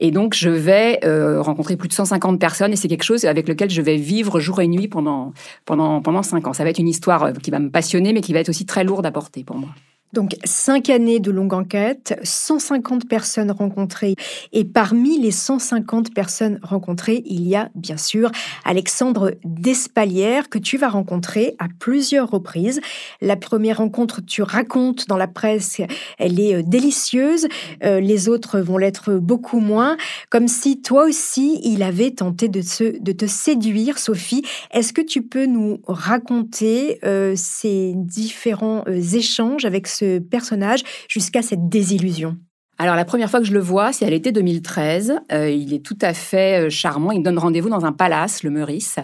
Et 0.00 0.10
donc, 0.10 0.34
je 0.34 0.50
vais 0.50 1.00
euh, 1.04 1.40
rencontrer 1.40 1.76
plus 1.76 1.88
de 1.88 1.94
150 1.94 2.40
personnes, 2.40 2.72
et 2.72 2.76
c'est 2.76 2.88
quelque 2.88 3.04
chose 3.04 3.24
avec 3.24 3.48
lequel 3.48 3.70
je 3.70 3.82
vais 3.82 3.96
vivre 3.96 4.40
jour 4.40 4.60
et 4.60 4.68
nuit 4.68 4.88
pendant, 4.88 5.32
pendant, 5.64 6.02
pendant 6.02 6.22
cinq 6.22 6.46
ans. 6.46 6.52
Ça 6.52 6.64
va 6.64 6.70
être 6.70 6.78
une 6.78 6.88
histoire 6.88 7.24
euh, 7.24 7.32
qui 7.32 7.50
va 7.50 7.58
me 7.58 7.70
passionner, 7.70 8.12
mais 8.12 8.20
qui 8.20 8.32
va 8.32 8.40
être 8.40 8.48
aussi 8.48 8.66
très 8.66 8.84
lourde 8.84 9.06
à 9.06 9.12
porter 9.12 9.44
pour 9.44 9.56
moi. 9.56 9.70
Donc, 10.12 10.36
cinq 10.44 10.90
années 10.90 11.20
de 11.20 11.30
longue 11.30 11.54
enquête, 11.54 12.18
150 12.22 13.08
personnes 13.08 13.50
rencontrées. 13.50 14.14
Et 14.52 14.64
parmi 14.64 15.18
les 15.18 15.30
150 15.30 16.12
personnes 16.12 16.58
rencontrées, 16.62 17.22
il 17.24 17.48
y 17.48 17.56
a 17.56 17.70
bien 17.74 17.96
sûr 17.96 18.30
Alexandre 18.64 19.32
Despalières 19.44 20.50
que 20.50 20.58
tu 20.58 20.76
vas 20.76 20.88
rencontrer 20.88 21.54
à 21.58 21.68
plusieurs 21.78 22.30
reprises. 22.30 22.80
La 23.22 23.36
première 23.36 23.78
rencontre, 23.78 24.20
tu 24.20 24.42
racontes 24.42 25.08
dans 25.08 25.16
la 25.16 25.28
presse, 25.28 25.80
elle 26.18 26.38
est 26.38 26.56
euh, 26.56 26.62
délicieuse. 26.62 27.48
Euh, 27.82 28.00
les 28.00 28.28
autres 28.28 28.60
vont 28.60 28.76
l'être 28.76 29.14
beaucoup 29.14 29.60
moins. 29.60 29.96
Comme 30.28 30.48
si 30.48 30.82
toi 30.82 31.04
aussi, 31.04 31.58
il 31.64 31.82
avait 31.82 32.10
tenté 32.10 32.48
de, 32.48 32.60
te 32.60 33.26
séduire, 33.26 33.98
Sophie. 33.98 34.42
Est-ce 34.72 34.92
que 34.92 35.00
tu 35.00 35.22
peux 35.22 35.46
nous 35.46 35.80
raconter 35.86 36.98
euh, 37.04 37.32
ces 37.34 37.92
différents 37.96 38.84
échanges 38.86 39.64
avec 39.64 39.86
ce 39.86 40.01
personnage 40.18 40.82
jusqu'à 41.08 41.42
cette 41.42 41.68
désillusion 41.68 42.36
alors 42.82 42.96
la 42.96 43.04
première 43.04 43.30
fois 43.30 43.38
que 43.38 43.46
je 43.46 43.52
le 43.52 43.60
vois, 43.60 43.92
c'est 43.92 44.04
à 44.04 44.10
l'été 44.10 44.32
2013. 44.32 45.20
Euh, 45.30 45.48
il 45.48 45.72
est 45.72 45.84
tout 45.84 45.96
à 46.00 46.12
fait 46.14 46.66
euh, 46.66 46.68
charmant. 46.68 47.12
Il 47.12 47.20
me 47.20 47.24
donne 47.24 47.38
rendez-vous 47.38 47.68
dans 47.68 47.84
un 47.84 47.92
palace, 47.92 48.42
le 48.42 48.50
Meurice. 48.50 48.96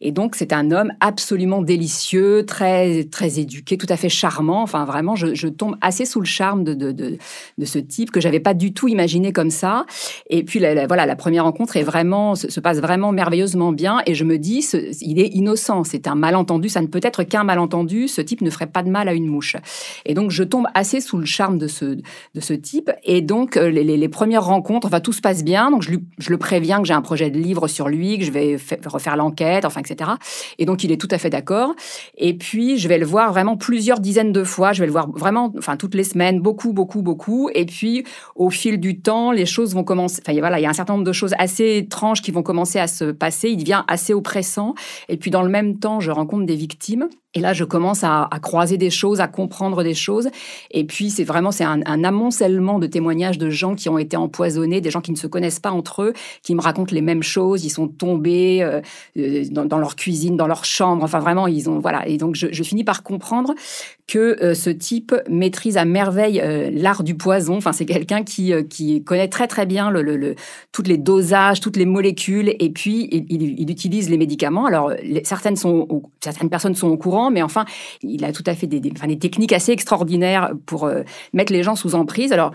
Et 0.00 0.10
donc 0.10 0.34
c'est 0.34 0.52
un 0.52 0.72
homme 0.72 0.90
absolument 0.98 1.62
délicieux, 1.62 2.44
très 2.44 3.04
très 3.04 3.38
éduqué, 3.38 3.78
tout 3.78 3.86
à 3.88 3.96
fait 3.96 4.08
charmant. 4.08 4.62
Enfin 4.62 4.84
vraiment, 4.84 5.14
je, 5.14 5.46
tombe 5.46 5.76
assez 5.80 6.06
sous 6.06 6.18
le 6.18 6.26
charme 6.26 6.64
de, 6.64 7.18
ce 7.62 7.78
type 7.78 8.10
que 8.10 8.20
j'avais 8.20 8.40
pas 8.40 8.52
du 8.52 8.72
tout 8.72 8.88
imaginé 8.88 9.32
comme 9.32 9.50
ça. 9.50 9.86
Et 10.28 10.42
puis 10.42 10.58
voilà, 10.88 11.06
la 11.06 11.16
première 11.16 11.44
rencontre 11.44 11.76
est 11.76 11.84
vraiment 11.84 12.34
se, 12.34 12.58
passe 12.58 12.80
vraiment 12.80 13.12
merveilleusement 13.12 13.70
bien. 13.70 14.02
Et 14.06 14.14
je 14.14 14.24
me 14.24 14.38
dis, 14.38 14.66
il 15.02 15.20
est 15.20 15.28
innocent. 15.28 15.84
C'est 15.84 16.08
un 16.08 16.16
malentendu. 16.16 16.68
Ça 16.68 16.80
ne 16.80 16.88
peut 16.88 17.00
être 17.04 17.22
qu'un 17.22 17.44
malentendu. 17.44 18.08
Ce 18.08 18.20
type 18.20 18.40
ne 18.40 18.50
ferait 18.50 18.66
pas 18.66 18.82
de 18.82 18.90
mal 18.90 19.08
à 19.08 19.12
une 19.12 19.28
mouche. 19.28 19.54
Et 20.04 20.14
donc 20.14 20.32
je 20.32 20.42
tombe 20.42 20.66
assez 20.74 21.00
sous 21.00 21.18
le 21.18 21.26
charme 21.26 21.58
de 21.58 21.68
ce 21.68 21.84
de 22.34 22.40
ce 22.40 22.54
type. 22.54 22.90
Et 23.04 23.19
et 23.20 23.22
donc, 23.22 23.58
euh, 23.58 23.68
les, 23.68 24.08
premières 24.08 24.46
rencontres, 24.46 24.86
enfin, 24.86 25.00
tout 25.00 25.12
se 25.12 25.20
passe 25.20 25.44
bien. 25.44 25.70
Donc, 25.70 25.82
je, 25.82 25.90
le 26.30 26.38
préviens 26.38 26.80
que 26.80 26.88
j'ai 26.88 26.94
un 26.94 27.02
projet 27.02 27.28
de 27.28 27.38
livre 27.38 27.68
sur 27.68 27.86
lui, 27.86 28.18
que 28.18 28.24
je 28.24 28.30
vais 28.30 28.56
refaire 28.86 29.14
l'enquête, 29.14 29.66
enfin, 29.66 29.82
etc. 29.82 30.12
Et 30.58 30.64
donc, 30.64 30.84
il 30.84 30.90
est 30.90 30.96
tout 30.96 31.08
à 31.10 31.18
fait 31.18 31.28
d'accord. 31.28 31.74
Et 32.16 32.32
puis, 32.32 32.78
je 32.78 32.88
vais 32.88 32.96
le 32.96 33.04
voir 33.04 33.30
vraiment 33.30 33.58
plusieurs 33.58 34.00
dizaines 34.00 34.32
de 34.32 34.42
fois. 34.42 34.72
Je 34.72 34.80
vais 34.80 34.86
le 34.86 34.92
voir 34.92 35.10
vraiment, 35.10 35.52
enfin, 35.58 35.76
toutes 35.76 35.94
les 35.94 36.04
semaines, 36.04 36.40
beaucoup, 36.40 36.72
beaucoup, 36.72 37.02
beaucoup. 37.02 37.50
Et 37.54 37.66
puis, 37.66 38.04
au 38.36 38.48
fil 38.48 38.80
du 38.80 39.02
temps, 39.02 39.32
les 39.32 39.44
choses 39.44 39.74
vont 39.74 39.84
commencer. 39.84 40.22
Enfin, 40.26 40.38
voilà, 40.40 40.58
il 40.58 40.62
y 40.62 40.66
a 40.66 40.70
un 40.70 40.72
certain 40.72 40.94
nombre 40.94 41.04
de 41.04 41.12
choses 41.12 41.34
assez 41.38 41.76
étranges 41.76 42.22
qui 42.22 42.30
vont 42.30 42.42
commencer 42.42 42.78
à 42.78 42.86
se 42.86 43.04
passer. 43.04 43.50
Il 43.50 43.58
devient 43.58 43.82
assez 43.86 44.14
oppressant. 44.14 44.74
Et 45.10 45.18
puis, 45.18 45.30
dans 45.30 45.42
le 45.42 45.50
même 45.50 45.78
temps, 45.78 46.00
je 46.00 46.10
rencontre 46.10 46.46
des 46.46 46.56
victimes 46.56 47.10
Et 47.34 47.40
là, 47.40 47.52
je 47.52 47.62
commence 47.62 48.02
à, 48.02 48.28
croiser 48.42 48.76
des 48.76 48.90
choses, 48.90 49.20
à 49.20 49.28
comprendre 49.28 49.84
des 49.84 49.94
choses. 49.94 50.28
Et 50.72 50.84
puis, 50.84 51.10
c'est 51.10 51.22
vraiment 51.22 51.52
c'est 51.52 51.64
un, 51.64 51.82
amoncellement 52.04 52.80
de 52.80 52.88
témoignages 52.88 53.38
de 53.38 53.50
gens 53.50 53.76
qui 53.76 53.88
ont 53.88 53.98
été 53.98 54.16
empoisonnés, 54.16 54.80
des 54.80 54.90
gens 54.90 55.00
qui 55.00 55.12
ne 55.12 55.16
se 55.16 55.28
connaissent 55.28 55.60
pas 55.60 55.70
entre 55.70 56.02
eux, 56.02 56.12
qui 56.42 56.56
me 56.56 56.60
racontent 56.60 56.92
les 56.92 57.02
mêmes 57.02 57.22
choses. 57.22 57.64
Ils 57.64 57.70
sont 57.70 57.86
tombés 57.86 58.62
euh, 58.62 58.80
euh, 59.16 59.44
dans, 59.48 59.78
leur 59.78 59.94
cuisine, 59.94 60.36
dans 60.36 60.48
leur 60.48 60.64
chambre. 60.64 61.04
Enfin, 61.04 61.20
vraiment, 61.20 61.46
ils 61.46 61.70
ont 61.70 61.78
voilà. 61.78 62.06
Et 62.08 62.16
donc, 62.16 62.34
je, 62.34 62.62
finis 62.64 62.82
par 62.82 63.04
comprendre 63.04 63.54
que 64.10 64.42
euh, 64.42 64.54
ce 64.54 64.70
type 64.70 65.14
maîtrise 65.28 65.76
à 65.76 65.84
merveille 65.84 66.42
l'art 66.72 67.04
du 67.04 67.14
poison. 67.14 67.56
Enfin, 67.56 67.72
c'est 67.72 67.86
quelqu'un 67.86 68.24
qui, 68.24 68.52
qui 68.68 69.04
connaît 69.04 69.28
très 69.28 69.46
très 69.46 69.66
bien 69.66 69.90
le, 69.90 70.34
toutes 70.72 70.88
les 70.88 70.98
dosages, 70.98 71.60
toutes 71.60 71.76
les 71.76 71.86
molécules. 71.86 72.54
Et 72.58 72.70
puis, 72.70 73.08
il, 73.28 73.70
utilise 73.70 74.10
les 74.10 74.18
médicaments. 74.18 74.66
Alors, 74.66 74.92
certaines 75.22 75.56
sont 75.56 76.02
certaines 76.20 76.50
personnes 76.50 76.74
sont 76.74 76.88
au 76.88 76.96
courant 76.96 77.30
mais 77.30 77.42
enfin, 77.42 77.64
il 78.02 78.24
a 78.24 78.32
tout 78.32 78.44
à 78.46 78.54
fait 78.54 78.66
des, 78.66 78.80
des 78.80 79.18
techniques 79.18 79.52
assez 79.52 79.72
extraordinaires 79.72 80.52
pour 80.66 80.84
euh, 80.84 81.02
mettre 81.32 81.52
les 81.52 81.62
gens 81.62 81.76
sous 81.76 81.94
emprise. 81.94 82.32
Alors, 82.32 82.52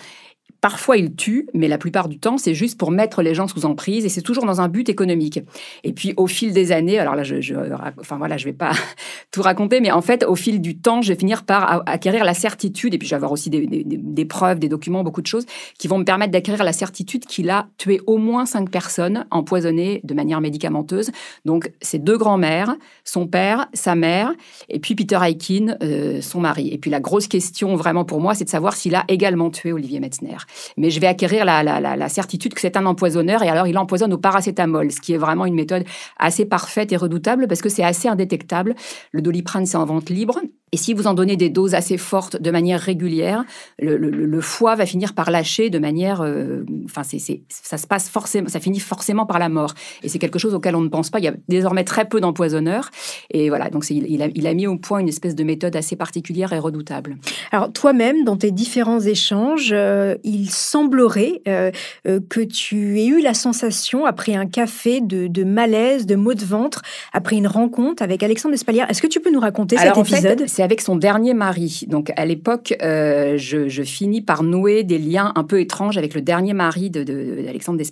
Parfois, 0.65 0.97
il 0.97 1.15
tue, 1.15 1.47
mais 1.53 1.67
la 1.67 1.77
plupart 1.77 2.09
du 2.09 2.17
temps, 2.17 2.39
c'est 2.39 2.55
juste 2.55 2.79
pour 2.79 2.89
mettre 2.89 3.21
les 3.21 3.35
gens 3.35 3.47
sous 3.47 3.65
emprise 3.65 4.03
et 4.03 4.09
c'est 4.09 4.23
toujours 4.23 4.45
dans 4.47 4.61
un 4.61 4.67
but 4.67 4.89
économique. 4.89 5.39
Et 5.83 5.93
puis, 5.93 6.15
au 6.17 6.25
fil 6.25 6.53
des 6.53 6.71
années, 6.71 6.97
alors 6.97 7.13
là, 7.13 7.21
je, 7.21 7.39
je 7.39 7.53
enfin 7.99 8.17
voilà, 8.17 8.35
je 8.37 8.45
vais 8.45 8.53
pas 8.53 8.71
tout 9.31 9.43
raconter, 9.43 9.79
mais 9.79 9.91
en 9.91 10.01
fait, 10.01 10.23
au 10.23 10.33
fil 10.33 10.61
du 10.61 10.75
temps, 10.75 11.03
je 11.03 11.09
vais 11.13 11.19
finir 11.19 11.43
par 11.43 11.83
acquérir 11.85 12.23
la 12.23 12.33
certitude, 12.33 12.95
et 12.95 12.97
puis 12.97 13.07
je 13.07 13.11
vais 13.11 13.17
avoir 13.17 13.31
aussi 13.31 13.51
des, 13.51 14.25
preuves, 14.25 14.57
des 14.57 14.67
documents, 14.67 15.03
beaucoup 15.03 15.21
de 15.21 15.27
choses 15.27 15.45
qui 15.77 15.87
vont 15.87 15.99
me 15.99 16.03
permettre 16.03 16.31
d'acquérir 16.31 16.63
la 16.63 16.73
certitude 16.73 17.27
qu'il 17.27 17.51
a 17.51 17.67
tué 17.77 18.01
au 18.07 18.17
moins 18.17 18.47
cinq 18.47 18.71
personnes 18.71 19.27
empoisonnées 19.29 20.01
de 20.03 20.15
manière 20.15 20.41
médicamenteuse. 20.41 21.11
Donc, 21.45 21.71
ses 21.79 21.99
deux 21.99 22.17
grands-mères, 22.17 22.75
son 23.03 23.27
père, 23.27 23.67
sa 23.75 23.93
mère, 23.93 24.33
et 24.69 24.79
puis 24.79 24.95
Peter 24.95 25.19
Aikin, 25.21 25.77
euh, 25.83 26.21
son 26.21 26.39
mari. 26.39 26.69
Et 26.69 26.79
puis, 26.79 26.89
la 26.89 27.01
grosse 27.01 27.27
question 27.27 27.75
vraiment 27.75 28.03
pour 28.03 28.19
moi, 28.19 28.33
c'est 28.33 28.45
de 28.45 28.49
savoir 28.49 28.73
s'il 28.73 28.95
a 28.95 29.03
également 29.09 29.51
tué 29.51 29.71
Olivier 29.71 29.99
Metzner 29.99 30.37
mais 30.77 30.89
je 30.89 30.99
vais 30.99 31.07
acquérir 31.07 31.45
la, 31.45 32.09
certitude 32.09 32.53
que 32.53 32.61
c'est 32.61 32.77
un 32.77 32.85
empoisonneur 32.85 33.43
et 33.43 33.49
alors 33.49 33.67
il 33.67 33.77
empoisonne 33.77 34.13
au 34.13 34.17
paracétamol, 34.17 34.91
ce 34.91 35.01
qui 35.01 35.13
est 35.13 35.17
vraiment 35.17 35.45
une 35.45 35.55
méthode 35.55 35.83
assez 36.17 36.45
parfaite 36.45 36.91
et 36.91 36.97
redoutable 36.97 37.47
parce 37.47 37.61
que 37.61 37.69
c'est 37.69 37.83
assez 37.83 38.07
indétectable. 38.07 38.75
Le 39.11 39.21
doliprane, 39.21 39.65
c'est 39.65 39.77
en 39.77 39.85
vente 39.85 40.09
libre. 40.09 40.39
Et 40.75 40.77
si 40.77 40.93
vous 40.93 41.07
en 41.07 41.13
donnez 41.13 41.37
des 41.37 41.49
doses 41.49 41.73
assez 41.73 41.97
fortes 41.97 42.35
de 42.35 42.51
manière 42.51 42.81
régulière, 42.81 43.45
le, 43.79 44.41
foie 44.41 44.75
va 44.75 44.85
finir 44.85 45.13
par 45.13 45.31
lâcher 45.31 45.69
de 45.69 45.79
manière, 45.79 46.19
euh, 46.19 46.65
enfin, 46.83 47.03
c'est, 47.03 47.43
ça 47.47 47.77
se 47.77 47.87
passe 47.87 48.09
forcément, 48.09 48.49
ça 48.49 48.59
finit 48.59 48.81
forcément 48.81 49.25
par 49.25 49.39
la 49.39 49.47
mort. 49.47 49.73
Et 50.03 50.09
c'est 50.09 50.19
quelque 50.19 50.37
chose 50.37 50.53
auquel 50.53 50.75
on 50.75 50.81
ne 50.81 50.89
pense 50.89 51.09
pas. 51.09 51.19
Il 51.19 51.23
y 51.23 51.29
a 51.29 51.33
désormais 51.47 51.85
très 51.85 52.03
peu 52.03 52.19
d'empoisonneurs. 52.19 52.89
Et 53.31 53.47
voilà, 53.47 53.69
donc 53.69 53.89
il, 53.89 54.21
a, 54.21 54.53
mis 54.53 54.67
au 54.67 54.75
point 54.75 54.99
une 54.99 55.07
espèce 55.07 55.33
de 55.33 55.45
méthode 55.45 55.77
assez 55.77 55.95
particulière 55.95 56.51
et 56.51 56.59
redoutable. 56.59 57.15
Alors 57.53 57.71
toi-même, 57.71 58.25
dans 58.25 58.35
tes 58.35 58.51
différents 58.51 58.99
échanges, 58.99 59.69
euh, 59.71 60.15
il 60.25 60.49
semblerait 60.49 61.41
euh, 61.47 61.71
que 62.03 62.41
tu 62.41 62.99
aies 62.99 63.07
eu 63.07 63.21
la 63.21 63.33
sensation, 63.33 64.05
après 64.05 64.35
un 64.35 64.45
café, 64.45 64.99
de, 64.99 65.43
malaise, 65.45 66.05
de 66.05 66.15
maux 66.15 66.33
de 66.33 66.43
ventre, 66.43 66.81
après 67.13 67.37
une 67.37 67.47
rencontre 67.47 68.03
avec 68.03 68.23
Alexandre 68.23 68.55
Espalière. 68.55 68.89
Est-ce 68.89 69.01
que 69.01 69.07
tu 69.07 69.21
peux 69.21 69.31
nous 69.31 69.39
raconter 69.39 69.77
cet 69.77 69.97
épisode? 69.97 70.43
Avec 70.65 70.81
son 70.81 70.95
dernier 70.95 71.35
mari. 71.35 71.85
Donc 71.87 72.11
à 72.17 72.25
l'époque, 72.25 72.75
euh, 72.81 73.37
je, 73.37 73.83
finis 73.83 74.21
par 74.21 74.41
nouer 74.41 74.83
des 74.83 74.97
liens 74.97 75.31
un 75.35 75.43
peu 75.43 75.59
étranges 75.59 75.95
avec 75.95 76.15
le 76.15 76.21
dernier 76.21 76.53
mari 76.53 76.89
d'Alexandre 76.89 77.77
de, 77.77 77.83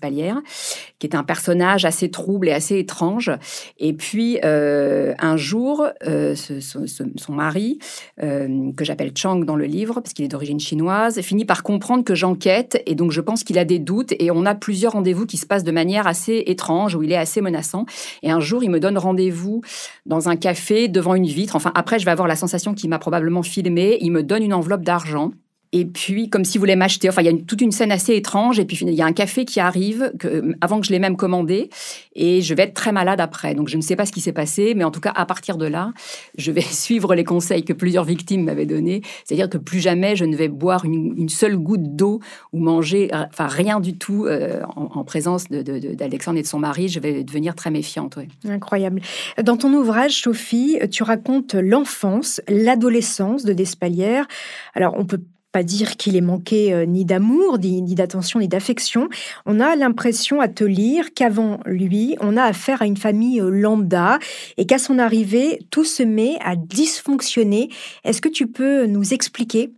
qui 0.98 1.06
est 1.08 1.16
un 1.16 1.24
personnage 1.24 1.86
assez 1.86 2.10
trouble 2.10 2.50
et 2.50 2.52
assez 2.52 2.80
étrange. 2.80 3.32
Et 3.78 3.94
puis 3.94 4.40
euh, 4.44 5.14
un 5.20 5.38
jour, 5.38 5.86
euh, 6.08 6.34
son 6.36 7.34
mari, 7.34 7.78
que 8.20 8.84
j'appelle 8.84 9.12
Chang 9.16 9.46
dans 9.46 9.56
le 9.56 9.66
livre, 9.66 10.02
parce 10.02 10.14
qu'il 10.14 10.26
est 10.26 10.30
d'origine 10.30 10.60
chinoise, 10.60 11.22
finit 11.22 11.46
par 11.46 11.62
comprendre 11.62 12.04
que 12.04 12.16
j'enquête 12.16 12.82
et 12.88 12.96
donc 12.96 13.12
je 13.12 13.22
pense 13.22 13.44
qu'il 13.44 13.60
a 13.60 13.66
des 13.66 13.78
doutes 13.78 14.14
et 14.18 14.32
on 14.32 14.48
a 14.48 14.56
plusieurs 14.56 14.94
rendez-vous 14.94 15.28
qui 15.28 15.38
se 15.38 15.46
passent 15.46 15.64
de 15.64 15.72
manière 15.72 16.08
assez 16.08 16.44
étrange, 16.48 16.96
où 16.96 17.04
il 17.04 17.12
est 17.12 17.18
assez 17.18 17.40
menaçant. 17.42 17.86
Et 18.24 18.32
un 18.32 18.40
jour, 18.40 18.64
il 18.64 18.72
me 18.72 18.80
donne 18.80 18.98
rendez-vous 18.98 19.62
dans 20.08 20.28
un 20.28 20.36
café 20.36 20.88
devant 20.88 21.14
une 21.14 21.28
vitre. 21.28 21.56
Enfin, 21.56 21.72
après, 21.76 22.00
je 22.00 22.06
vais 22.06 22.12
avoir 22.12 22.28
la 22.28 22.36
sensation 22.36 22.63
qui 22.72 22.88
m'a 22.88 23.00
probablement 23.00 23.44
filmé. 23.44 23.98
Il 24.00 24.12
me 24.12 24.24
donne 24.24 24.44
une 24.44 24.54
enveloppe 24.54 24.84
d'argent. 24.84 25.32
Et 25.76 25.86
puis, 25.86 26.30
comme 26.30 26.46
s'il 26.46 26.60
voulait 26.60 26.76
m'acheter, 26.76 27.10
enfin, 27.10 27.24
il 27.24 27.26
y 27.26 27.30
a 27.30 27.34
toute 27.34 27.60
une 27.60 27.72
scène 27.72 27.92
assez 27.92 28.16
étrange. 28.16 28.60
Et 28.60 28.66
puis, 28.66 28.78
il 28.80 28.94
y 28.94 29.02
a 29.02 29.06
un 29.06 29.12
café 29.12 29.44
qui 29.44 29.60
arrive 29.60 30.14
que, 30.20 30.54
avant 30.62 30.80
que 30.80 30.86
je 30.86 30.92
l'ai 30.92 31.00
même 31.00 31.18
commandé. 31.18 31.72
Et 32.16 32.42
je 32.42 32.54
vais 32.54 32.64
être 32.64 32.76
très 32.76 32.92
malade 32.92 33.20
après. 33.20 33.56
Donc, 33.56 33.70
je 33.70 33.78
ne 33.78 33.82
sais 33.82 33.96
pas 33.96 34.06
ce 34.06 34.12
qui 34.12 34.22
s'est 34.22 34.34
passé. 34.34 34.76
Mais 34.76 34.84
en 34.84 34.92
tout 34.92 35.00
cas, 35.00 35.12
à 35.16 35.26
partir 35.26 35.58
de 35.58 35.66
là, 35.66 35.92
je 36.38 36.52
vais 36.52 36.62
suivre 36.62 37.16
les 37.16 37.24
conseils 37.24 37.66
que 37.66 37.74
plusieurs 37.74 38.04
victimes 38.04 38.44
m'avaient 38.44 38.68
donnés. 38.68 39.02
C'est-à-dire 39.26 39.50
que 39.50 39.58
plus 39.58 39.80
jamais 39.80 40.16
je 40.16 40.26
ne 40.26 40.36
vais 40.36 40.48
boire 40.48 40.86
une, 40.86 41.28
seule 41.28 41.58
goutte 41.58 41.96
d'eau 41.96 42.20
ou 42.52 42.60
manger, 42.60 43.10
euh, 43.12 43.24
enfin, 43.30 43.48
rien 43.48 43.80
du 43.80 43.98
tout 43.98 44.26
euh, 44.28 44.62
en, 44.76 45.04
présence 45.04 45.50
d'Alexandre 45.50 46.38
et 46.38 46.44
de 46.44 46.48
son 46.48 46.60
mari. 46.60 46.88
Je 46.88 47.00
vais 47.00 47.24
devenir 47.24 47.56
très 47.56 47.72
méfiante. 47.72 48.20
Incroyable. 48.48 49.02
Dans 49.42 49.58
ton 49.58 49.74
ouvrage, 49.74 50.22
Sophie, 50.22 50.78
tu 50.92 51.02
racontes 51.02 51.56
l'enfance, 51.56 52.42
l'adolescence 52.48 53.44
de 53.44 53.54
Despalières. 53.54 54.28
Alors, 54.76 54.94
on 54.98 55.06
peut 55.06 55.22
pas 55.54 55.64
dire 55.64 55.96
qu'il 55.96 56.18
ait 56.18 56.22
manqué 56.22 56.74
euh, 56.74 56.86
ni 56.86 57.06
d'amour, 57.06 57.60
ni, 57.60 57.96
d'attention, 57.96 58.40
ni 58.40 58.48
d'affection. 58.50 59.08
On 59.46 59.60
a 59.60 59.76
l'impression 59.76 60.42
à 60.42 60.48
te 60.50 60.64
lire 60.64 61.14
qu'avant 61.14 61.60
lui, 61.66 62.18
on 62.20 62.36
a 62.36 62.44
affaire 62.44 62.82
à 62.82 62.86
une 62.86 62.98
famille 62.98 63.40
euh, 63.40 63.50
lambda 63.50 64.20
et 64.58 64.66
qu'à 64.66 64.80
son 64.80 65.00
arrivée, 65.00 65.60
tout 65.70 65.86
se 65.86 66.04
met 66.04 66.38
à 66.44 66.56
dysfonctionner. 66.56 67.70
Est-ce 68.04 68.20
que 68.20 68.30
tu 68.30 68.48
peux 68.48 68.88
nous 68.88 69.14
expliquer? 69.14 69.72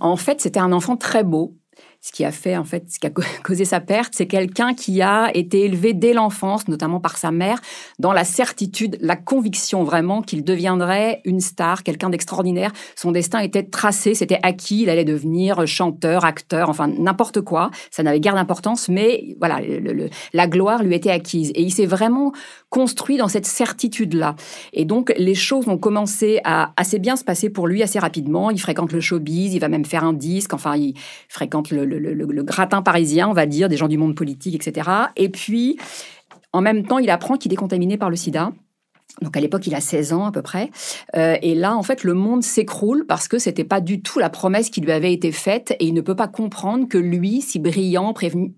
En 0.00 0.16
fait, 0.16 0.40
c'était 0.40 0.60
un 0.60 0.72
enfant 0.72 0.96
très 0.96 1.22
beau, 1.22 1.54
ce 2.08 2.12
qui 2.12 2.24
a 2.24 2.32
fait 2.32 2.56
en 2.56 2.64
fait, 2.64 2.84
ce 2.90 2.98
qui 2.98 3.06
a 3.06 3.10
causé 3.44 3.64
sa 3.64 3.80
perte, 3.80 4.14
c'est 4.16 4.26
quelqu'un 4.26 4.74
qui 4.74 5.02
a 5.02 5.30
été 5.34 5.64
élevé 5.64 5.92
dès 5.92 6.12
l'enfance, 6.12 6.68
notamment 6.68 7.00
par 7.00 7.16
sa 7.18 7.30
mère, 7.30 7.60
dans 7.98 8.12
la 8.12 8.24
certitude, 8.24 8.96
la 9.00 9.16
conviction 9.16 9.84
vraiment 9.84 10.22
qu'il 10.22 10.44
deviendrait 10.44 11.20
une 11.24 11.40
star, 11.40 11.82
quelqu'un 11.82 12.10
d'extraordinaire. 12.10 12.72
Son 12.96 13.12
destin 13.12 13.40
était 13.40 13.62
tracé, 13.62 14.14
c'était 14.14 14.38
acquis, 14.42 14.82
il 14.82 14.90
allait 14.90 15.04
devenir 15.04 15.66
chanteur, 15.66 16.24
acteur, 16.24 16.68
enfin 16.68 16.88
n'importe 16.88 17.40
quoi. 17.40 17.70
Ça 17.90 18.02
n'avait 18.02 18.20
guère 18.20 18.34
d'importance, 18.34 18.88
mais 18.88 19.36
voilà, 19.38 19.60
la 20.32 20.46
gloire 20.46 20.82
lui 20.82 20.94
était 20.94 21.10
acquise. 21.10 21.50
Et 21.54 21.62
il 21.62 21.72
s'est 21.72 21.86
vraiment 21.86 22.32
construit 22.70 23.16
dans 23.16 23.28
cette 23.28 23.46
certitude-là. 23.46 24.34
Et 24.72 24.84
donc 24.84 25.12
les 25.16 25.34
choses 25.34 25.68
ont 25.68 25.78
commencé 25.78 26.40
à 26.44 26.72
assez 26.76 26.98
bien 26.98 27.16
se 27.16 27.24
passer 27.24 27.50
pour 27.50 27.66
lui 27.66 27.82
assez 27.82 27.98
rapidement. 27.98 28.50
Il 28.50 28.60
fréquente 28.60 28.92
le 28.92 29.00
showbiz, 29.00 29.54
il 29.54 29.58
va 29.58 29.68
même 29.68 29.84
faire 29.84 30.04
un 30.04 30.12
disque, 30.12 30.54
enfin 30.54 30.76
il 30.76 30.94
fréquente 31.28 31.70
le 31.70 31.78
le, 31.84 31.97
gratin 32.42 32.82
parisien, 32.82 33.28
on 33.28 33.32
va 33.32 33.46
dire, 33.46 33.68
des 33.68 33.76
gens 33.76 33.88
du 33.88 33.98
monde 33.98 34.14
politique, 34.14 34.54
etc. 34.54 34.90
Et 35.16 35.28
puis, 35.28 35.78
en 36.52 36.60
même 36.60 36.86
temps, 36.86 36.98
il 36.98 37.10
apprend 37.10 37.36
qu'il 37.36 37.52
est 37.52 37.56
contaminé 37.56 37.96
par 37.98 38.10
le 38.10 38.16
sida. 38.16 38.52
Donc 39.22 39.36
à 39.36 39.40
l'époque, 39.40 39.66
il 39.66 39.74
a 39.74 39.80
16 39.80 40.12
ans 40.12 40.26
à 40.26 40.32
peu 40.32 40.42
près. 40.42 40.70
Euh, 41.16 41.36
et 41.42 41.54
là, 41.54 41.76
en 41.76 41.82
fait, 41.82 42.04
le 42.04 42.14
monde 42.14 42.42
s'écroule 42.44 43.04
parce 43.06 43.26
que 43.26 43.38
c'était 43.38 43.64
pas 43.64 43.80
du 43.80 44.00
tout 44.00 44.18
la 44.18 44.30
promesse 44.30 44.70
qui 44.70 44.80
lui 44.80 44.92
avait 44.92 45.12
été 45.12 45.32
faite 45.32 45.74
et 45.80 45.86
il 45.86 45.94
ne 45.94 46.00
peut 46.00 46.14
pas 46.14 46.28
comprendre 46.28 46.86
que 46.86 46.98
lui, 46.98 47.40
si 47.40 47.58
brillant, 47.58 48.12
prévenu, 48.12 48.54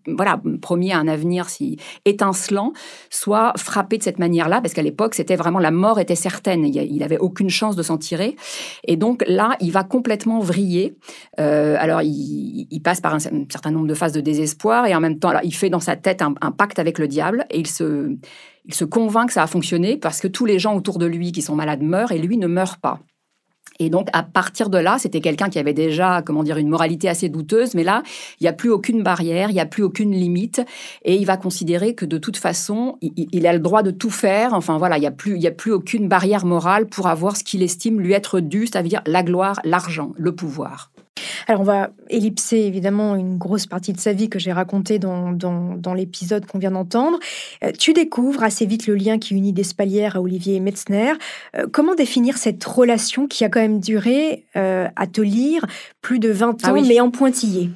promis 0.61 0.93
à 0.93 0.99
un 0.99 1.09
avenir 1.09 1.49
si 1.49 1.79
étincelant, 2.05 2.73
soit 3.09 3.55
frappé 3.57 3.97
de 3.97 4.03
cette 4.03 4.19
manière-là 4.19 4.61
parce 4.61 4.75
qu'à 4.75 4.83
l'époque, 4.83 5.15
c'était 5.15 5.37
vraiment 5.37 5.61
la 5.61 5.71
mort 5.71 5.99
était 5.99 6.15
certaine. 6.15 6.67
Il 6.67 6.99
n'avait 6.99 7.19
aucune 7.19 7.51
chance 7.51 7.75
de 7.75 7.83
s'en 7.83 7.97
tirer. 7.97 8.37
Et 8.85 8.97
donc 8.97 9.25
là, 9.27 9.57
il 9.61 9.73
va 9.73 9.83
complètement 9.85 10.41
vriller. 10.41 10.97
Euh, 11.39 11.77
alors, 11.79 12.03
il, 12.03 12.81
passe 12.83 13.01
par 13.01 13.15
un, 13.15 13.19
certain 13.19 13.71
nombre 13.71 13.87
de 13.87 13.95
phases 13.95 14.13
de 14.13 14.21
désespoir 14.21 14.87
et 14.87 14.95
en 14.95 15.01
même 15.01 15.19
temps, 15.19 15.33
il 15.43 15.55
fait 15.55 15.71
dans 15.71 15.81
sa 15.81 15.97
tête 15.97 16.23
un 16.23 16.51
pacte 16.53 16.79
avec 16.79 16.99
le 16.99 17.09
diable 17.09 17.47
et 17.51 17.59
il 17.59 17.67
se 17.67 18.17
il 18.65 18.75
se 18.75 18.85
convainc 18.85 19.29
que 19.29 19.33
ça 19.33 19.43
a 19.43 19.47
fonctionné 19.47 19.97
parce 19.97 20.21
que 20.21 20.29
tous 20.29 20.47
les 20.47 20.59
gens 20.59 20.77
autour 20.77 20.99
de 20.99 21.07
lui 21.07 21.33
qui 21.33 21.43
sont 21.43 21.57
malades 21.57 21.83
meurent 21.83 22.13
et 22.13 22.19
lui 22.19 22.37
ne 22.37 22.47
meurt 22.47 22.81
pas. 22.81 23.01
Et 23.81 23.89
donc, 23.89 24.09
à 24.13 24.23
partir 24.23 24.69
de 24.69 24.77
là, 24.77 24.99
c'était 24.99 25.23
quelqu'un 25.23 25.49
qui 25.49 25.59
avait 25.59 25.73
déjà, 25.73 26.23
comment 26.23 26.43
dire, 26.43 26.59
une 26.59 26.69
moralité 26.69 27.09
assez 27.09 27.31
douteuse, 27.31 27.75
mais 27.75 27.83
là, 27.83 28.03
il 28.39 28.45
n'y 28.45 28.49
a 28.49 28.53
plus 28.53 28.69
aucune 28.69 29.03
barrière, 29.03 29.49
il 29.49 29.55
n'y 29.55 29.61
a 29.61 29.67
plus 29.67 29.83
aucune 29.83 30.13
limite, 30.13 30.61
et 31.03 31.17
il 31.17 31.25
va 31.25 31.39
considérer 31.39 31.95
que 31.95 32.05
de 32.05 32.19
toute 32.19 32.37
façon, 32.37 32.99
il, 33.01 33.47
a 33.47 33.55
le 33.55 33.59
droit 33.59 33.83
de 33.83 33.91
tout 33.91 34.11
faire. 34.11 34.53
Enfin 34.53 34.77
voilà, 34.77 34.99
il 34.99 35.01
n'y 35.01 35.07
a 35.07 35.11
plus, 35.11 35.47
a 35.47 35.51
plus 35.51 35.73
aucune 35.73 36.09
barrière 36.09 36.45
morale 36.45 36.87
pour 36.87 37.07
avoir 37.07 37.37
ce 37.39 37.43
qu'il 37.43 37.63
estime 37.63 38.01
lui 38.01 38.13
être 38.13 38.41
dû, 38.41 38.67
c'est-à-dire 38.67 39.01
la 39.07 39.23
gloire, 39.23 39.59
l'argent, 39.65 40.13
le 40.19 40.35
pouvoir. 40.35 40.91
Alors, 41.47 41.61
on 41.61 41.65
va 41.65 41.91
ellipser 42.09 42.59
évidemment 42.59 43.17
une 43.17 43.39
grosse 43.39 43.67
partie 43.67 43.93
de 43.93 44.01
sa 44.01 44.13
vie 44.13 44.29
que 44.29 44.39
j'ai 44.39 44.53
racontée 44.53 44.99
dans, 44.99 45.33
dans, 45.33 45.95
l'épisode 45.95 46.47
qu'on 46.47 46.59
vient 46.59 46.71
d'entendre. 46.71 47.19
Euh, 47.65 47.73
tu 47.77 47.93
découvres 47.93 48.43
assez 48.43 48.67
vite 48.67 48.87
le 48.87 48.95
lien 48.95 49.19
qui 49.19 49.35
unit 49.35 49.53
Despalières 49.53 50.17
à 50.17 50.21
Olivier 50.21 50.61
Metzner. 50.61 51.13
Euh, 51.57 51.67
comment 51.71 51.95
définir 51.95 52.39
cette 52.39 52.63
relation 52.65 53.27
qui 53.27 53.45
a 53.45 53.49
quand 53.49 53.61
même 53.61 53.81
duré, 53.81 54.45
euh, 54.57 54.89
à 54.97 55.07
te 55.07 55.21
lire, 55.21 55.67
plus 56.01 56.19
de 56.19 56.31
20 56.31 56.59
ah 56.63 56.73
ans, 56.73 56.83
mais 56.83 57.01
en 57.01 57.11
pointillé? 57.11 57.71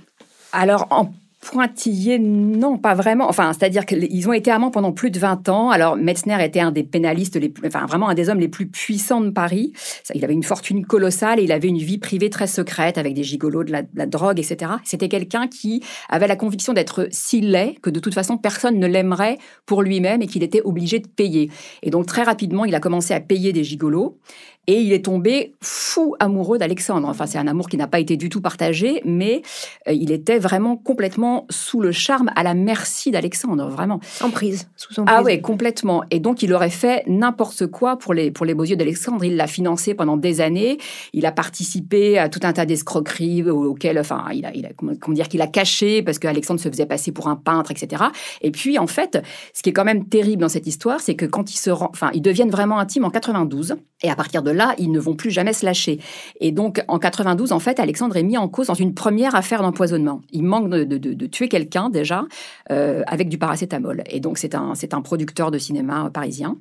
Alors, 0.53 0.87
en 0.91 1.11
pointillés, 1.45 2.19
non, 2.19 2.79
pas 2.79 2.95
vraiment. 2.95 3.29
Enfin, 3.29 3.53
c'est-à-dire 3.53 3.85
qu'ils 3.87 4.29
ont 4.29 4.33
été 4.33 4.51
amants 4.51 4.71
pendant 4.71 4.93
plus 4.93 5.11
de 5.11 5.19
20 5.19 5.49
ans. 5.49 5.71
Alors, 5.71 5.97
Metzner 5.97 6.43
était 6.43 6.61
un 6.61 6.73
des 6.73 6.83
pénalistes, 6.83 7.37
les 7.37 7.49
plus, 7.49 7.67
enfin, 7.67 7.87
vraiment 7.87 8.09
un 8.09 8.15
des 8.15 8.31
hommes 8.31 8.41
les 8.41 8.49
plus 8.49 8.67
puissants 8.67 9.21
de 9.21 9.31
Paris. 9.31 9.73
Il 10.15 10.25
avait 10.25 10.33
une 10.33 10.43
fortune 10.43 10.85
colossale 10.85 11.39
et 11.39 11.45
il 11.45 11.53
avait 11.53 11.69
une 11.69 11.79
vie 11.79 11.99
privée 11.99 12.31
très 12.31 12.47
secrète 12.47 12.99
avec 12.99 13.15
des 13.15 13.23
gigolos, 13.23 13.65
de 13.65 13.73
la, 13.73 13.83
de 13.83 13.89
la 13.95 14.07
drogue, 14.07 14.39
etc. 14.41 14.73
C'était 14.85 15.09
quelqu'un 15.09 15.47
qui 15.47 15.83
avait 16.09 16.27
la 16.27 16.37
conviction 16.37 16.73
d'être 16.73 17.09
si 17.11 17.41
laid 17.41 17.79
que 17.83 17.91
de 17.91 18.01
toute 18.01 18.15
façon, 18.15 18.39
personne 18.39 18.79
ne 18.79 18.87
l'aimerait 18.87 19.39
pour 19.67 19.83
lui-même 19.83 20.23
et 20.23 20.27
qu'il 20.27 20.43
était 20.43 20.63
obligé 20.63 20.99
de 20.99 21.09
payer. 21.09 21.51
Et 21.83 21.91
donc, 21.91 22.07
très 22.07 22.23
rapidement, 22.23 22.65
il 22.65 22.75
a 22.75 22.81
commencé 22.81 23.13
à 23.13 23.21
payer 23.21 23.53
des 23.53 23.65
gigolos. 23.65 24.19
Et 24.67 24.81
il 24.81 24.93
est 24.93 25.05
tombé 25.05 25.55
fou 25.61 26.15
amoureux 26.21 26.59
d'Alexandre. 26.59 27.09
Enfin, 27.09 27.27
c'est 27.27 27.39
un 27.39 27.47
amour 27.47 27.69
qui 27.69 27.77
n'a 27.77 27.87
pas 27.87 28.01
été 28.01 28.17
du 28.17 28.29
tout 28.29 28.41
partagé, 28.41 29.03
mais 29.05 29.43
euh, 29.89 29.93
il 29.93 30.11
était 30.11 30.39
vraiment 30.39 30.77
complètement 30.77 31.47
sous 31.51 31.81
le 31.81 31.93
charme, 31.93 32.31
à 32.37 32.43
la 32.43 32.55
merci 32.55 33.11
d'Alexandre, 33.11 33.69
vraiment. 33.69 34.01
Emprise, 34.23 34.69
sous 34.77 34.99
emprise. 34.99 35.17
Ah 35.19 35.23
ouais, 35.23 35.41
complètement. 35.41 36.03
Et 36.11 36.21
donc, 36.21 36.43
il 36.43 36.53
aurait 36.53 36.71
fait 36.71 37.03
n'importe 37.07 37.67
quoi 37.67 37.99
pour 37.99 38.15
les, 38.15 38.31
pour 38.31 38.47
les 38.47 38.55
beaux 38.55 38.65
yeux 38.65 38.77
d'Alexandre. 38.77 39.25
Il 39.25 39.37
l'a 39.37 39.47
financé 39.47 39.95
pendant 39.95 40.17
des 40.17 40.41
années. 40.41 40.79
Il 41.13 41.27
a 41.27 41.33
participé 41.33 42.19
à 42.19 42.29
tout 42.29 42.41
un 42.43 42.53
tas 42.53 42.67
d'escroqueries 42.67 43.43
auxquelles, 43.43 43.99
enfin, 43.99 44.25
il 44.33 44.47
a, 44.47 44.55
il 44.55 44.67
a 44.67 44.71
comment 44.77 45.15
dire, 45.15 45.29
qu'il 45.29 45.43
a 45.43 45.47
caché 45.47 46.03
parce 46.03 46.19
qu'Alexandre 46.19 46.61
se 46.61 46.69
faisait 46.69 46.87
passer 46.87 47.13
pour 47.13 47.29
un 47.29 47.37
peintre, 47.37 47.71
etc. 47.71 48.05
Et 48.41 48.51
puis, 48.51 48.79
en 48.79 48.87
fait, 48.87 49.23
ce 49.53 49.63
qui 49.63 49.71
est 49.71 49.73
quand 49.73 49.85
même 49.85 50.09
terrible 50.09 50.41
dans 50.41 50.49
cette 50.49 50.67
histoire, 50.67 51.01
c'est 51.01 51.15
que 51.15 51.27
quand 51.27 51.53
ils 51.53 51.59
se 51.59 51.71
rend, 51.71 51.91
enfin, 51.91 52.11
ils 52.15 52.23
deviennent 52.23 52.51
vraiment 52.51 52.79
intimes 52.79 53.05
en 53.05 53.11
92. 53.11 53.77
Et 54.03 54.11
à 54.11 54.17
partir 54.17 54.43
de 54.43 54.51
là, 54.55 54.75
ils 54.79 54.91
ne 54.91 54.99
vont 54.99 55.15
plus 55.15 55.31
jamais 55.31 55.53
se 55.53 55.65
lâcher. 55.65 55.99
Et 56.41 56.53
donc, 56.53 56.83
en 56.89 56.99
92, 56.99 57.53
en 57.53 57.59
fait, 57.59 57.81
Alexandre 57.81 58.17
est 58.17 58.23
mis 58.23 58.39
en 58.39 58.49
cause 58.49 58.69
dans 58.69 58.75
une 58.75 58.95
première 58.95 59.35
affaire 59.35 59.63
d'empoisonnement. 59.63 60.23
Il 60.33 60.45
manque 60.45 60.71
de, 60.71 61.27
tuer 61.27 61.49
quelqu'un 61.49 61.91
déjà 61.91 62.25
euh, 62.71 63.03
avec 63.07 63.29
du 63.29 63.39
paracétamol. 63.39 64.03
Et 64.11 64.21
donc, 64.21 64.39
c'est 64.39 64.55
un, 64.55 64.75
c'est 64.75 64.95
un 64.95 65.03
producteur 65.03 65.51
de 65.51 65.59
cinéma 65.59 66.11
parisien. 66.13 66.57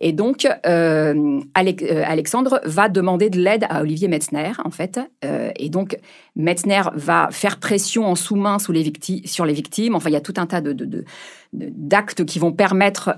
Et 0.00 0.12
donc, 0.12 0.46
euh, 0.66 1.14
euh, 1.14 2.02
Alexandre 2.06 2.60
va 2.64 2.88
demander 2.88 3.30
de 3.30 3.40
l'aide 3.40 3.64
à 3.68 3.82
Olivier 3.82 4.08
Metzner, 4.08 4.52
en 4.64 4.70
fait. 4.70 5.00
et 5.22 5.68
donc, 5.68 5.96
Metzner 6.36 6.82
va 6.94 7.28
faire 7.30 7.58
pression 7.58 8.06
en 8.06 8.14
sous-main 8.14 8.58
sur 8.58 8.72
les 8.72 8.82
victimes. 8.82 9.94
Enfin, 9.94 10.10
il 10.10 10.12
y 10.12 10.16
a 10.16 10.20
tout 10.20 10.34
un 10.36 10.46
tas 10.46 10.60
de, 10.60 11.04
d'actes 11.52 12.24
qui 12.24 12.38
vont 12.38 12.52
permettre 12.52 13.14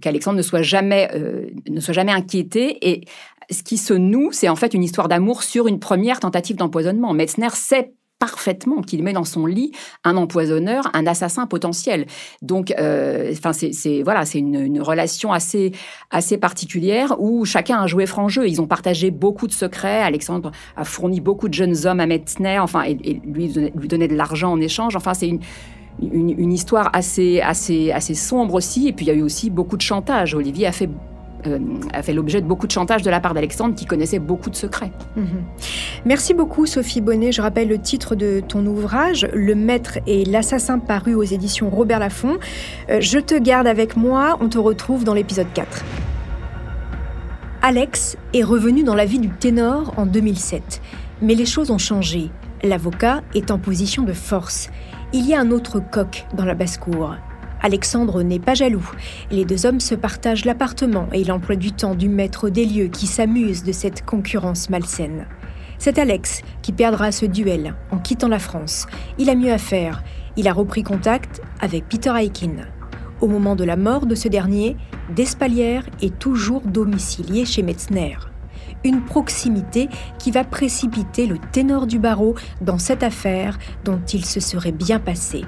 qu'Alexandre 0.00 0.36
ne 0.36 0.42
soit 0.42 0.62
jamais 0.62 1.10
ne 1.68 1.80
soit 1.80 1.94
jamais 1.94 2.12
inquiété 2.12 2.78
et 2.88 3.04
ce 3.50 3.62
qui 3.62 3.78
se 3.78 3.94
noue, 3.94 4.30
c'est 4.32 4.48
en 4.48 4.56
fait 4.56 4.74
une 4.74 4.82
histoire 4.82 5.08
d'amour 5.08 5.42
sur 5.42 5.68
une 5.68 5.78
première 5.78 6.20
tentative 6.20 6.56
d'empoisonnement. 6.56 7.12
Metzner 7.12 7.48
sait 7.54 7.92
parfaitement 8.18 8.82
qu'il 8.82 9.02
met 9.04 9.12
dans 9.12 9.24
son 9.24 9.46
lit 9.46 9.72
un 10.04 10.16
empoisonneur, 10.16 10.90
un 10.92 11.06
assassin 11.06 11.46
potentiel. 11.46 12.06
Donc, 12.42 12.74
euh, 12.78 13.32
enfin, 13.32 13.52
c'est 13.52 14.02
voilà, 14.02 14.24
c'est 14.24 14.38
une, 14.38 14.82
relation 14.82 15.32
assez 15.32 15.72
assez 16.10 16.36
particulière 16.36 17.16
où 17.20 17.44
chacun 17.44 17.78
a 17.80 17.86
joué 17.86 18.06
franc 18.06 18.28
jeu. 18.28 18.48
Ils 18.48 18.60
ont 18.60 18.66
partagé 18.66 19.10
beaucoup 19.10 19.46
de 19.46 19.52
secrets. 19.52 20.02
Alexandre 20.02 20.50
a 20.76 20.84
fourni 20.84 21.20
beaucoup 21.20 21.48
de 21.48 21.54
jeunes 21.54 21.86
hommes 21.86 22.00
à 22.00 22.06
Metzner, 22.06 22.58
enfin, 22.58 22.82
et, 22.82 22.94
lui 23.24 23.52
lui 23.74 23.88
donnait 23.88 24.08
de 24.08 24.16
l'argent 24.16 24.52
en 24.52 24.60
échange. 24.60 24.96
Enfin, 24.96 25.14
c'est 25.14 25.28
une 25.28 25.40
une, 26.00 26.52
histoire 26.52 26.90
assez, 26.92 27.40
assez, 27.40 27.90
assez 27.90 28.14
sombre 28.14 28.54
aussi. 28.54 28.88
Et 28.88 28.92
puis 28.92 29.06
il 29.06 29.08
y 29.08 29.10
a 29.10 29.14
eu 29.14 29.22
aussi 29.22 29.50
beaucoup 29.50 29.76
de 29.76 29.82
chantage. 29.82 30.34
Olivier 30.34 30.66
a 30.66 30.72
fait 30.72 30.88
euh, 31.46 31.58
a 31.92 32.02
fait 32.02 32.12
l'objet 32.12 32.40
de 32.40 32.46
beaucoup 32.46 32.66
de 32.66 32.72
chantage 32.72 33.02
de 33.02 33.10
la 33.10 33.20
part 33.20 33.34
d'Alexandre 33.34 33.74
qui 33.74 33.86
connaissait 33.86 34.18
beaucoup 34.18 34.50
de 34.50 34.56
secrets. 34.56 34.92
Mhm. 35.16 35.26
Merci 36.04 36.34
beaucoup 36.34 36.66
Sophie 36.66 37.00
Bonnet. 37.00 37.32
Je 37.32 37.42
rappelle 37.42 37.68
le 37.68 37.78
titre 37.78 38.14
de 38.14 38.40
ton 38.46 38.64
ouvrage, 38.66 39.28
Le 39.32 39.54
Maître 39.54 39.98
et 40.06 40.24
l'assassin 40.24 40.78
paru 40.78 41.14
aux 41.14 41.22
éditions 41.22 41.70
Robert 41.70 41.98
Laffont. 41.98 42.38
Euh, 42.90 43.00
je 43.00 43.18
te 43.18 43.38
garde 43.38 43.66
avec 43.66 43.96
moi, 43.96 44.36
on 44.40 44.48
te 44.48 44.58
retrouve 44.58 45.04
dans 45.04 45.14
l'épisode 45.14 45.48
4. 45.54 45.84
Alex 47.62 48.16
est 48.34 48.44
revenu 48.44 48.84
dans 48.84 48.94
la 48.94 49.04
vie 49.04 49.18
du 49.18 49.28
ténor 49.28 49.92
en 49.96 50.06
2007. 50.06 50.80
Mais 51.22 51.34
les 51.34 51.46
choses 51.46 51.70
ont 51.70 51.78
changé. 51.78 52.30
L'avocat 52.62 53.22
est 53.34 53.50
en 53.50 53.58
position 53.58 54.04
de 54.04 54.12
force. 54.12 54.70
Il 55.12 55.26
y 55.26 55.34
a 55.34 55.40
un 55.40 55.50
autre 55.50 55.80
coq 55.80 56.26
dans 56.34 56.44
la 56.44 56.54
basse-cour. 56.54 57.16
Alexandre 57.60 58.22
n'est 58.22 58.38
pas 58.38 58.54
jaloux. 58.54 58.88
Les 59.30 59.44
deux 59.44 59.66
hommes 59.66 59.80
se 59.80 59.94
partagent 59.94 60.44
l'appartement 60.44 61.08
et 61.12 61.24
l'emploi 61.24 61.56
du 61.56 61.72
temps 61.72 61.94
du 61.94 62.08
maître 62.08 62.48
des 62.50 62.64
lieux 62.64 62.88
qui 62.88 63.06
s'amuse 63.06 63.64
de 63.64 63.72
cette 63.72 64.04
concurrence 64.04 64.70
malsaine. 64.70 65.26
C'est 65.78 65.98
Alex 65.98 66.42
qui 66.62 66.72
perdra 66.72 67.12
ce 67.12 67.26
duel 67.26 67.74
en 67.90 67.98
quittant 67.98 68.28
la 68.28 68.38
France. 68.38 68.86
Il 69.18 69.30
a 69.30 69.34
mieux 69.34 69.52
à 69.52 69.58
faire. 69.58 70.02
Il 70.36 70.48
a 70.48 70.52
repris 70.52 70.82
contact 70.82 71.40
avec 71.60 71.88
Peter 71.88 72.12
Aikin. 72.16 72.56
Au 73.20 73.26
moment 73.26 73.56
de 73.56 73.64
la 73.64 73.76
mort 73.76 74.06
de 74.06 74.14
ce 74.14 74.28
dernier, 74.28 74.76
Despalières 75.14 75.86
est 76.02 76.18
toujours 76.18 76.62
domicilié 76.62 77.44
chez 77.44 77.62
Metzner. 77.62 78.16
Une 78.84 79.04
proximité 79.04 79.88
qui 80.18 80.30
va 80.30 80.44
précipiter 80.44 81.26
le 81.26 81.38
ténor 81.52 81.86
du 81.86 81.98
barreau 81.98 82.34
dans 82.60 82.78
cette 82.78 83.02
affaire 83.02 83.58
dont 83.84 84.00
il 84.12 84.24
se 84.24 84.38
serait 84.38 84.72
bien 84.72 85.00
passé. 85.00 85.44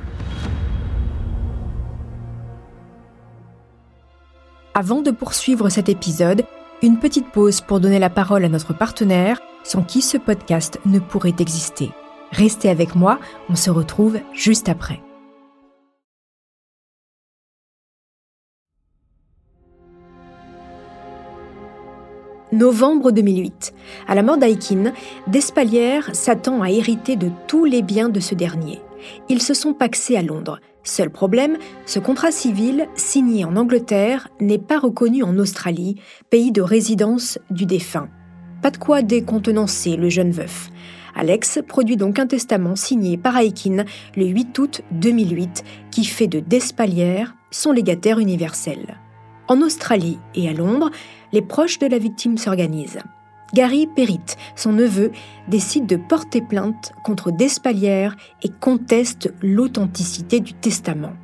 Avant 4.72 5.02
de 5.02 5.10
poursuivre 5.10 5.68
cet 5.68 5.88
épisode, 5.88 6.44
une 6.80 7.00
petite 7.00 7.28
pause 7.32 7.60
pour 7.60 7.80
donner 7.80 7.98
la 7.98 8.08
parole 8.08 8.44
à 8.44 8.48
notre 8.48 8.72
partenaire, 8.72 9.40
sans 9.64 9.82
qui 9.82 10.00
ce 10.00 10.16
podcast 10.16 10.78
ne 10.86 11.00
pourrait 11.00 11.34
exister. 11.40 11.90
Restez 12.30 12.70
avec 12.70 12.94
moi, 12.94 13.18
on 13.48 13.56
se 13.56 13.68
retrouve 13.68 14.20
juste 14.32 14.68
après. 14.68 15.00
Novembre 22.52 23.10
2008. 23.10 23.74
À 24.06 24.14
la 24.14 24.22
mort 24.22 24.38
d'Aikin, 24.38 24.92
Despalières 25.26 26.14
s'attend 26.14 26.62
à 26.62 26.70
hériter 26.70 27.16
de 27.16 27.30
tous 27.48 27.64
les 27.64 27.82
biens 27.82 28.08
de 28.08 28.20
ce 28.20 28.36
dernier. 28.36 28.80
Ils 29.28 29.42
se 29.42 29.54
sont 29.54 29.74
paxés 29.74 30.16
à 30.16 30.22
Londres. 30.22 30.60
Seul 30.90 31.08
problème, 31.08 31.56
ce 31.86 32.00
contrat 32.00 32.32
civil, 32.32 32.88
signé 32.96 33.44
en 33.44 33.54
Angleterre, 33.54 34.26
n'est 34.40 34.58
pas 34.58 34.80
reconnu 34.80 35.22
en 35.22 35.38
Australie, 35.38 36.00
pays 36.30 36.50
de 36.50 36.62
résidence 36.62 37.38
du 37.48 37.64
défunt. 37.64 38.08
Pas 38.60 38.72
de 38.72 38.76
quoi 38.76 39.02
décontenancer 39.02 39.94
le 39.94 40.08
jeune 40.08 40.32
veuf. 40.32 40.68
Alex 41.14 41.60
produit 41.68 41.96
donc 41.96 42.18
un 42.18 42.26
testament 42.26 42.74
signé 42.74 43.16
par 43.16 43.36
Aikin 43.36 43.84
le 44.16 44.26
8 44.26 44.58
août 44.58 44.82
2008 44.90 45.62
qui 45.92 46.04
fait 46.04 46.26
de 46.26 46.40
Despalières 46.40 47.36
son 47.52 47.70
légataire 47.70 48.18
universel. 48.18 48.98
En 49.46 49.62
Australie 49.62 50.18
et 50.34 50.48
à 50.48 50.52
Londres, 50.52 50.90
les 51.32 51.42
proches 51.42 51.78
de 51.78 51.86
la 51.86 51.98
victime 51.98 52.36
s'organisent. 52.36 52.98
Gary 53.52 53.86
Perrit, 53.86 54.36
son 54.54 54.72
neveu, 54.72 55.10
décide 55.48 55.86
de 55.86 55.96
porter 55.96 56.40
plainte 56.40 56.92
contre 57.02 57.30
Despalières 57.30 58.16
et 58.42 58.48
conteste 58.48 59.32
l'authenticité 59.42 60.40
du 60.40 60.54
testament. 60.54 61.14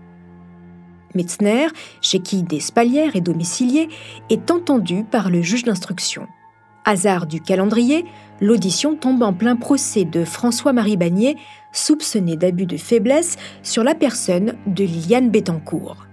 Metzner, 1.14 1.68
chez 2.02 2.18
qui 2.18 2.42
Despalières 2.42 3.16
est 3.16 3.20
domicilié, 3.20 3.88
est 4.28 4.50
entendu 4.50 5.04
par 5.04 5.30
le 5.30 5.40
juge 5.40 5.64
d'instruction. 5.64 6.26
Hasard 6.84 7.26
du 7.26 7.40
calendrier, 7.40 8.04
l'audition 8.40 8.94
tombe 8.96 9.22
en 9.22 9.32
plein 9.32 9.56
procès 9.56 10.04
de 10.04 10.24
François-Marie 10.24 10.96
Bagné, 10.96 11.36
soupçonné 11.72 12.36
d'abus 12.36 12.66
de 12.66 12.76
faiblesse 12.76 13.36
sur 13.62 13.82
la 13.82 13.94
personne 13.94 14.54
de 14.66 14.84
Liliane 14.84 15.30
Bettencourt. 15.30 16.06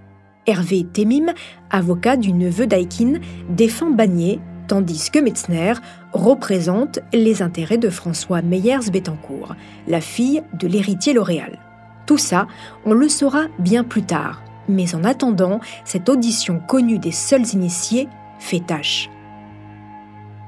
Hervé 0.46 0.86
Temim, 0.92 1.34
avocat 1.70 2.18
du 2.18 2.34
neveu 2.34 2.66
d'Aikin, 2.66 3.20
défend 3.50 3.92
Bagné 3.92 4.40
tandis 4.68 5.12
que 5.12 5.20
Metzner 5.20 5.74
représente 6.14 7.00
les 7.12 7.42
intérêts 7.42 7.78
de 7.78 7.90
François 7.90 8.42
Meyers-Bettencourt, 8.42 9.56
la 9.88 10.02
fille 10.02 10.44
de 10.54 10.68
l'héritier 10.68 11.14
L'Oréal. 11.14 11.60
Tout 12.06 12.18
ça, 12.18 12.48
on 12.86 12.94
le 12.94 13.10
saura 13.10 13.46
bien 13.60 13.84
plus 13.84 14.04
tard, 14.04 14.44
mais 14.70 14.96
en 14.96 15.04
attendant, 15.04 15.60
cette 15.84 16.10
audition 16.10 16.60
connue 16.60 17.00
des 17.00 17.12
seuls 17.12 17.48
initiés 17.54 18.08
fait 18.40 18.66
tâche. 18.66 19.10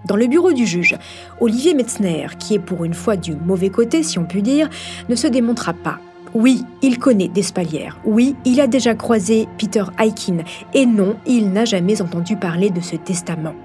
Dans 0.05 0.15
le 0.15 0.27
bureau 0.27 0.53
du 0.53 0.67
juge, 0.67 0.97
Olivier 1.39 1.73
Metzner, 1.73 2.27
qui 2.37 2.53
est 2.53 2.59
pour 2.59 2.85
une 2.85 2.93
fois 2.93 3.17
du 3.17 3.35
mauvais 3.35 3.69
côté 3.69 4.03
si 4.03 4.19
on 4.19 4.25
peut 4.25 4.41
dire, 4.41 4.69
ne 5.09 5.15
se 5.15 5.27
démontra 5.27 5.73
pas. 5.73 5.97
Oui, 6.35 6.63
il 6.81 6.99
connaît 6.99 7.29
Despalières. 7.29 7.97
Oui, 8.05 8.35
il 8.45 8.59
a 8.59 8.67
déjà 8.67 8.93
croisé 8.93 9.47
Peter 9.57 9.85
Aikin. 9.97 10.39
Et 10.73 10.85
non, 10.85 11.15
il 11.25 11.51
n'a 11.51 11.65
jamais 11.65 12.01
entendu 12.01 12.35
parler 12.35 12.69
de 12.69 12.81
ce 12.81 12.97
testament. 12.97 13.55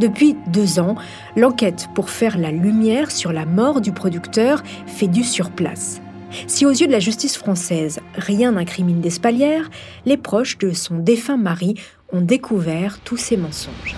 Depuis 0.00 0.34
deux 0.46 0.80
ans, 0.80 0.94
l'enquête 1.36 1.88
pour 1.94 2.08
faire 2.08 2.38
la 2.38 2.50
lumière 2.50 3.10
sur 3.10 3.34
la 3.34 3.44
mort 3.44 3.82
du 3.82 3.92
producteur 3.92 4.62
fait 4.86 5.08
du 5.08 5.22
surplace. 5.22 6.00
Si 6.46 6.64
aux 6.64 6.70
yeux 6.70 6.86
de 6.86 6.92
la 6.92 7.00
justice 7.00 7.36
française, 7.36 8.00
rien 8.14 8.52
n'incrimine 8.52 9.02
d'Espalière, 9.02 9.68
les 10.06 10.16
proches 10.16 10.56
de 10.56 10.72
son 10.72 10.96
défunt 10.96 11.36
mari 11.36 11.74
ont 12.12 12.22
découvert 12.22 12.98
tous 13.00 13.18
ces 13.18 13.36
mensonges. 13.36 13.94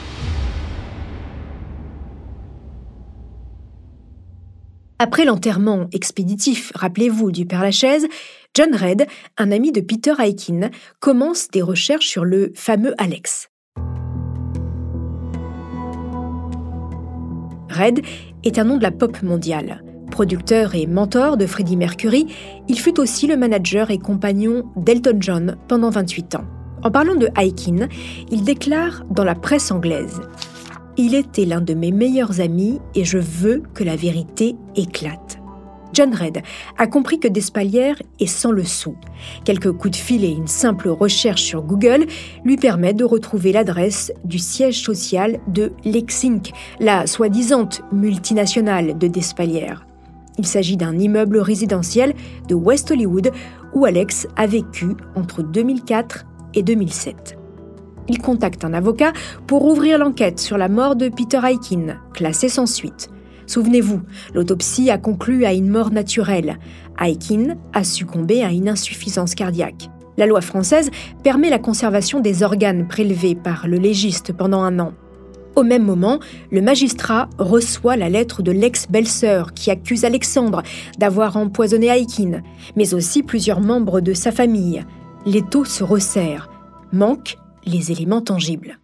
Après 4.99 5.25
l'enterrement 5.25 5.87
expéditif, 5.93 6.73
rappelez-vous, 6.75 7.31
du 7.31 7.47
Père 7.47 7.63
Lachaise, 7.63 8.09
John 8.55 8.75
Red, 8.75 9.07
un 9.39 9.53
ami 9.53 9.71
de 9.71 9.81
Peter 9.81 10.15
Aikin, 10.19 10.71
commence 10.99 11.47
des 11.49 11.63
recherches 11.63 12.09
sur 12.09 12.25
le 12.25 12.51
fameux 12.57 12.95
Alex. 12.99 13.52
Red 17.73 18.01
est 18.45 18.59
un 18.59 18.65
nom 18.65 18.77
de 18.77 18.83
la 18.83 18.91
pop 18.91 19.23
mondiale. 19.23 19.83
Producteur 20.11 20.75
et 20.75 20.87
mentor 20.87 21.37
de 21.37 21.47
Freddie 21.47 21.77
Mercury, 21.77 22.27
il 22.69 22.79
fut 22.79 23.01
aussi 23.01 23.27
le 23.27 23.37
manager 23.37 23.91
et 23.91 23.99
compagnon 23.99 24.65
d'Elton 24.77 25.17
John 25.21 25.57
pendant 25.69 25.91
28 25.91 26.35
ans. 26.35 26.45
En 26.83 26.91
parlant 26.91 27.15
de 27.15 27.29
Aikin, 27.37 27.89
il 28.31 28.45
déclare 28.45 29.05
dans 29.11 29.25
la 29.25 29.35
presse 29.35 29.71
anglaise 29.71 30.21
Il 30.97 31.15
était 31.15 31.45
l'un 31.45 31.61
de 31.61 31.75
mes 31.75 31.93
meilleurs 31.93 32.41
amis 32.41 32.81
et 32.95 33.05
je 33.05 33.19
veux 33.19 33.63
que 33.75 33.85
la 33.85 33.97
vérité 33.97 34.57
éclate. 34.77 35.42
John 35.93 36.15
Red 36.15 36.43
a 36.79 36.87
compris 36.87 37.19
que 37.19 37.29
Despalières 37.29 38.01
est 38.19 38.27
sans 38.27 38.51
le 38.51 38.65
sou. 38.65 38.97
Quelques 39.45 39.73
coups 39.73 39.99
de 39.99 40.03
fil 40.03 40.25
et 40.25 40.31
une 40.31 40.47
simple 40.47 40.89
recherche 40.89 41.43
sur 41.43 41.63
Google 41.63 42.07
lui 42.45 42.57
permettent 42.57 42.97
de 42.97 43.05
retrouver 43.05 43.53
l'adresse 43.53 44.13
du 44.25 44.39
siège 44.39 44.83
social 44.83 45.39
de 45.49 45.73
Lexinc, 45.85 46.53
la 46.81 47.07
soi-disant 47.07 47.69
multinationale 47.93 48.99
de 48.99 49.07
Despalières. 49.07 49.87
Il 50.39 50.47
s'agit 50.47 50.77
d'un 50.77 50.99
immeuble 50.99 51.39
résidentiel 51.39 52.15
de 52.49 52.55
West 52.55 52.91
Hollywood 52.91 53.31
où 53.75 53.85
Alex 53.85 54.27
a 54.37 54.47
vécu 54.47 54.97
entre 55.15 55.43
2004 55.43 56.25
et 56.55 56.63
2007. 56.63 57.39
Il 58.09 58.19
contacte 58.19 58.65
un 58.65 58.73
avocat 58.73 59.13
pour 59.47 59.65
ouvrir 59.65 59.99
l'enquête 59.99 60.41
sur 60.41 60.59
la 60.59 60.69
mort 60.69 60.97
de 60.97 61.09
Peter 61.09 61.41
Aikin, 61.45 61.99
classée 62.15 62.49
sans 62.49 62.67
suite. 62.67 63.11
Souvenez-vous, 63.47 64.01
l'autopsie 64.35 64.91
a 64.91 64.99
conclu 64.99 65.45
à 65.45 65.53
une 65.53 65.69
mort 65.69 65.91
naturelle. 65.91 66.59
Aikin 67.01 67.57
a 67.73 67.85
succombé 67.85 68.43
à 68.43 68.51
une 68.51 68.69
insuffisance 68.69 69.35
cardiaque. 69.35 69.89
La 70.17 70.27
loi 70.27 70.41
française 70.41 70.91
permet 71.23 71.51
la 71.51 71.59
conservation 71.59 72.21
des 72.21 72.43
organes 72.43 72.87
prélevés 72.87 73.35
par 73.35 73.67
le 73.67 73.79
légiste 73.79 74.33
pendant 74.33 74.63
un 74.63 74.79
an. 74.79 74.93
Au 75.55 75.63
même 75.63 75.85
moment, 75.85 76.19
le 76.51 76.63
magistrat 76.63 77.29
reçoit 77.39 77.97
la 77.97 78.09
lettre 78.09 78.43
de 78.43 78.53
l'ex-belle-sœur 78.53 79.53
qui 79.53 79.71
accuse 79.71 80.05
Alexandre 80.05 80.63
d'avoir 80.99 81.37
empoisonné 81.37 81.89
Aikin, 81.89 82.43
mais 82.75 82.95
aussi 82.95 83.23
plusieurs 83.23 83.61
membres 83.61 84.01
de 84.01 84.15
sa 84.15 84.33
famille. 84.33 84.85
L'étau 85.27 85.65
se 85.65 85.85
resserre. 85.85 86.49
Manquent 86.93 87.37
les 87.65 87.93
éléments 87.93 88.23
tangibles. 88.23 88.79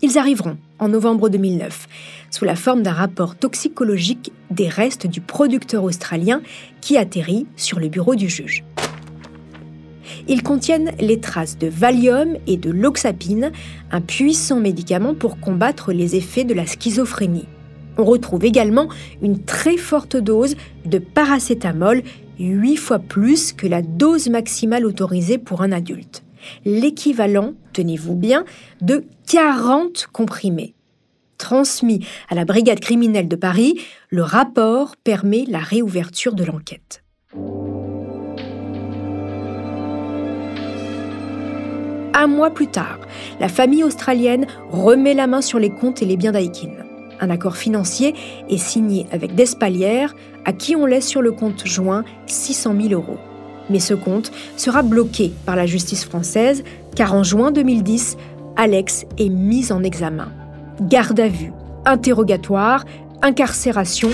Ils 0.00 0.18
arriveront 0.18 0.58
en 0.82 0.88
novembre 0.88 1.28
2009, 1.28 1.86
sous 2.32 2.44
la 2.44 2.56
forme 2.56 2.82
d'un 2.82 2.92
rapport 2.92 3.36
toxicologique 3.36 4.32
des 4.50 4.68
restes 4.68 5.06
du 5.06 5.20
producteur 5.20 5.84
australien 5.84 6.42
qui 6.80 6.96
atterrit 6.96 7.46
sur 7.56 7.78
le 7.78 7.88
bureau 7.88 8.16
du 8.16 8.28
juge. 8.28 8.64
Ils 10.26 10.42
contiennent 10.42 10.90
les 10.98 11.20
traces 11.20 11.56
de 11.56 11.68
Valium 11.68 12.36
et 12.48 12.56
de 12.56 12.70
l'oxapine, 12.70 13.52
un 13.92 14.00
puissant 14.00 14.58
médicament 14.58 15.14
pour 15.14 15.38
combattre 15.38 15.92
les 15.92 16.16
effets 16.16 16.44
de 16.44 16.52
la 16.52 16.66
schizophrénie. 16.66 17.46
On 17.96 18.04
retrouve 18.04 18.44
également 18.44 18.88
une 19.22 19.44
très 19.44 19.76
forte 19.76 20.16
dose 20.16 20.56
de 20.84 20.98
paracétamol, 20.98 22.02
8 22.40 22.76
fois 22.76 22.98
plus 22.98 23.52
que 23.52 23.68
la 23.68 23.82
dose 23.82 24.28
maximale 24.28 24.84
autorisée 24.84 25.38
pour 25.38 25.62
un 25.62 25.70
adulte 25.70 26.24
l'équivalent, 26.64 27.54
tenez-vous 27.72 28.14
bien, 28.14 28.44
de 28.80 29.04
40 29.28 30.08
comprimés. 30.12 30.74
Transmis 31.38 32.06
à 32.28 32.34
la 32.34 32.44
brigade 32.44 32.80
criminelle 32.80 33.28
de 33.28 33.36
Paris, 33.36 33.80
le 34.10 34.22
rapport 34.22 34.96
permet 34.96 35.44
la 35.48 35.58
réouverture 35.58 36.34
de 36.34 36.44
l'enquête. 36.44 37.02
Un 42.14 42.26
mois 42.26 42.50
plus 42.50 42.68
tard, 42.68 43.00
la 43.40 43.48
famille 43.48 43.82
australienne 43.82 44.46
remet 44.70 45.14
la 45.14 45.26
main 45.26 45.40
sur 45.40 45.58
les 45.58 45.70
comptes 45.70 46.02
et 46.02 46.04
les 46.04 46.16
biens 46.16 46.32
d'Aikin. 46.32 46.70
Un 47.20 47.30
accord 47.30 47.56
financier 47.56 48.14
est 48.48 48.58
signé 48.58 49.06
avec 49.10 49.34
Despalières, 49.34 50.14
à 50.44 50.52
qui 50.52 50.76
on 50.76 50.86
laisse 50.86 51.08
sur 51.08 51.22
le 51.22 51.32
compte 51.32 51.66
joint 51.66 52.04
600 52.26 52.74
000 52.88 52.92
euros. 52.92 53.18
Mais 53.72 53.80
ce 53.80 53.94
compte 53.94 54.30
sera 54.58 54.82
bloqué 54.82 55.32
par 55.46 55.56
la 55.56 55.64
justice 55.64 56.04
française 56.04 56.62
car 56.94 57.14
en 57.14 57.22
juin 57.22 57.50
2010, 57.50 58.18
Alex 58.56 59.06
est 59.18 59.30
mis 59.30 59.72
en 59.72 59.82
examen. 59.82 60.28
Garde 60.82 61.18
à 61.18 61.28
vue, 61.28 61.52
interrogatoire, 61.86 62.84
incarcération, 63.22 64.10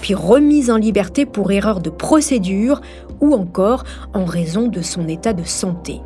puis 0.00 0.14
remise 0.14 0.68
en 0.68 0.76
liberté 0.76 1.26
pour 1.26 1.52
erreur 1.52 1.80
de 1.80 1.90
procédure 1.90 2.80
ou 3.20 3.34
encore 3.34 3.84
en 4.14 4.24
raison 4.24 4.66
de 4.66 4.82
son 4.82 5.06
état 5.06 5.32
de 5.32 5.44
santé. 5.44 6.00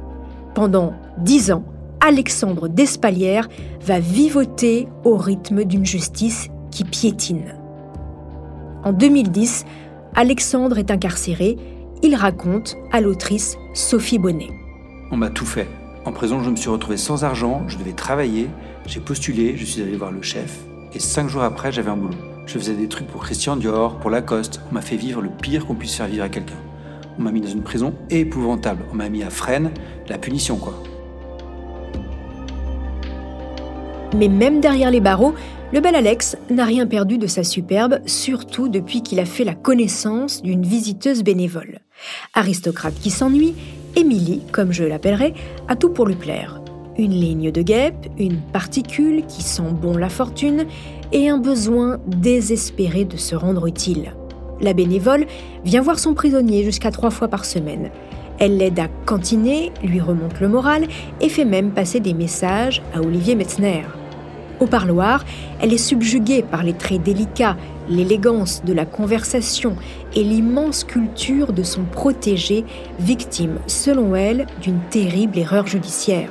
Pendant 0.55 0.93
dix 1.17 1.51
ans, 1.51 1.65
Alexandre 2.07 2.69
Despalières 2.69 3.49
va 3.81 4.01
vivoter 4.01 4.87
au 5.05 5.17
rythme 5.17 5.65
d'une 5.65 5.87
justice 5.87 6.49
qui 6.71 6.85
piétine. 6.85 7.55
En 8.85 8.93
2010, 8.93 9.65
Alexandre 10.15 10.79
est 10.79 10.91
incarcéré 10.91 11.57
il 12.03 12.17
raconte 12.17 12.77
à 12.91 13.01
l'autrice 13.01 13.57
Sophie 13.75 14.19
Bonnet. 14.19 14.51
On 15.11 15.17
m'a 15.17 15.31
tout 15.31 15.47
fait. 15.47 15.69
En 16.05 16.13
prison, 16.13 16.43
je 16.43 16.51
me 16.51 16.57
suis 16.57 16.69
retrouvé 16.69 16.97
sans 16.97 17.23
argent, 17.23 17.63
je 17.69 17.79
devais 17.79 17.93
travailler, 17.93 18.49
j'ai 18.87 18.99
postulé, 18.99 19.57
je 19.57 19.65
suis 19.65 19.83
allé 19.83 19.97
voir 19.97 20.11
le 20.11 20.21
chef, 20.21 20.59
et 20.95 20.99
cinq 20.99 21.29
jours 21.29 21.43
après, 21.43 21.71
j'avais 21.71 21.91
un 21.91 21.97
boulot. 21.97 22.17
Je 22.45 22.59
faisais 22.59 22.75
des 22.75 22.89
trucs 22.89 23.07
pour 23.07 23.23
Christian 23.23 23.55
Dior, 23.55 23.99
pour 24.01 24.11
Lacoste, 24.11 24.61
on 24.69 24.75
m'a 24.75 24.83
fait 24.83 24.97
vivre 24.97 25.23
le 25.23 25.31
pire 25.31 25.65
qu'on 25.65 25.77
puisse 25.77 25.95
faire 25.95 26.09
vivre 26.09 26.25
à 26.25 26.29
quelqu'un. 26.29 26.57
On 27.19 27.23
m'a 27.23 27.31
mis 27.31 27.41
dans 27.41 27.49
une 27.49 27.63
prison 27.63 27.95
épouvantable, 28.11 28.83
on 28.93 28.97
m'a 28.97 29.09
mis 29.09 29.23
à 29.23 29.31
Fresnes, 29.31 29.71
la 30.09 30.19
punition 30.19 30.57
quoi. 30.57 30.75
Mais 34.17 34.29
même 34.29 34.61
derrière 34.61 34.91
les 34.91 35.01
barreaux, 35.01 35.35
le 35.73 35.81
bel 35.81 35.95
Alex 35.95 36.37
n'a 36.51 36.65
rien 36.65 36.87
perdu 36.87 37.17
de 37.17 37.27
sa 37.27 37.45
superbe, 37.45 38.01
surtout 38.05 38.69
depuis 38.69 39.03
qu'il 39.03 39.21
a 39.21 39.25
fait 39.25 39.45
la 39.45 39.55
connaissance 39.55 40.43
d'une 40.43 40.67
visiteuse 40.67 41.23
bénévole. 41.23 41.79
Aristocrate 42.35 42.95
qui 42.95 43.11
s'ennuie, 43.11 43.55
Émilie, 43.97 44.43
comme 44.53 44.73
je 44.73 44.85
l'appellerai, 44.85 45.35
a 45.69 45.77
tout 45.77 45.91
pour 45.91 46.07
lui 46.07 46.15
plaire. 46.15 46.61
Une 46.99 47.13
ligne 47.13 47.51
de 47.51 47.63
guêpe, 47.63 48.09
une 48.19 48.41
particule 48.41 49.25
qui 49.27 49.43
sent 49.43 49.73
bon 49.81 49.97
la 49.97 50.09
fortune 50.09 50.67
et 51.13 51.29
un 51.29 51.39
besoin 51.39 51.99
désespéré 52.07 53.05
de 53.05 53.17
se 53.17 53.35
rendre 53.35 53.67
utile. 53.67 54.15
La 54.61 54.75
bénévole 54.75 55.27
vient 55.65 55.81
voir 55.81 55.99
son 55.99 56.15
prisonnier 56.15 56.65
jusqu'à 56.65 56.91
trois 56.91 57.11
fois 57.11 57.29
par 57.29 57.45
semaine. 57.45 57.91
Elle 58.39 58.57
l'aide 58.57 58.79
à 58.79 58.89
cantiner, 59.07 59.73
lui 59.83 60.01
remonte 60.01 60.41
le 60.41 60.49
moral 60.49 60.87
et 61.21 61.29
fait 61.29 61.45
même 61.45 61.71
passer 61.71 62.01
des 62.01 62.15
messages 62.15 62.83
à 62.95 63.01
Olivier 63.01 63.35
Metzner. 63.35 63.83
Au 64.61 64.67
parloir, 64.67 65.25
elle 65.61 65.73
est 65.73 65.79
subjuguée 65.79 66.43
par 66.43 66.63
les 66.63 66.73
traits 66.73 67.03
délicats, 67.03 67.57
l'élégance 67.93 68.65
de 68.65 68.73
la 68.73 68.85
conversation 68.85 69.77
et 70.15 70.25
l'immense 70.25 70.85
culture 70.85 71.53
de 71.53 71.63
son 71.63 71.85
protégé, 71.85 72.65
victime, 72.99 73.59
selon 73.67 74.15
elle, 74.15 74.47
d'une 74.61 74.81
terrible 74.91 75.39
erreur 75.39 75.67
judiciaire. 75.67 76.31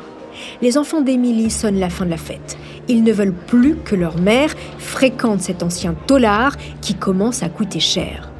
Les 0.61 0.77
enfants 0.77 1.01
d'Émilie 1.01 1.49
sonnent 1.49 1.79
la 1.79 1.89
fin 1.89 2.05
de 2.05 2.09
la 2.09 2.17
fête. 2.17 2.57
Ils 2.87 3.03
ne 3.03 3.11
veulent 3.11 3.33
plus 3.33 3.75
que 3.75 3.95
leur 3.95 4.19
mère 4.19 4.53
fréquente 4.77 5.41
cet 5.41 5.63
ancien 5.63 5.93
tolard 6.07 6.55
qui 6.81 6.95
commence 6.95 7.43
à 7.43 7.49
coûter 7.49 7.79
cher. 7.79 8.31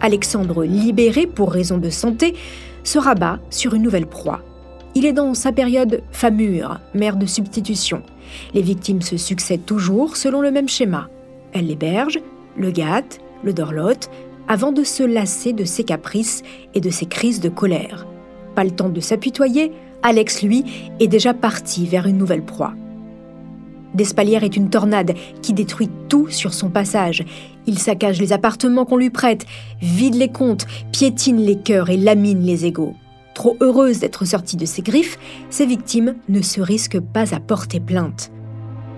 Alexandre, 0.00 0.64
libéré 0.64 1.26
pour 1.26 1.52
raison 1.52 1.78
de 1.78 1.90
santé, 1.90 2.34
se 2.82 2.98
rabat 2.98 3.38
sur 3.50 3.74
une 3.74 3.82
nouvelle 3.82 4.06
proie. 4.06 4.42
Il 4.94 5.06
est 5.06 5.12
dans 5.12 5.32
sa 5.34 5.52
période 5.52 6.02
famure, 6.10 6.80
mère 6.92 7.16
de 7.16 7.24
substitution. 7.24 8.02
Les 8.52 8.62
victimes 8.62 9.00
se 9.00 9.16
succèdent 9.16 9.64
toujours 9.64 10.16
selon 10.16 10.40
le 10.40 10.50
même 10.50 10.68
schéma. 10.68 11.08
Elle 11.52 11.68
l'héberge, 11.68 12.18
le 12.56 12.70
gâte, 12.70 13.20
le 13.42 13.52
dorlote, 13.52 14.10
avant 14.48 14.72
de 14.72 14.84
se 14.84 15.02
lasser 15.02 15.52
de 15.52 15.64
ses 15.64 15.84
caprices 15.84 16.42
et 16.74 16.80
de 16.80 16.90
ses 16.90 17.06
crises 17.06 17.40
de 17.40 17.48
colère. 17.48 18.06
Pas 18.54 18.64
le 18.64 18.70
temps 18.70 18.88
de 18.88 19.00
s'apitoyer, 19.00 19.72
Alex, 20.02 20.42
lui, 20.42 20.64
est 21.00 21.08
déjà 21.08 21.32
parti 21.32 21.86
vers 21.86 22.06
une 22.06 22.18
nouvelle 22.18 22.44
proie. 22.44 22.74
Despalières 23.94 24.42
est 24.42 24.56
une 24.56 24.70
tornade 24.70 25.14
qui 25.42 25.52
détruit 25.52 25.90
tout 26.08 26.28
sur 26.28 26.54
son 26.54 26.70
passage. 26.70 27.24
Il 27.66 27.78
saccage 27.78 28.20
les 28.20 28.32
appartements 28.32 28.84
qu'on 28.84 28.96
lui 28.96 29.10
prête, 29.10 29.46
vide 29.80 30.14
les 30.14 30.30
comptes, 30.30 30.66
piétine 30.92 31.38
les 31.38 31.58
cœurs 31.58 31.90
et 31.90 31.96
lamine 31.96 32.42
les 32.42 32.64
égaux. 32.64 32.94
Trop 33.34 33.56
heureuse 33.60 34.00
d'être 34.00 34.24
sortie 34.24 34.56
de 34.56 34.66
ses 34.66 34.82
griffes, 34.82 35.18
ses 35.50 35.66
victimes 35.66 36.16
ne 36.28 36.42
se 36.42 36.60
risquent 36.60 37.00
pas 37.00 37.34
à 37.34 37.40
porter 37.40 37.80
plainte. 37.80 38.31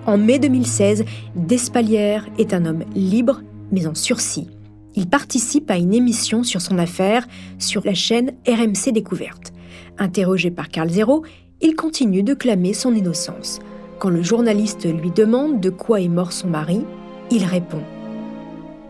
En 0.07 0.19
mai 0.19 0.39
2016, 0.39 1.05
Despalières 1.35 2.27
est 2.39 2.53
un 2.53 2.67
homme 2.67 2.85
libre 2.95 3.41
mais 3.73 3.87
en 3.87 3.95
sursis. 3.95 4.49
Il 4.95 5.09
participe 5.09 5.71
à 5.71 5.79
une 5.79 5.95
émission 5.95 6.45
sur 6.45 6.61
son 6.61 6.79
affaire 6.79 7.27
sur 7.59 7.85
la 7.85 7.95
chaîne 7.95 8.33
RMC 8.47 8.93
Découverte. 8.93 9.53
Interrogé 9.99 10.51
par 10.51 10.69
Carl 10.69 10.91
Zero, 10.91 11.25
il 11.61 11.75
continue 11.75 12.23
de 12.23 12.35
clamer 12.35 12.75
son 12.75 12.95
innocence. 12.95 13.61
Quand 13.99 14.11
le 14.11 14.23
journaliste 14.23 14.87
lui 14.87 15.11
demande 15.11 15.61
de 15.61 15.71
quoi 15.71 16.01
est 16.01 16.09
mort 16.09 16.33
son 16.33 16.49
mari, 16.49 16.85
il 17.31 17.45
répond 17.45 17.81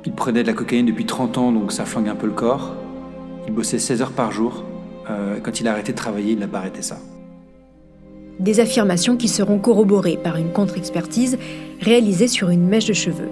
Il 0.04 0.12
prenait 0.12 0.42
de 0.42 0.48
la 0.48 0.54
cocaïne 0.54 0.86
depuis 0.86 1.06
30 1.06 1.38
ans, 1.38 1.52
donc 1.52 1.72
ça 1.72 1.84
flingue 1.84 2.08
un 2.08 2.16
peu 2.16 2.26
le 2.26 2.32
corps. 2.32 2.74
Il 3.46 3.54
bossait 3.54 3.78
16 3.78 4.02
heures 4.02 4.12
par 4.12 4.32
jour. 4.32 4.64
Euh, 5.08 5.38
quand 5.40 5.60
il 5.60 5.68
a 5.68 5.72
arrêté 5.72 5.92
de 5.92 5.96
travailler, 5.96 6.32
il 6.32 6.38
n'a 6.38 6.48
pas 6.48 6.58
arrêté 6.58 6.82
ça. 6.82 6.98
Des 8.40 8.60
affirmations 8.60 9.16
qui 9.16 9.28
seront 9.28 9.58
corroborées 9.58 10.18
par 10.22 10.36
une 10.36 10.50
contre-expertise 10.50 11.38
réalisée 11.80 12.28
sur 12.28 12.50
une 12.50 12.66
mèche 12.66 12.86
de 12.86 12.92
cheveux. 12.92 13.30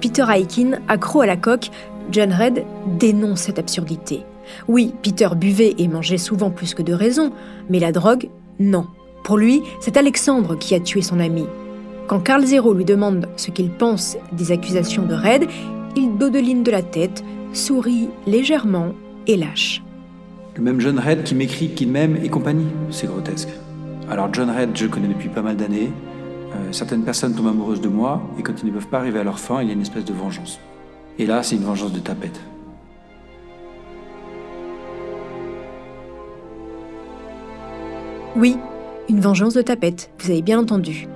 Peter 0.00 0.24
Aikin, 0.28 0.78
accro 0.88 1.20
à 1.20 1.26
la 1.26 1.36
coque, 1.36 1.70
John 2.12 2.32
Red 2.32 2.64
dénonce 2.98 3.40
cette 3.40 3.58
absurdité. 3.58 4.22
Oui, 4.68 4.92
Peter 5.02 5.28
buvait 5.36 5.74
et 5.78 5.88
mangeait 5.88 6.18
souvent 6.18 6.50
plus 6.50 6.74
que 6.74 6.82
de 6.82 6.92
raison, 6.92 7.32
mais 7.68 7.80
la 7.80 7.92
drogue, 7.92 8.28
non. 8.60 8.86
Pour 9.24 9.38
lui, 9.38 9.62
c'est 9.80 9.96
Alexandre 9.96 10.56
qui 10.56 10.74
a 10.74 10.80
tué 10.80 11.02
son 11.02 11.18
ami. 11.18 11.46
Quand 12.06 12.20
Carl 12.20 12.44
Zero 12.44 12.72
lui 12.72 12.84
demande 12.84 13.26
ce 13.36 13.50
qu'il 13.50 13.70
pense 13.70 14.16
des 14.32 14.52
accusations 14.52 15.02
de 15.02 15.14
Red, 15.14 15.48
il 15.96 16.16
dodeline 16.16 16.62
de 16.62 16.70
la 16.70 16.82
tête, 16.82 17.24
sourit 17.52 18.08
légèrement 18.26 18.92
et 19.26 19.36
lâche. 19.36 19.82
Le 20.54 20.62
même 20.62 20.80
John 20.80 21.00
Red 21.00 21.24
qui 21.24 21.34
m'écrit 21.34 21.70
qu'il 21.70 21.90
m'aime 21.90 22.16
et 22.22 22.28
compagnie, 22.28 22.68
c'est 22.90 23.08
grotesque. 23.08 23.48
Alors 24.08 24.32
John 24.32 24.50
Red, 24.50 24.76
je 24.76 24.86
connais 24.86 25.08
depuis 25.08 25.28
pas 25.28 25.42
mal 25.42 25.56
d'années. 25.56 25.90
Euh, 26.54 26.72
certaines 26.72 27.02
personnes 27.02 27.34
tombent 27.34 27.48
amoureuses 27.48 27.80
de 27.80 27.88
moi, 27.88 28.22
et 28.38 28.42
quand 28.42 28.52
ils 28.62 28.66
ne 28.66 28.70
peuvent 28.70 28.86
pas 28.86 28.98
arriver 28.98 29.18
à 29.18 29.24
leur 29.24 29.40
fin, 29.40 29.62
il 29.62 29.66
y 29.66 29.70
a 29.70 29.74
une 29.74 29.80
espèce 29.80 30.04
de 30.04 30.12
vengeance. 30.12 30.60
Et 31.18 31.26
là, 31.26 31.42
c'est 31.42 31.56
une 31.56 31.64
vengeance 31.64 31.92
de 31.92 31.98
tapette. 31.98 32.40
Oui, 38.36 38.56
une 39.08 39.20
vengeance 39.20 39.54
de 39.54 39.62
tapette, 39.62 40.10
vous 40.20 40.30
avez 40.30 40.42
bien 40.42 40.60
entendu. 40.60 41.08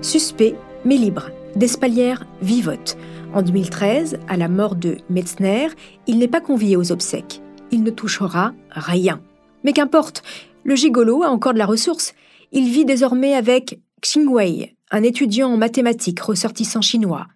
Suspect, 0.00 0.54
mais 0.84 0.96
libre, 0.96 1.30
Despalières 1.56 2.24
vivote. 2.40 2.96
En 3.34 3.42
2013, 3.42 4.18
à 4.28 4.36
la 4.36 4.48
mort 4.48 4.76
de 4.76 4.96
Metzner, 5.10 5.68
il 6.06 6.18
n'est 6.18 6.28
pas 6.28 6.40
convié 6.40 6.76
aux 6.76 6.90
obsèques. 6.90 7.42
Il 7.70 7.82
ne 7.82 7.90
touchera 7.90 8.52
rien. 8.70 9.20
Mais 9.62 9.72
qu'importe, 9.72 10.22
le 10.64 10.74
gigolo 10.74 11.22
a 11.22 11.28
encore 11.28 11.52
de 11.52 11.58
la 11.58 11.66
ressource. 11.66 12.14
Il 12.52 12.68
vit 12.70 12.84
désormais 12.84 13.34
avec 13.34 13.78
Xing 14.00 14.26
Wei, 14.26 14.74
un 14.90 15.02
étudiant 15.02 15.50
en 15.50 15.56
mathématiques 15.56 16.20
ressortissant 16.20 16.80
chinois. 16.80 17.26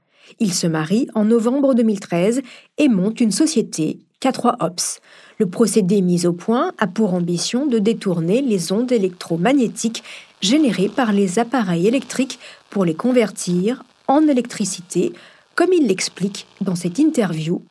Il 0.41 0.53
se 0.53 0.67
marie 0.67 1.09
en 1.15 1.25
novembre 1.25 1.75
2013 1.75 2.43
et 2.79 2.89
monte 2.89 3.21
une 3.21 3.31
société, 3.31 3.99
K3 4.21 4.57
Ops. 4.61 5.01
Le 5.39 5.47
procédé 5.47 6.01
mis 6.03 6.27
au 6.27 6.33
point 6.33 6.73
a 6.79 6.87
pour 6.87 7.15
ambition 7.15 7.67
de 7.67 7.79
détourner 7.79 8.43
les 8.43 8.73
ondes 8.73 8.93
électromagnétiques 8.93 10.03
générées 10.41 10.89
par 10.89 11.13
les 11.13 11.39
appareils 11.39 11.87
électriques 11.87 12.39
pour 12.71 12.85
les 12.85 12.95
convertir 12.95 13.85
en 14.07 14.27
électricité, 14.27 15.13
comme 15.55 15.73
il 15.73 15.87
l'explique 15.87 16.47
dans 16.61 16.75
cette 16.75 16.99
interview 16.99 17.63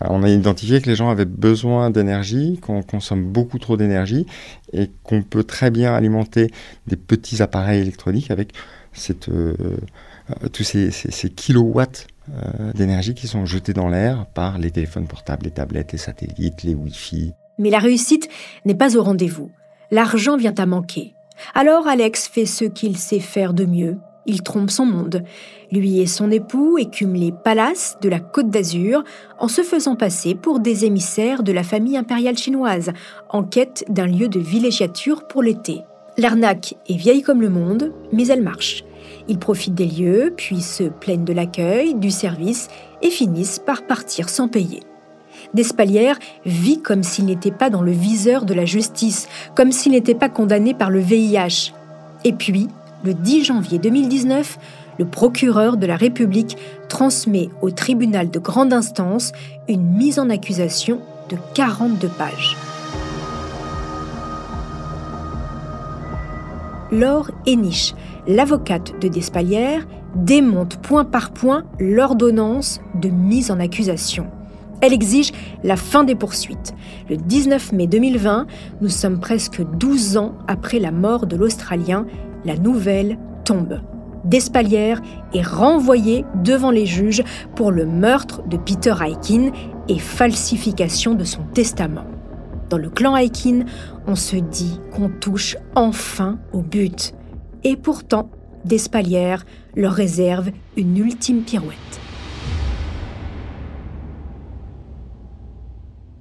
on 0.00 0.22
a 0.22 0.28
identifié 0.28 0.80
que 0.80 0.88
les 0.88 0.96
gens 0.96 1.08
avaient 1.08 1.24
besoin 1.24 1.90
d'énergie, 1.90 2.58
qu'on 2.60 2.82
consomme 2.82 3.24
beaucoup 3.24 3.58
trop 3.58 3.76
d'énergie 3.76 4.26
et 4.72 4.90
qu'on 5.02 5.22
peut 5.22 5.44
très 5.44 5.70
bien 5.70 5.94
alimenter 5.94 6.50
des 6.86 6.96
petits 6.96 7.42
appareils 7.42 7.80
électroniques 7.80 8.30
avec 8.30 8.52
euh, 9.28 9.54
euh, 9.60 10.48
tous 10.52 10.64
ces, 10.64 10.90
kilowatts 11.30 12.08
euh, 12.30 12.72
d'énergie 12.72 13.14
qui 13.14 13.28
sont 13.28 13.46
jetés 13.46 13.72
dans 13.72 13.88
l'air 13.88 14.26
par 14.26 14.58
les 14.58 14.70
téléphones 14.70 15.06
portables, 15.06 15.44
les 15.44 15.50
tablettes, 15.50 15.92
les 15.92 15.98
satellites, 15.98 16.62
les 16.62 16.74
Wi-Fi. 16.74 17.32
Mais 17.58 17.70
la 17.70 17.78
réussite 17.78 18.28
n'est 18.64 18.74
pas 18.74 18.96
au 18.96 19.02
rendez-vous. 19.02 19.50
L'argent 19.90 20.36
vient 20.36 20.54
à 20.58 20.66
manquer. 20.66 21.14
Alors 21.54 21.86
Alex 21.86 22.28
fait 22.28 22.46
ce 22.46 22.64
qu'il 22.64 22.96
sait 22.96 23.20
faire 23.20 23.54
de 23.54 23.64
mieux, 23.64 23.98
il 24.26 24.42
trompe 24.42 24.70
son 24.70 24.86
monde. 24.86 25.22
Lui 25.72 26.00
et 26.00 26.06
son 26.06 26.30
époux 26.30 26.78
écument 26.78 27.14
les 27.14 27.32
palaces 27.32 27.96
de 28.00 28.08
la 28.08 28.20
Côte 28.20 28.50
d'Azur 28.50 29.04
en 29.38 29.48
se 29.48 29.62
faisant 29.62 29.96
passer 29.96 30.34
pour 30.34 30.60
des 30.60 30.84
émissaires 30.84 31.42
de 31.42 31.52
la 31.52 31.62
famille 31.62 31.96
impériale 31.96 32.38
chinoise, 32.38 32.92
en 33.30 33.42
quête 33.42 33.84
d'un 33.88 34.06
lieu 34.06 34.28
de 34.28 34.40
villégiature 34.40 35.26
pour 35.26 35.42
l'été. 35.42 35.80
L'arnaque 36.18 36.74
est 36.88 36.96
vieille 36.96 37.22
comme 37.22 37.42
le 37.42 37.50
monde, 37.50 37.92
mais 38.12 38.26
elle 38.28 38.42
marche. 38.42 38.84
Ils 39.28 39.38
profitent 39.38 39.74
des 39.74 39.86
lieux, 39.86 40.32
puis 40.36 40.60
se 40.62 40.84
plaignent 40.84 41.24
de 41.24 41.32
l'accueil, 41.32 41.94
du 41.94 42.10
service, 42.10 42.68
et 43.02 43.10
finissent 43.10 43.58
par 43.58 43.82
partir 43.82 44.28
sans 44.28 44.48
payer. 44.48 44.80
Despalières 45.52 46.18
vit 46.44 46.80
comme 46.80 47.02
s'il 47.02 47.26
n'était 47.26 47.50
pas 47.50 47.70
dans 47.70 47.82
le 47.82 47.92
viseur 47.92 48.44
de 48.44 48.54
la 48.54 48.64
justice, 48.64 49.28
comme 49.54 49.72
s'il 49.72 49.92
n'était 49.92 50.14
pas 50.14 50.28
condamné 50.28 50.74
par 50.74 50.90
le 50.90 51.00
VIH. 51.00 51.72
Et 52.24 52.32
puis, 52.32 52.68
le 53.06 53.14
10 53.14 53.44
janvier 53.44 53.78
2019, 53.78 54.58
le 54.98 55.04
procureur 55.04 55.76
de 55.76 55.86
la 55.86 55.96
République 55.96 56.58
transmet 56.88 57.48
au 57.62 57.70
tribunal 57.70 58.30
de 58.30 58.38
grande 58.40 58.72
instance 58.72 59.32
une 59.68 59.84
mise 59.84 60.18
en 60.18 60.28
accusation 60.28 61.00
de 61.30 61.36
42 61.54 62.08
pages. 62.08 62.56
Laure 66.90 67.30
Eniche, 67.46 67.94
l'avocate 68.26 68.98
de 69.00 69.06
Despalières, 69.06 69.86
démonte 70.16 70.76
point 70.78 71.04
par 71.04 71.30
point 71.30 71.64
l'ordonnance 71.78 72.80
de 73.00 73.08
mise 73.08 73.52
en 73.52 73.60
accusation. 73.60 74.26
Elle 74.80 74.92
exige 74.92 75.32
la 75.64 75.76
fin 75.76 76.04
des 76.04 76.14
poursuites. 76.14 76.74
Le 77.08 77.16
19 77.16 77.72
mai 77.72 77.86
2020, 77.86 78.46
nous 78.80 78.88
sommes 78.88 79.20
presque 79.20 79.62
12 79.78 80.16
ans 80.16 80.34
après 80.48 80.78
la 80.78 80.90
mort 80.90 81.26
de 81.26 81.36
l'Australien 81.36 82.06
la 82.46 82.56
nouvelle 82.56 83.18
tombe. 83.44 83.80
Despalières 84.24 85.02
est 85.34 85.46
renvoyé 85.46 86.24
devant 86.42 86.70
les 86.70 86.86
juges 86.86 87.22
pour 87.54 87.70
le 87.70 87.86
meurtre 87.86 88.42
de 88.48 88.56
Peter 88.56 88.94
Aikin 89.00 89.50
et 89.88 89.98
falsification 89.98 91.14
de 91.14 91.24
son 91.24 91.42
testament. 91.54 92.06
Dans 92.70 92.78
le 92.78 92.90
clan 92.90 93.16
Aikin, 93.16 93.64
on 94.06 94.16
se 94.16 94.36
dit 94.36 94.80
qu'on 94.92 95.08
touche 95.08 95.56
enfin 95.74 96.38
au 96.52 96.62
but. 96.62 97.14
Et 97.62 97.76
pourtant, 97.76 98.30
Despalières 98.64 99.44
leur 99.76 99.92
réserve 99.92 100.50
une 100.76 100.96
ultime 100.96 101.42
pirouette. 101.42 101.76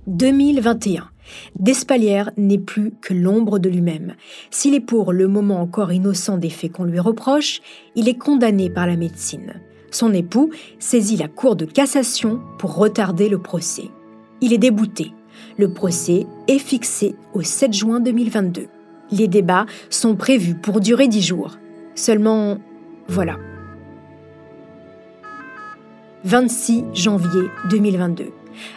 2021. 0.05 1.09
Despalières 1.59 2.31
n'est 2.38 2.57
plus 2.57 2.91
que 3.01 3.13
l'ombre 3.13 3.59
de 3.59 3.69
lui-même. 3.69 4.15
S'il 4.51 4.73
est 4.73 4.79
pour 4.79 5.13
le 5.13 5.27
moment 5.27 5.61
encore 5.61 5.91
innocent 5.91 6.38
des 6.38 6.49
faits 6.49 6.71
qu'on 6.71 6.83
lui 6.83 6.99
reproche, 6.99 7.61
il 7.95 8.09
est 8.09 8.17
condamné 8.17 8.69
par 8.69 8.88
la 8.88 8.95
médecine. 8.95 9.61
Son 9.91 10.13
époux 10.13 10.49
saisit 10.79 11.17
la 11.17 11.27
Cour 11.27 11.55
de 11.55 11.65
cassation 11.65 12.41
pour 12.57 12.75
retarder 12.75 13.29
le 13.29 13.39
procès. 13.39 13.89
Il 14.41 14.51
est 14.51 14.57
débouté. 14.57 15.13
Le 15.57 15.71
procès 15.71 16.25
est 16.47 16.59
fixé 16.59 17.15
au 17.33 17.41
7 17.41 17.73
juin 17.73 17.99
2022. 17.99 18.67
Les 19.11 19.27
débats 19.27 19.65
sont 19.89 20.15
prévus 20.15 20.55
pour 20.55 20.79
durer 20.79 21.07
dix 21.07 21.21
jours. 21.21 21.57
Seulement, 21.95 22.57
voilà. 23.07 23.38
26 26.25 26.86
janvier 26.93 27.49
2022. 27.69 28.31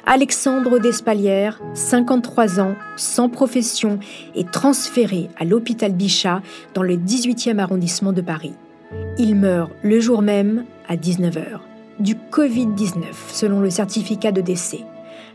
Alexandre 0.06 0.78
Despalières, 0.78 1.60
53 1.74 2.60
ans, 2.60 2.74
sans 2.96 3.28
profession, 3.28 3.98
est 4.34 4.50
transféré 4.50 5.28
à 5.38 5.44
l'hôpital 5.44 5.92
Bichat 5.92 6.42
dans 6.74 6.82
le 6.82 6.96
18e 6.96 7.58
arrondissement 7.58 8.12
de 8.12 8.20
Paris. 8.20 8.54
Il 9.18 9.34
meurt 9.34 9.70
le 9.82 10.00
jour 10.00 10.22
même 10.22 10.64
à 10.88 10.96
19h, 10.96 11.60
du 12.00 12.14
Covid-19 12.14 13.04
selon 13.32 13.60
le 13.60 13.70
certificat 13.70 14.32
de 14.32 14.40
décès. 14.40 14.84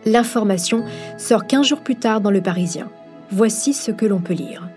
L'information 0.06 0.84
sort 1.18 1.48
15 1.48 1.68
jours 1.68 1.82
plus 1.82 1.96
tard 1.96 2.20
dans 2.20 2.32
Le 2.32 2.42
Parisien. 2.42 2.90
Voici 3.32 3.74
ce 3.74 3.92
que 3.92 4.06
l'on 4.06 4.20
peut 4.20 4.34
lire. 4.34 4.68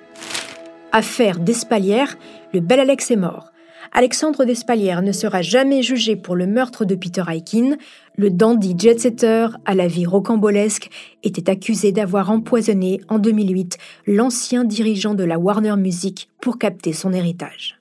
Affaire 0.92 1.38
Despalières, 1.38 2.16
le 2.54 2.60
bel 2.60 2.80
Alex 2.80 3.10
est 3.10 3.16
mort. 3.16 3.52
Alexandre 3.98 4.44
Despalières 4.44 5.00
ne 5.00 5.10
sera 5.10 5.40
jamais 5.40 5.80
jugé 5.80 6.16
pour 6.16 6.36
le 6.36 6.46
meurtre 6.46 6.84
de 6.84 6.94
Peter 6.94 7.22
Aikin. 7.26 7.78
Le 8.18 8.28
dandy 8.28 8.74
jet-setter 8.76 9.46
à 9.64 9.74
la 9.74 9.86
vie 9.88 10.04
rocambolesque 10.04 10.90
était 11.22 11.48
accusé 11.48 11.92
d'avoir 11.92 12.30
empoisonné 12.30 13.00
en 13.08 13.18
2008 13.18 13.78
l'ancien 14.06 14.64
dirigeant 14.64 15.14
de 15.14 15.24
la 15.24 15.38
Warner 15.38 15.76
Music 15.76 16.28
pour 16.42 16.58
capter 16.58 16.92
son 16.92 17.14
héritage. 17.14 17.80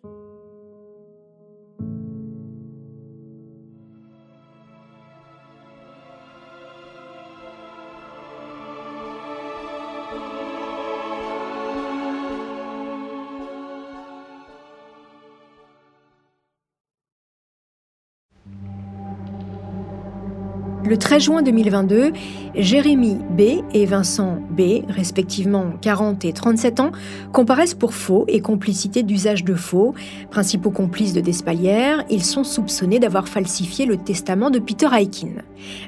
Le 20.95 20.99
13 20.99 21.23
juin 21.23 21.41
2022, 21.41 22.13
Jérémy 22.55 23.17
B 23.37 23.61
et 23.73 23.85
Vincent 23.85 24.39
B, 24.49 24.85
respectivement 24.87 25.73
40 25.81 26.23
et 26.23 26.31
37 26.31 26.79
ans, 26.79 26.93
comparaissent 27.33 27.73
pour 27.73 27.93
faux 27.93 28.23
et 28.29 28.39
complicité 28.39 29.03
d'usage 29.03 29.43
de 29.43 29.55
faux. 29.55 29.93
Principaux 30.31 30.71
complices 30.71 31.11
de 31.11 31.19
Despalières, 31.19 32.05
ils 32.09 32.23
sont 32.23 32.45
soupçonnés 32.45 32.99
d'avoir 32.99 33.27
falsifié 33.27 33.85
le 33.85 33.97
testament 33.97 34.49
de 34.49 34.59
Peter 34.59 34.87
Aikin. 34.97 35.33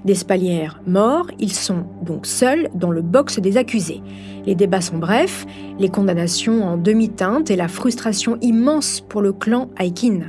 Despalières 0.03 0.81
mort, 0.85 1.27
ils 1.39 1.53
sont 1.53 1.85
donc 2.01 2.25
seuls 2.25 2.67
dans 2.75 2.91
le 2.91 3.01
box 3.01 3.39
des 3.39 3.55
accusés. 3.55 4.01
Les 4.45 4.55
débats 4.55 4.81
sont 4.81 4.97
brefs, 4.97 5.45
les 5.79 5.87
condamnations 5.87 6.65
en 6.65 6.75
demi-teinte 6.75 7.49
et 7.49 7.55
la 7.55 7.69
frustration 7.69 8.37
immense 8.41 8.99
pour 9.07 9.21
le 9.21 9.31
clan 9.31 9.69
Aikin. 9.79 10.19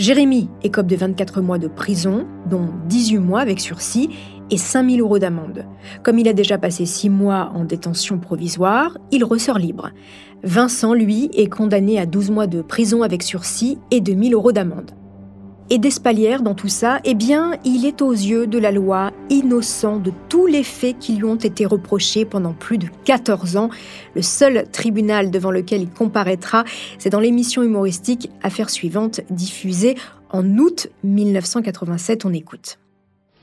Jérémy 0.00 0.48
écope 0.62 0.86
de 0.86 0.96
24 0.96 1.42
mois 1.42 1.58
de 1.58 1.68
prison, 1.68 2.26
dont 2.48 2.70
18 2.88 3.18
mois 3.18 3.40
avec 3.40 3.60
sursis 3.60 4.08
et 4.50 4.56
5000 4.56 5.02
euros 5.02 5.18
d'amende. 5.18 5.66
Comme 6.02 6.18
il 6.18 6.26
a 6.26 6.32
déjà 6.32 6.56
passé 6.56 6.86
6 6.86 7.10
mois 7.10 7.52
en 7.54 7.66
détention 7.66 8.18
provisoire, 8.18 8.96
il 9.10 9.24
ressort 9.24 9.58
libre. 9.58 9.90
Vincent, 10.42 10.94
lui, 10.94 11.28
est 11.34 11.50
condamné 11.50 11.98
à 11.98 12.06
12 12.06 12.30
mois 12.30 12.46
de 12.46 12.62
prison 12.62 13.02
avec 13.02 13.22
sursis 13.22 13.76
et 13.90 14.00
2000 14.00 14.32
euros 14.32 14.52
d'amende. 14.52 14.92
Et 15.72 15.78
d'Espalière 15.78 16.42
dans 16.42 16.54
tout 16.54 16.68
ça, 16.68 16.98
eh 17.04 17.14
bien, 17.14 17.52
il 17.64 17.86
est 17.86 18.02
aux 18.02 18.10
yeux 18.10 18.48
de 18.48 18.58
la 18.58 18.72
loi 18.72 19.12
innocent 19.28 19.98
de 19.98 20.10
tous 20.28 20.48
les 20.48 20.64
faits 20.64 20.98
qui 20.98 21.14
lui 21.14 21.22
ont 21.22 21.36
été 21.36 21.64
reprochés 21.64 22.24
pendant 22.24 22.52
plus 22.52 22.76
de 22.76 22.88
14 23.04 23.56
ans. 23.56 23.70
Le 24.16 24.22
seul 24.22 24.68
tribunal 24.72 25.30
devant 25.30 25.52
lequel 25.52 25.82
il 25.82 25.90
comparaîtra, 25.90 26.64
c'est 26.98 27.10
dans 27.10 27.20
l'émission 27.20 27.62
humoristique 27.62 28.30
Affaires 28.42 28.68
suivantes, 28.68 29.20
diffusée 29.30 29.94
en 30.30 30.44
août 30.58 30.88
1987. 31.04 32.24
On 32.24 32.32
écoute. 32.32 32.78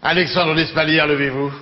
Alexandre 0.01 0.53
d'Espalière, 0.53 1.07
levez-vous. 1.07 1.53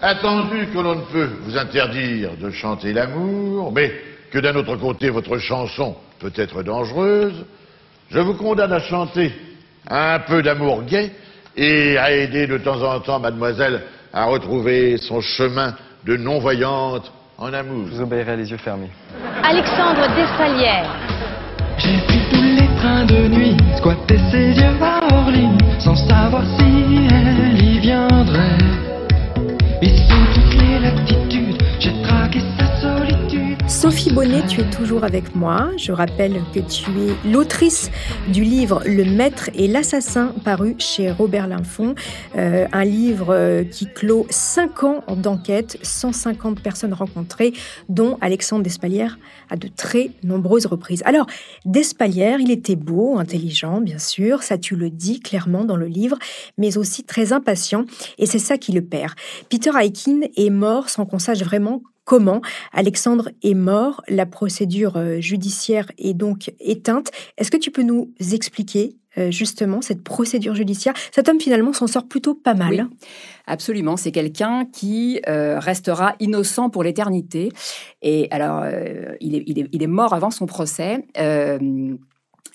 Attendu 0.00 0.66
que 0.72 0.78
l'on 0.78 0.94
ne 0.94 1.04
peut 1.12 1.28
vous 1.42 1.58
interdire 1.58 2.38
de 2.38 2.50
chanter 2.50 2.94
l'amour, 2.94 3.70
mais 3.70 3.92
que 4.30 4.38
d'un 4.38 4.56
autre 4.56 4.76
côté 4.76 5.10
votre 5.10 5.36
chanson 5.36 5.94
peut 6.20 6.32
être 6.36 6.62
dangereuse, 6.62 7.44
je 8.10 8.18
vous 8.18 8.34
condamne 8.34 8.72
à 8.72 8.80
chanter 8.80 9.32
un 9.88 10.18
peu 10.20 10.42
d'amour 10.42 10.82
gay 10.82 11.12
et 11.56 11.96
à 11.96 12.10
aider 12.12 12.46
de 12.46 12.58
temps 12.58 12.82
en 12.82 13.00
temps 13.00 13.20
mademoiselle 13.20 13.82
à 14.12 14.24
retrouver 14.24 14.96
son 14.98 15.20
chemin 15.20 15.74
de 16.04 16.16
non-voyante 16.16 17.12
en 17.38 17.52
amour. 17.52 17.86
Je 17.86 17.96
vous 17.96 18.02
obéirai 18.02 18.36
les 18.36 18.50
yeux 18.50 18.56
fermés. 18.56 18.90
Alexandre 19.42 20.06
Despalières. 20.14 20.90
J'ai 21.78 21.98
pris 22.06 22.20
tous 22.30 22.42
les 22.42 22.68
trains 22.78 23.04
de 23.04 23.28
nuit, 23.28 23.56
squatté 23.76 24.18
ses 24.30 24.60
yeux 24.60 24.82
à 24.82 25.00
Orly, 25.14 25.48
sans 25.78 25.96
savoir 25.96 26.42
si 26.58 27.06
elle 27.10 27.62
y 27.62 27.78
viendrait. 27.78 28.58
Et 29.82 29.88
sous 29.88 30.26
toutes 30.34 30.60
les 30.60 30.78
latitudes, 30.78 31.62
j'ai 31.78 32.02
traqué. 32.02 32.40
Sophie 33.70 34.12
Bonnet, 34.12 34.44
tu 34.48 34.60
es 34.62 34.68
toujours 34.68 35.04
avec 35.04 35.36
moi. 35.36 35.70
Je 35.76 35.92
rappelle 35.92 36.42
que 36.52 36.58
tu 36.58 36.90
es 36.90 37.30
l'autrice 37.30 37.88
du 38.32 38.42
livre 38.42 38.82
Le 38.84 39.04
Maître 39.04 39.48
et 39.54 39.68
l'Assassin, 39.68 40.34
paru 40.44 40.74
chez 40.78 41.12
Robert 41.12 41.46
Linfond. 41.46 41.94
Euh, 42.36 42.66
un 42.72 42.84
livre 42.84 43.28
euh, 43.30 43.62
qui 43.62 43.86
clôt 43.86 44.26
5 44.28 44.82
ans 44.82 45.04
d'enquête, 45.16 45.78
150 45.82 46.60
personnes 46.60 46.92
rencontrées, 46.92 47.52
dont 47.88 48.18
Alexandre 48.20 48.64
Despalières 48.64 49.20
à 49.50 49.56
de 49.56 49.68
très 49.68 50.10
nombreuses 50.24 50.66
reprises. 50.66 51.02
Alors, 51.06 51.26
Despalières, 51.64 52.40
il 52.40 52.50
était 52.50 52.76
beau, 52.76 53.18
intelligent, 53.18 53.80
bien 53.80 53.98
sûr, 53.98 54.42
ça 54.42 54.58
tu 54.58 54.74
le 54.74 54.90
dis 54.90 55.20
clairement 55.20 55.64
dans 55.64 55.76
le 55.76 55.86
livre, 55.86 56.18
mais 56.58 56.76
aussi 56.76 57.04
très 57.04 57.32
impatient, 57.32 57.84
et 58.18 58.26
c'est 58.26 58.40
ça 58.40 58.58
qui 58.58 58.72
le 58.72 58.82
perd. 58.82 59.12
Peter 59.48 59.70
Aikin 59.80 60.22
est 60.36 60.50
mort 60.50 60.88
sans 60.88 61.06
qu'on 61.06 61.20
sache 61.20 61.42
vraiment 61.42 61.82
comment 62.04 62.40
Alexandre 62.72 63.30
est 63.42 63.54
mort, 63.54 64.02
la 64.08 64.26
procédure 64.26 64.96
euh, 64.96 65.20
judiciaire 65.20 65.90
est 65.98 66.14
donc 66.14 66.52
éteinte. 66.58 67.10
Est-ce 67.38 67.50
que 67.50 67.56
tu 67.56 67.70
peux 67.70 67.82
nous 67.82 68.12
expliquer 68.32 68.96
euh, 69.18 69.30
justement 69.30 69.80
cette 69.80 70.02
procédure 70.02 70.54
judiciaire? 70.54 70.94
Cet 71.12 71.28
homme 71.28 71.40
finalement 71.40 71.72
s'en 71.72 71.86
sort 71.86 72.08
plutôt 72.08 72.34
pas 72.34 72.54
mal. 72.54 72.88
Absolument, 73.46 73.96
c'est 73.96 74.12
quelqu'un 74.12 74.66
qui 74.72 75.20
euh, 75.28 75.58
restera 75.58 76.14
innocent 76.20 76.70
pour 76.70 76.82
l'éternité. 76.82 77.50
Et 78.02 78.28
alors, 78.30 78.64
il, 79.20 79.82
est, 79.82 79.86
mort 79.86 80.12
avant 80.12 80.30
son 80.30 80.46
procès. 80.46 81.04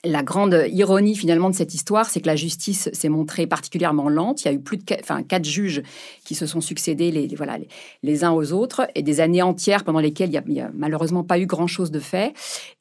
La 0.06 0.22
grande 0.22 0.66
ironie 0.68 1.16
finalement 1.16 1.50
de 1.50 1.56
cette 1.56 1.74
histoire, 1.74 2.08
c'est 2.08 2.22
que 2.22 2.28
la 2.28 2.36
justice 2.36 2.90
s'est 2.94 3.10
montrée 3.10 3.48
particulièrement 3.48 4.08
lente. 4.08 4.44
Il 4.44 4.46
y 4.46 4.52
a 4.52 4.54
eu 4.54 4.60
plus 4.60 4.78
de 4.78 4.84
enfin, 5.02 5.24
quatre 5.24 5.46
juges 5.46 5.82
qui 6.26 6.36
se 6.36 6.46
sont 6.46 6.60
succédés 6.60 7.12
les, 7.12 7.28
voilà, 7.36 7.58
les, 8.04 8.24
uns 8.24 8.32
aux 8.32 8.52
autres 8.52 8.88
et 8.96 9.04
des 9.04 9.22
années 9.22 9.42
entières 9.42 9.84
pendant 9.84 10.00
lesquelles 10.00 10.32
il 10.34 10.54
n'y 10.54 10.60
a, 10.60 10.72
malheureusement 10.74 11.24
pas 11.24 11.40
eu 11.40 11.46
grand-chose 11.46 11.92
de 11.92 12.00
fait. 12.00 12.34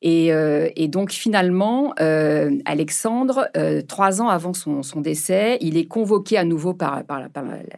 Et, 0.03 0.33
euh, 0.33 0.69
et 0.77 0.89
donc 0.89 1.13
finalement, 1.13 1.93
euh, 2.01 2.59
Alexandre, 2.65 3.49
euh, 3.57 3.83
trois 3.83 4.23
ans 4.23 4.29
avant 4.29 4.55
son, 4.55 4.83
son, 4.83 5.01
décès, 5.01 5.59
il 5.61 5.77
est 5.77 5.85
convoqué 5.85 6.39
à 6.39 6.45
nouveau 6.45 6.73
par, 6.73 7.05
par, 7.05 7.21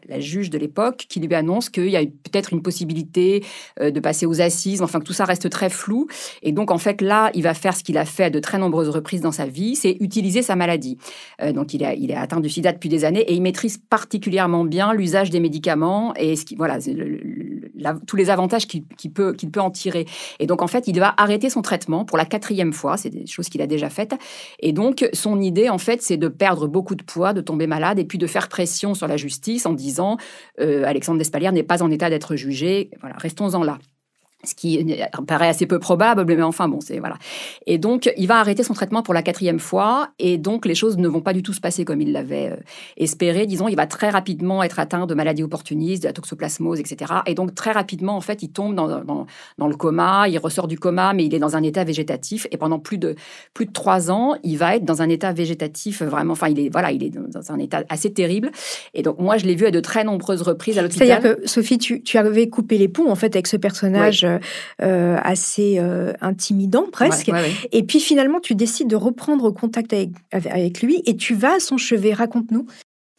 la, 0.09 0.21
juge 0.21 0.49
de 0.51 0.59
l'époque 0.59 1.07
qui 1.09 1.19
lui 1.19 1.35
annonce 1.35 1.69
qu'il 1.69 1.89
y 1.89 1.97
a 1.97 2.03
peut-être 2.03 2.53
une 2.53 2.63
possibilité 2.63 3.45
de 3.81 4.01
passer 4.01 4.25
aux 4.25 4.41
assises, 4.41 4.81
enfin 4.81 5.01
que 5.01 5.05
tout 5.05 5.13
ça 5.13 5.25
reste 5.25 5.51
très 5.51 5.69
flou. 5.69 6.07
Et 6.43 6.53
donc 6.53 6.71
en 6.71 6.79
fait 6.79 7.01
là, 7.01 7.31
il 7.35 7.43
va 7.43 7.55
faire 7.55 7.77
ce 7.77 7.83
qu'il 7.83 7.99
a 7.99 8.05
fait 8.05 8.31
de 8.31 8.39
très 8.39 8.59
nombreuses 8.59 8.89
reprises 8.89 9.21
dans 9.21 9.33
sa 9.33 9.47
vie, 9.47 9.75
c'est 9.75 9.97
utiliser 10.01 10.43
sa 10.43 10.55
maladie. 10.55 10.99
Donc 11.53 11.75
il, 11.75 11.85
a, 11.85 11.95
il 11.95 12.11
est 12.11 12.17
atteint 12.17 12.41
du 12.41 12.49
sida 12.49 12.73
depuis 12.73 12.89
des 12.89 13.05
années 13.05 13.21
et 13.21 13.35
il 13.35 13.43
maîtrise 13.43 13.79
particulièrement 13.79 14.65
bien 14.65 14.95
l'usage 14.95 15.31
des 15.31 15.41
médicaments 15.41 15.56
et 16.17 16.35
voilà, 16.57 16.79
tous 18.07 18.17
les 18.17 18.31
avantages 18.31 18.67
qu'il 18.67 18.85
qu 18.87 19.09
peut, 19.09 19.33
qu'il 19.33 19.51
peut 19.51 19.61
en 19.61 19.71
tirer. 19.71 20.07
Et 20.39 20.47
donc 20.47 20.63
en 20.63 20.67
fait, 20.67 20.89
il 20.89 20.99
va 20.99 21.15
arrêter 21.17 21.51
son 21.51 21.63
traitement 21.63 22.05
pour 22.05 22.19
la 22.19 22.25
quatrième 22.25 22.73
fois, 22.73 22.97
c'est 22.97 23.11
des 23.11 23.27
choses 23.27 23.49
qu'il 23.49 23.63
a 23.63 23.67
déjà 23.67 23.91
faites. 23.91 24.15
Et 24.61 24.73
donc 24.73 25.09
son 25.13 25.41
idée 25.41 25.69
en 25.69 25.79
fait, 25.79 26.03
c'est 26.03 26.17
de 26.17 26.29
perdre 26.29 26.67
beaucoup 26.67 26.95
de 26.95 27.03
poids, 27.03 27.33
de 27.33 27.41
tomber 27.41 27.67
malade 27.67 27.99
et 27.99 28.05
puis 28.05 28.19
de 28.19 28.27
faire 28.27 28.49
pression 28.49 28.95
sur 28.95 29.09
la 29.09 29.17
justice 29.17 29.67
en 29.67 29.73
disant 29.73 30.17
euh, 30.61 30.85
Alexandre 30.85 31.19
Despalières 31.19 31.53
n'est 31.53 31.63
pas 31.63 31.83
en 31.83 31.91
état 31.91 32.11
d'être 32.11 32.37
jugé. 32.37 32.91
Voilà, 33.01 33.17
restons-en 33.19 33.63
là 33.63 33.79
ce 34.49 34.55
qui 34.55 34.85
paraît 35.27 35.49
assez 35.49 35.67
peu 35.67 35.79
probable, 35.79 36.25
mais 36.25 36.41
enfin 36.43 36.69
bon, 36.69 36.81
c'est 36.81 36.99
voilà. 36.99 37.17
Et 37.67 37.79
donc, 37.79 38.11
il 38.17 38.27
va 38.27 38.39
arrêter 38.39 38.63
son 38.63 38.75
traitement 38.75 39.03
pour 39.03 39.15
la 39.15 39.23
quatrième 39.23 39.59
fois, 39.59 40.11
et 40.19 40.39
donc 40.39 40.67
les 40.67 40.75
choses 40.75 40.97
ne 40.97 41.09
vont 41.09 41.21
pas 41.21 41.33
du 41.33 41.43
tout 41.43 41.53
se 41.53 41.61
passer 41.61 41.85
comme 41.85 42.01
il 42.01 42.13
l'avait 42.13 42.51
euh, 42.53 42.57
espéré. 42.97 43.47
Disons, 43.47 43.69
il 43.69 43.77
va 43.77 43.87
très 43.87 44.11
rapidement 44.11 44.63
être 44.63 44.79
atteint 44.79 45.07
de 45.07 45.15
maladies 45.15 45.43
opportunistes, 45.43 46.03
de 46.03 46.09
la 46.09 46.13
toxoplasmose, 46.13 46.81
etc. 46.81 47.13
Et 47.27 47.35
donc 47.35 47.55
très 47.55 47.73
rapidement, 47.73 48.17
en 48.17 48.21
fait, 48.21 48.43
il 48.43 48.51
tombe 48.51 48.75
dans, 48.75 48.89
dans, 49.05 49.27
dans, 49.59 49.67
le 49.67 49.77
coma, 49.77 50.29
il 50.29 50.39
ressort 50.39 50.69
du 50.69 50.79
coma, 50.79 51.13
mais 51.13 51.25
il 51.25 51.35
est 51.35 51.39
dans 51.39 51.57
un 51.57 51.63
état 51.63 51.85
végétatif, 51.85 52.47
et 52.51 52.57
pendant 52.57 52.79
plus 52.79 52.99
de 52.99 53.15
plus 53.55 53.67
de 53.67 53.73
trois 53.73 54.11
ans, 54.11 54.37
il 54.43 54.59
va 54.59 54.77
être 54.77 54.85
dans 54.85 55.03
un 55.03 55.09
état 55.09 55.33
végétatif 55.33 56.03
vraiment. 56.03 56.33
Enfin, 56.33 56.49
il 56.49 56.61
est 56.61 56.69
voilà, 56.71 56.93
il 56.93 57.03
est 57.03 57.11
dans 57.11 57.53
un 57.53 57.59
état 57.59 57.83
assez 57.89 58.13
terrible. 58.13 58.51
Et 58.95 59.03
donc 59.03 59.19
moi, 59.19 59.37
je 59.37 59.47
l'ai 59.47 59.55
vu 59.55 59.67
à 59.67 59.71
de 59.71 59.81
très 59.81 60.05
nombreuses 60.05 60.43
reprises 60.43 60.79
à 60.79 60.83
l'hôpital. 60.83 61.07
C'est-à-dire 61.07 61.37
que 61.37 61.47
Sophie, 61.49 61.79
tu, 61.79 62.03
tu 62.03 62.19
avais 62.19 62.49
coupé 62.49 62.79
les 62.79 62.89
ponts 62.89 63.11
en 63.11 63.15
fait 63.15 63.35
avec 63.35 63.47
ce 63.47 63.57
personnage. 63.57 64.27
Oui 64.29 64.36
euh, 64.83 65.19
assez 65.23 65.77
euh, 65.79 66.13
intimidant 66.21 66.87
presque. 66.91 67.29
Ouais, 67.29 67.35
ouais, 67.35 67.41
ouais. 67.43 67.53
Et 67.73 67.83
puis 67.83 68.01
finalement, 68.01 68.41
tu 68.41 68.55
décides 68.55 68.89
de 68.89 68.97
reprendre 68.97 69.51
contact 69.51 69.93
avec, 69.93 70.11
avec 70.33 70.83
lui 70.83 71.03
et 71.07 71.17
tu 71.17 71.35
vas 71.35 71.57
à 71.57 71.61
son 71.61 71.79
chevet. 71.79 72.13
Raconte-nous. 72.13 72.67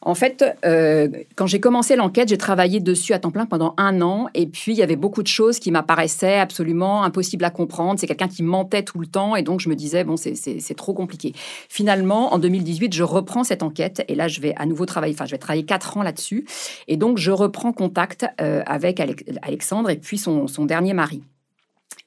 En 0.02 0.14
fait, 0.14 0.45
euh, 0.64 1.10
quand 1.36 1.48
j'ai 1.48 1.60
commencé 1.60 1.95
l'enquête, 1.95 2.30
j'ai 2.30 2.38
travaillé 2.38 2.80
dessus 2.80 3.14
à 3.14 3.20
temps 3.20 3.32
plein 3.32 3.48
pendant 3.48 3.74
un 3.78 4.00
an. 4.02 4.28
Et 4.36 4.45
puis, 4.45 4.74
il 4.74 4.78
y 4.78 4.84
avait 4.84 4.95
beaucoup 4.95 5.24
de 5.24 5.28
choses 5.28 5.58
qui 5.58 5.72
m'apparaissaient 5.72 6.38
absolument 6.38 7.04
impossibles 7.04 7.43
à 7.43 7.50
comprendre. 7.50 8.00
C'est 8.00 8.06
quelqu'un 8.06 8.28
qui 8.28 8.43
mentait 8.43 8.84
tout 8.84 9.00
le 9.00 9.08
temps. 9.08 9.36
Et 9.36 9.41
donc, 9.41 9.60
je 9.60 9.70
me 9.70 9.76
disais, 9.76 10.04
bon, 10.04 10.16
c'est 10.16 10.76
trop 10.76 10.93
compliqué. 10.93 11.34
Finalement, 11.68 12.32
en 12.34 12.38
2018, 12.38 12.93
je 12.93 13.04
reprends 13.04 13.43
cette 13.43 13.64
enquête. 13.64 14.06
Et 14.08 14.14
là, 14.14 14.28
je 14.28 14.39
vais 14.39 14.54
à 14.58 14.68
nouveau 14.68 14.86
travailler. 14.86 15.16
Enfin, 15.16 15.26
je 15.26 15.32
vais 15.32 15.39
travailler 15.39 15.66
quatre 15.66 15.98
ans 15.98 16.04
là-dessus. 16.04 16.45
Et 16.88 16.95
donc, 16.95 17.18
je 17.18 17.32
reprends 17.32 17.74
contact 17.74 18.26
euh, 18.39 18.62
avec 18.68 19.02
Alexandre 19.41 19.89
et 19.89 19.98
puis 19.98 20.20
son, 20.20 20.48
son 20.48 20.66
dernier 20.66 20.93
mari. 20.93 21.24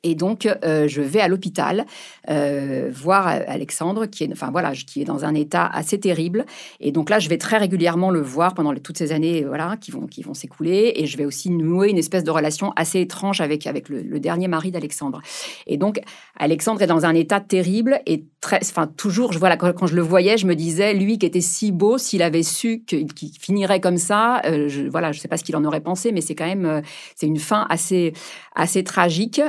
Et 0.02 0.14
donc, 0.14 0.46
euh, 0.64 0.88
je 0.88 1.02
vais 1.02 1.20
à 1.20 1.28
l'hôpital 1.28 1.84
euh, 2.30 2.90
voir 2.92 3.26
Alexandre, 3.26 4.06
qui 4.06 4.24
est, 4.24 4.32
enfin 4.32 4.50
voilà, 4.50 4.72
qui 4.72 5.02
est 5.02 5.04
dans 5.04 5.24
un 5.24 5.34
état 5.34 5.66
assez 5.66 6.00
terrible. 6.00 6.46
Et 6.80 6.90
donc 6.90 7.10
là, 7.10 7.18
je 7.18 7.28
vais 7.28 7.36
très 7.38 7.58
régulièrement 7.58 8.10
le 8.10 8.20
voir 8.20 8.54
pendant 8.54 8.74
toutes 8.74 8.96
ces 8.96 9.12
années, 9.12 9.44
voilà, 9.44 9.76
qui 9.78 9.90
vont, 9.90 10.06
qui 10.06 10.22
vont 10.22 10.34
s'écouler. 10.34 10.94
Et 10.96 11.06
je 11.06 11.16
vais 11.18 11.26
aussi 11.26 11.50
nouer 11.50 11.90
une 11.90 11.98
espèce 11.98 12.24
de 12.24 12.30
relation 12.30 12.72
assez 12.76 13.00
étrange 13.00 13.40
avec 13.40 13.66
avec 13.66 13.88
le, 13.88 14.20
dernier 14.20 14.48
mari 14.48 14.70
d'Alexandre. 14.70 15.22
Et 15.66 15.76
donc, 15.76 16.00
Alexandre 16.38 16.82
est 16.82 16.86
dans 16.86 17.04
un 17.04 17.14
état 17.14 17.40
terrible 17.40 18.00
et 18.06 18.24
très, 18.40 18.58
enfin 18.62 18.86
toujours, 18.86 19.32
je 19.32 19.38
voilà 19.38 19.56
quand, 19.56 19.72
quand 19.74 19.86
je 19.86 19.96
le 19.96 20.02
voyais, 20.02 20.36
je 20.36 20.46
me 20.46 20.54
disais, 20.54 20.94
lui 20.94 21.18
qui 21.18 21.26
était 21.26 21.40
si 21.40 21.72
beau, 21.72 21.98
s'il 21.98 22.22
avait 22.22 22.42
su 22.42 22.82
qu'il 22.84 23.08
finirait 23.38 23.80
comme 23.80 23.96
ça, 23.96 24.42
euh, 24.44 24.68
je, 24.68 24.82
voilà, 24.82 25.12
je 25.12 25.20
sais 25.20 25.28
pas 25.28 25.36
ce 25.36 25.44
qu'il 25.44 25.56
en 25.56 25.64
aurait 25.64 25.80
pensé, 25.80 26.12
mais 26.12 26.20
c'est 26.20 26.34
quand 26.34 26.46
même, 26.46 26.82
c'est 27.14 27.26
une 27.26 27.38
fin 27.38 27.66
assez, 27.68 28.12
assez 28.54 28.84
tragique. 28.84 29.40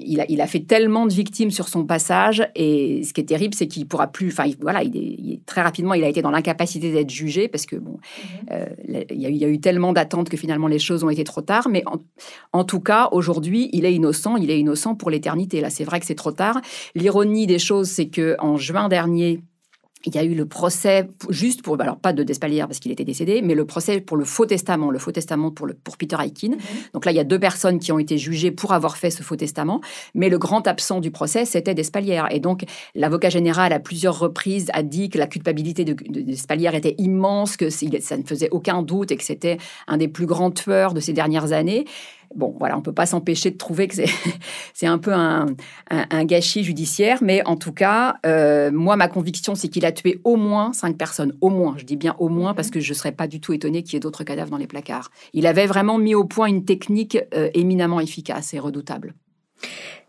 Il 0.00 0.20
a, 0.20 0.24
il 0.28 0.40
a 0.40 0.46
fait 0.46 0.60
tellement 0.60 1.06
de 1.06 1.12
victimes 1.12 1.50
sur 1.50 1.68
son 1.68 1.84
passage, 1.84 2.46
et 2.54 3.02
ce 3.04 3.12
qui 3.12 3.20
est 3.20 3.24
terrible, 3.24 3.54
c'est 3.54 3.66
qu'il 3.68 3.86
pourra 3.86 4.06
plus, 4.06 4.28
enfin 4.28 4.44
il- 4.46 4.56
voilà, 4.60 4.82
il 4.82 4.96
est, 4.96 5.16
il 5.18 5.32
est- 5.34 5.46
très 5.46 5.62
rapidement, 5.62 5.94
il 5.94 6.04
a 6.04 6.08
été 6.08 6.22
dans 6.22 6.30
l'incapacité 6.30 6.92
d'être 6.92 7.10
jugé 7.10 7.48
parce 7.48 7.66
que 7.66 7.76
bon, 7.76 7.96
euh, 8.50 8.66
il 8.88 9.20
y, 9.20 9.26
a 9.26 9.28
eu- 9.28 9.32
il 9.32 9.38
y 9.38 9.44
a 9.44 9.48
eu 9.48 9.60
tellement 9.60 9.92
d'attentes 9.92 10.28
que 10.28 10.36
finalement 10.36 10.68
les 10.68 10.78
choses 10.78 11.04
ont 11.04 11.10
été 11.10 11.24
trop 11.24 11.40
tard, 11.42 11.68
mais 11.68 11.82
en, 11.86 11.96
en 12.52 12.64
tout 12.64 12.80
cas, 12.80 13.08
aujourd'hui, 13.12 13.68
il 13.72 13.84
est 13.84 13.94
innocent, 13.94 14.36
il 14.36 14.50
est 14.50 14.58
innocent 14.58 14.94
pour 14.94 15.10
l'éternité. 15.10 15.60
Là, 15.60 15.70
c'est 15.70 15.84
vrai 15.84 16.00
que 16.00 16.06
c'est 16.06 16.14
trop 16.14 16.32
tard. 16.32 16.60
L'ironie 16.94 17.46
des 17.46 17.58
choses, 17.58 17.88
c'est 17.88 18.08
que 18.08 18.36
en 18.38 18.56
juin 18.56 18.88
dernier, 18.88 19.40
il 20.04 20.14
y 20.14 20.18
a 20.18 20.24
eu 20.24 20.34
le 20.34 20.46
procès 20.46 21.08
juste 21.30 21.62
pour, 21.62 21.80
alors 21.80 21.96
pas 21.96 22.12
de 22.12 22.22
Despalières 22.22 22.66
parce 22.66 22.78
qu'il 22.78 22.92
était 22.92 23.04
décédé, 23.04 23.42
mais 23.42 23.54
le 23.54 23.64
procès 23.64 24.00
pour 24.00 24.16
le 24.16 24.24
faux 24.24 24.46
testament, 24.46 24.90
le 24.90 24.98
faux 24.98 25.12
testament 25.12 25.50
pour, 25.50 25.66
le, 25.66 25.74
pour 25.74 25.96
Peter 25.96 26.16
Aikin. 26.20 26.56
Donc 26.92 27.04
là, 27.04 27.12
il 27.12 27.16
y 27.16 27.20
a 27.20 27.24
deux 27.24 27.38
personnes 27.38 27.78
qui 27.78 27.92
ont 27.92 27.98
été 27.98 28.18
jugées 28.18 28.50
pour 28.50 28.72
avoir 28.72 28.96
fait 28.96 29.10
ce 29.10 29.22
faux 29.22 29.36
testament, 29.36 29.80
mais 30.14 30.28
le 30.28 30.38
grand 30.38 30.66
absent 30.66 31.00
du 31.00 31.10
procès, 31.10 31.44
c'était 31.44 31.74
Despalières. 31.74 32.28
Et 32.30 32.40
donc, 32.40 32.64
l'avocat 32.94 33.30
général, 33.30 33.72
à 33.72 33.80
plusieurs 33.80 34.18
reprises, 34.18 34.70
a 34.72 34.82
dit 34.82 35.08
que 35.08 35.18
la 35.18 35.26
culpabilité 35.26 35.84
de, 35.84 35.92
de 35.92 36.20
Despalières 36.20 36.74
était 36.74 36.94
immense, 36.98 37.56
que 37.56 37.70
ça 37.70 38.16
ne 38.16 38.24
faisait 38.24 38.48
aucun 38.50 38.82
doute 38.82 39.12
et 39.12 39.16
que 39.16 39.24
c'était 39.24 39.58
un 39.86 39.96
des 39.96 40.08
plus 40.08 40.26
grands 40.26 40.50
tueurs 40.50 40.94
de 40.94 41.00
ces 41.00 41.12
dernières 41.12 41.52
années. 41.52 41.84
Bon, 42.34 42.54
voilà, 42.58 42.76
on 42.78 42.82
peut 42.82 42.92
pas 42.92 43.06
s'empêcher 43.06 43.50
de 43.50 43.56
trouver 43.56 43.88
que 43.88 43.96
c'est 44.74 44.86
un 44.86 44.98
peu 44.98 45.12
un, 45.12 45.46
un- 45.90 46.06
un 46.10 46.24
gâchis 46.24 46.64
judiciaire, 46.64 47.18
mais 47.22 47.44
en 47.46 47.56
tout 47.56 47.72
cas, 47.72 48.16
euh, 48.26 48.70
moi, 48.72 48.96
ma 48.96 49.08
conviction, 49.08 49.54
c'est 49.54 49.68
qu'il 49.68 49.84
a 49.84 49.92
tué 49.92 50.20
au 50.24 50.36
moins 50.36 50.72
cinq 50.72 50.96
personnes, 50.96 51.34
au 51.40 51.50
moins. 51.50 51.74
Je 51.78 51.84
dis 51.84 51.96
bien 51.96 52.16
au 52.18 52.28
moins 52.28 52.54
parce 52.54 52.70
que 52.70 52.80
je 52.80 52.94
serais 52.94 53.12
pas 53.12 53.26
du 53.26 53.40
tout 53.40 53.52
étonnée 53.52 53.82
qu'il 53.82 53.94
y 53.94 53.96
ait 53.96 54.00
d'autres 54.00 54.24
cadavres 54.24 54.50
dans 54.50 54.56
les 54.56 54.66
placards. 54.66 55.10
Il 55.32 55.46
avait 55.46 55.66
vraiment 55.66 55.98
mis 55.98 56.14
au 56.14 56.24
point 56.24 56.46
une 56.46 56.64
technique 56.64 57.18
euh, 57.34 57.50
éminemment 57.54 58.00
efficace 58.00 58.54
et 58.54 58.58
redoutable. 58.58 59.14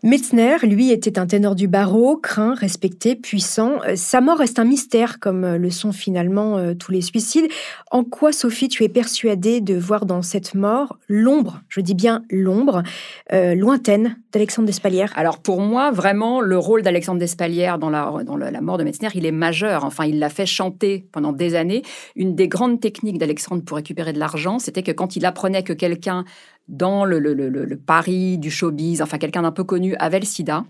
Metzner, 0.04 0.58
lui, 0.64 0.90
était 0.90 1.18
un 1.18 1.26
ténor 1.26 1.54
du 1.54 1.66
barreau, 1.66 2.18
craint, 2.18 2.52
respecté, 2.52 3.16
puissant. 3.16 3.78
Euh, 3.88 3.96
Sa 3.96 4.20
mort 4.20 4.36
reste 4.36 4.58
un 4.58 4.66
mystère, 4.66 5.18
comme 5.18 5.44
euh, 5.44 5.56
le 5.56 5.70
sont 5.70 5.92
finalement 5.92 6.58
euh, 6.58 6.74
tous 6.74 6.92
les 6.92 7.00
suicides. 7.00 7.46
En 7.90 8.04
quoi, 8.04 8.30
Sophie, 8.30 8.68
tu 8.68 8.84
es 8.84 8.90
persuadée 8.90 9.62
de 9.62 9.74
voir 9.74 10.04
dans 10.04 10.20
cette 10.20 10.54
mort 10.54 10.98
l'ombre, 11.08 11.62
je 11.70 11.80
dis 11.80 11.94
bien 11.94 12.22
l'ombre, 12.28 12.82
lointaine 13.30 14.18
d'Alexandre 14.32 14.66
Despalières? 14.66 15.12
Alors 15.16 15.38
pour 15.38 15.60
moi, 15.60 15.90
vraiment, 15.90 16.42
le 16.42 16.58
rôle 16.58 16.82
d'Alexandre 16.82 17.18
Despalières 17.20 17.78
dans, 17.78 17.88
la, 17.88 18.12
dans 18.26 18.36
la 18.36 18.60
mort 18.60 18.76
de 18.76 18.84
Metzner, 18.84 19.08
il 19.14 19.24
est 19.24 19.32
majeur. 19.32 19.84
Enfin, 19.84 20.04
il 20.04 20.18
l'a 20.18 20.28
fait 20.28 20.44
chanter 20.44 21.06
pendant 21.12 21.32
des 21.32 21.54
années. 21.54 21.82
Une 22.14 22.34
des 22.34 22.48
grandes 22.48 22.80
techniques 22.80 23.16
d'Alexandre 23.16 23.64
pour 23.64 23.76
récupérer 23.76 24.12
de 24.12 24.18
l'argent, 24.18 24.58
c'était 24.58 24.82
que 24.82 24.92
quand 24.92 25.16
il 25.16 25.24
apprenait 25.24 25.62
que 25.62 25.72
quelqu'un 25.72 26.24
dans 26.68 27.04
le, 27.04 27.18
le- 27.18 27.76
Paris 27.76 28.38
du 28.38 28.50
showbiz, 28.50 29.02
enfin 29.02 29.18
quelqu'un 29.18 29.42
d'un 29.42 29.52
peu 29.52 29.64
connu, 29.64 29.94
avait 29.96 30.20
le 30.20 30.26
sida, 30.26 30.64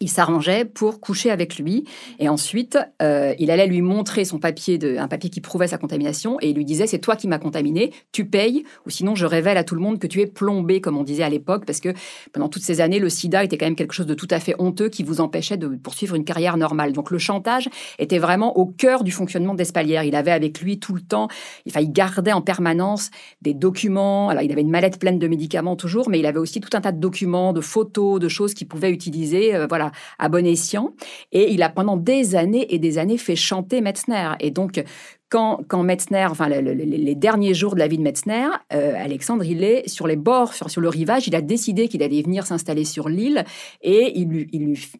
il 0.00 0.08
s'arrangeait 0.08 0.64
pour 0.64 1.00
coucher 1.00 1.30
avec 1.30 1.58
lui. 1.58 1.84
Et 2.18 2.28
ensuite 2.28 2.78
euh, 3.02 3.34
il 3.38 3.50
allait 3.50 3.66
lui 3.66 3.82
montrer 3.82 4.24
son 4.24 4.38
papier 4.38 4.78
un 4.98 5.08
papier 5.08 5.28
qui 5.28 5.40
prouvait 5.42 5.68
sa 5.68 5.76
contamination 5.76 6.38
et 6.40 6.50
il 6.50 6.56
lui 6.56 6.64
disait 6.64 6.86
c'est 6.86 6.98
toi 6.98 7.16
qui 7.16 7.28
m'as 7.28 7.38
contaminé 7.38 7.92
tu 8.12 8.24
payes 8.24 8.64
ou 8.86 8.90
sinon 8.90 9.14
je 9.14 9.26
révèle 9.26 9.58
à 9.58 9.64
tout 9.64 9.74
le 9.74 9.82
monde 9.82 9.98
que 9.98 10.06
tu 10.06 10.20
es 10.20 10.26
plombé 10.26 10.80
comme 10.80 10.96
on 10.96 11.02
disait 11.02 11.22
à 11.22 11.28
l'époque 11.28 11.66
parce 11.66 11.80
que 11.80 11.90
pendant 12.32 12.48
toutes 12.48 12.62
ces 12.62 12.80
années 12.80 12.98
le 12.98 13.10
sida 13.10 13.44
était 13.44 13.58
quand 13.58 13.66
même 13.66 13.76
quelque 13.76 13.92
chose 13.92 14.06
de 14.06 14.14
tout 14.14 14.28
à 14.30 14.40
fait 14.40 14.54
honteux 14.58 14.88
qui 14.88 15.02
vous 15.02 15.20
empêchait 15.20 15.58
de 15.58 15.68
poursuivre 15.68 16.14
une 16.14 16.24
carrière 16.24 16.56
normale. 16.56 16.92
Donc 16.92 17.10
le 17.10 17.18
chantage 17.18 17.68
était 17.98 18.18
vraiment 18.18 18.56
au 18.56 18.66
cœur 18.66 19.04
du 19.04 19.12
fonctionnement 19.12 19.54
d'Espalière. 19.54 20.04
Il 20.04 20.14
avait 20.14 20.30
avec 20.30 20.60
lui 20.62 20.78
tout 20.78 20.94
le 20.94 21.02
temps 21.02 21.28
enfin 21.68 21.80
il 21.80 21.92
gardait 21.92 22.32
en 22.32 22.40
permanence 22.40 23.10
des 23.42 23.52
documents. 23.52 24.30
Alors 24.30 24.42
il 24.42 24.50
avait 24.50 24.62
une 24.62 24.70
mallette 24.70 24.98
pleine 24.98 25.18
de 25.18 25.28
médicaments 25.28 25.76
toujours 25.76 26.08
mais 26.08 26.18
il 26.18 26.26
avait 26.26 26.38
aussi 26.38 26.60
tout 26.60 26.74
un 26.74 26.80
tas 26.80 26.92
de 26.92 27.00
documents 27.00 27.52
de 27.52 27.60
photos 27.60 28.18
de 28.18 28.28
choses 28.28 28.54
qu'il 28.54 28.66
pouvait 28.66 28.90
utiliser 28.90 29.54
euh, 29.54 29.66
voilà 29.66 29.89
à 30.18 30.28
bon 30.28 30.46
escient. 30.46 30.94
Et 31.32 31.52
il 31.52 31.62
a 31.62 31.68
pendant 31.68 31.96
des 31.96 32.34
années 32.34 32.74
et 32.74 32.78
des 32.78 32.98
années 32.98 33.18
fait 33.18 33.36
chanter 33.36 33.80
Metzner. 33.80 34.30
Et 34.40 34.50
donc, 34.50 34.82
quand, 35.30 35.60
quand 35.68 35.82
Metzner, 35.84 36.26
enfin 36.28 36.48
le- 36.48 36.60
le- 36.60 36.74
le- 36.74 36.84
les 36.84 37.14
derniers 37.14 37.54
jours 37.54 37.74
de 37.74 37.78
la 37.78 37.86
vie 37.88 37.96
de 37.98 38.02
Metzner, 38.02 38.48
euh, 38.72 38.92
Alexandre, 38.98 39.44
il 39.44 39.62
est 39.62 39.88
sur 39.88 40.06
les 40.08 40.16
bords, 40.16 40.54
sur, 40.54 40.68
sur 40.70 40.80
le 40.80 40.88
rivage, 40.88 41.28
il 41.28 41.36
a 41.36 41.40
décidé 41.40 41.86
qu'il 41.86 42.02
allait 42.02 42.20
venir 42.20 42.46
s'installer 42.46 42.84
sur 42.84 43.08
l'île 43.08 43.44
et 43.80 44.12
il 44.18 44.28
lui, 44.28 44.48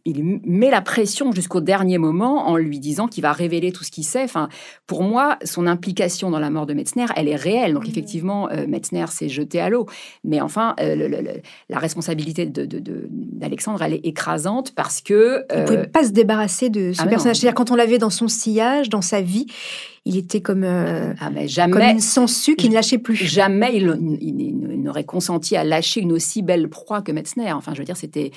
il, 0.04 0.40
met 0.44 0.70
la 0.70 0.80
pression 0.82 1.32
jusqu'au 1.32 1.60
dernier 1.60 1.98
moment 1.98 2.48
en 2.48 2.56
lui 2.56 2.78
disant 2.78 3.08
qu'il 3.08 3.22
va 3.22 3.32
révéler 3.32 3.72
tout 3.72 3.82
ce 3.82 3.90
qu'il 3.90 4.04
sait. 4.04 4.22
Enfin, 4.22 4.48
pour 4.86 5.02
moi, 5.02 5.36
son 5.44 5.66
implication 5.66 6.30
dans 6.30 6.38
la 6.38 6.50
mort 6.50 6.66
de 6.66 6.74
Metzner, 6.74 7.06
elle 7.16 7.26
est 7.28 7.34
réelle. 7.36 7.74
Donc 7.74 7.88
effectivement, 7.88 8.48
euh, 8.50 8.66
Metzner 8.68 9.06
s'est 9.08 9.28
jeté 9.28 9.60
à 9.60 9.68
l'eau. 9.68 9.86
Mais 10.22 10.40
enfin, 10.40 10.74
euh, 10.80 10.94
le- 10.94 11.40
la 11.68 11.78
responsabilité 11.78 12.46
de- 12.46 12.64
de- 12.66 12.78
de- 12.78 13.08
d'Alexandre, 13.10 13.82
elle 13.82 13.94
est 13.94 14.06
écrasante 14.06 14.72
parce 14.76 15.00
que... 15.00 15.44
On 15.52 15.60
ne 15.62 15.66
pouvait 15.66 15.86
pas 15.88 16.04
se 16.04 16.10
débarrasser 16.10 16.70
de 16.70 16.92
ce 16.92 17.00
ah 17.00 17.04
mais 17.06 17.10
personnage. 17.10 17.36
C'est-à-dire, 17.38 17.54
quand 17.56 17.72
on 17.72 17.74
l'avait 17.76 17.98
dans 17.98 18.10
son 18.10 18.28
sillage, 18.28 18.88
dans 18.88 19.02
sa 19.02 19.20
vie, 19.20 19.46
il 20.10 20.16
était 20.18 20.40
comme, 20.40 20.64
euh, 20.64 21.14
ah, 21.20 21.30
mais 21.30 21.40
comme 21.42 21.48
jamais, 21.48 21.92
une 21.92 22.00
sangsue 22.00 22.56
qui 22.56 22.68
ne 22.68 22.74
lâchait 22.74 22.98
plus. 22.98 23.14
jamais 23.16 23.70
il, 23.74 24.18
il- 24.20 24.40
il 24.40 24.82
n'aurait 24.82 25.04
consenti 25.04 25.56
à 25.56 25.62
lâcher 25.64 26.00
une 26.00 26.12
aussi 26.12 26.42
belle 26.42 26.68
proie 26.68 27.00
que 27.02 27.12
Metzner. 27.12 27.52
Enfin, 27.52 27.72
je 27.74 27.78
veux 27.78 27.84
dire, 27.84 27.96
c'était 27.96 28.32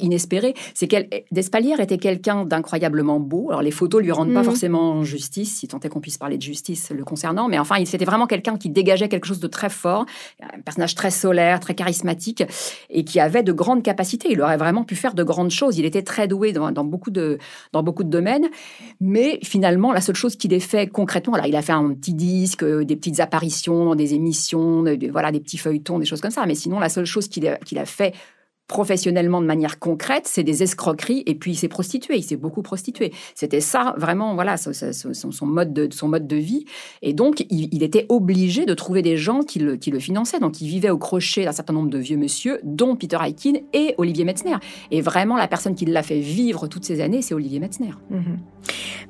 inespéré. 0.00 0.54
C'est 0.74 0.86
qu'elle 0.88 1.08
Despalières 1.32 1.80
était 1.80 1.98
quelqu'un 1.98 2.44
d'incroyablement 2.44 3.20
beau. 3.20 3.48
Alors 3.50 3.62
les 3.62 3.70
photos 3.70 4.02
lui 4.02 4.10
rendent 4.12 4.32
pas 4.32 4.40
Mhm. 4.40 4.44
forcément 4.46 5.04
justice, 5.04 5.58
si 5.58 5.68
tant 5.68 5.80
est 5.80 5.88
qu'on 5.88 6.00
puisse 6.00 6.16
parler 6.18 6.38
de 6.38 6.42
justice 6.42 6.90
le 6.90 7.04
concernant. 7.04 7.48
Mais 7.48 7.58
enfin, 7.58 7.76
il- 7.78 7.86
c'était 7.86 8.04
vraiment 8.06 8.26
quelqu'un 8.26 8.56
qui 8.56 8.70
dégageait 8.70 9.08
quelque 9.08 9.26
chose 9.26 9.40
de 9.40 9.48
très 9.48 9.68
fort, 9.70 10.06
un 10.42 10.60
personnage 10.60 10.94
très 10.94 11.10
solaire, 11.10 11.60
très 11.60 11.74
charismatique, 11.74 12.42
et 12.90 13.04
qui 13.04 13.20
avait 13.20 13.42
de 13.42 13.52
grandes 13.52 13.82
capacités. 13.82 14.28
Il 14.30 14.40
aurait 14.40 14.56
vraiment 14.56 14.84
pu 14.84 14.94
faire 14.96 15.14
de 15.14 15.22
grandes 15.24 15.50
choses. 15.50 15.78
Il 15.78 15.84
était 15.84 16.02
très 16.02 16.26
doué 16.28 16.52
dans, 16.52 16.70
dans 16.72 16.84
beaucoup 16.84 17.10
de 17.10 17.38
dans 17.72 17.82
beaucoup 17.82 18.04
de 18.04 18.10
domaines. 18.10 18.46
Mais 19.00 19.38
finalement, 19.42 19.92
la 19.92 20.00
seule 20.00 20.14
chose 20.16 20.36
qu'il 20.36 20.52
ait 20.54 20.60
fait 20.60 20.86
concrètement, 20.86 21.17
alors 21.34 21.46
il 21.46 21.56
a 21.56 21.62
fait 21.62 21.72
un 21.72 21.94
petit 21.94 22.14
disque, 22.14 22.62
euh, 22.62 22.84
des 22.84 22.96
petites 22.96 23.20
apparitions 23.20 23.94
des 23.94 24.14
émissions, 24.14 24.84
voilà, 25.10 25.32
des 25.32 25.40
petits 25.40 25.58
feuilletons, 25.58 25.98
des 25.98 26.06
choses 26.06 26.20
comme 26.20 26.30
ça. 26.30 26.44
Mais 26.46 26.54
sinon, 26.54 26.78
la 26.78 26.88
seule 26.88 27.04
chose 27.04 27.28
qu'il 27.28 27.46
a 27.46 27.84
fait 27.84 28.14
professionnellement 28.68 29.40
de 29.40 29.46
manière 29.46 29.78
concrète, 29.78 30.26
c'est 30.26 30.44
des 30.44 30.62
escroqueries 30.62 31.22
et 31.26 31.34
puis 31.34 31.52
il 31.52 31.56
s'est 31.56 31.68
prostitué, 31.68 32.16
il 32.16 32.22
s'est 32.22 32.36
beaucoup 32.36 32.62
prostitué. 32.62 33.12
C'était 33.34 33.62
ça 33.62 33.94
vraiment, 33.96 34.34
voilà, 34.34 34.56
son, 34.58 35.46
mode 35.46 35.72
de, 35.72 35.88
son 35.90 36.08
mode 36.08 36.26
de 36.26 36.36
vie. 36.36 36.66
Et 37.02 37.14
donc, 37.14 37.40
il, 37.50 37.68
il 37.72 37.82
était 37.82 38.06
obligé 38.10 38.66
de 38.66 38.74
trouver 38.74 39.02
des 39.02 39.16
gens 39.16 39.42
qui 39.42 39.58
le, 39.58 39.76
qui 39.76 39.90
le 39.90 39.98
finançaient. 39.98 40.38
Donc, 40.38 40.60
il 40.60 40.68
vivait 40.68 40.90
au 40.90 40.98
crochet 40.98 41.44
d'un 41.44 41.52
certain 41.52 41.72
nombre 41.72 41.88
de 41.88 41.98
vieux 41.98 42.18
monsieur, 42.18 42.60
dont 42.62 42.94
Peter 42.94 43.18
Aikin 43.20 43.54
et 43.72 43.94
Olivier 43.96 44.24
Metzner. 44.24 44.56
Et 44.90 45.00
vraiment, 45.00 45.36
la 45.36 45.48
personne 45.48 45.74
qui 45.74 45.86
l'a 45.86 46.02
fait 46.02 46.20
vivre 46.20 46.68
toutes 46.68 46.84
ces 46.84 47.00
années, 47.00 47.22
c'est 47.22 47.34
Olivier 47.34 47.60
Metzner. 47.60 47.92
Mhm. 48.10 48.38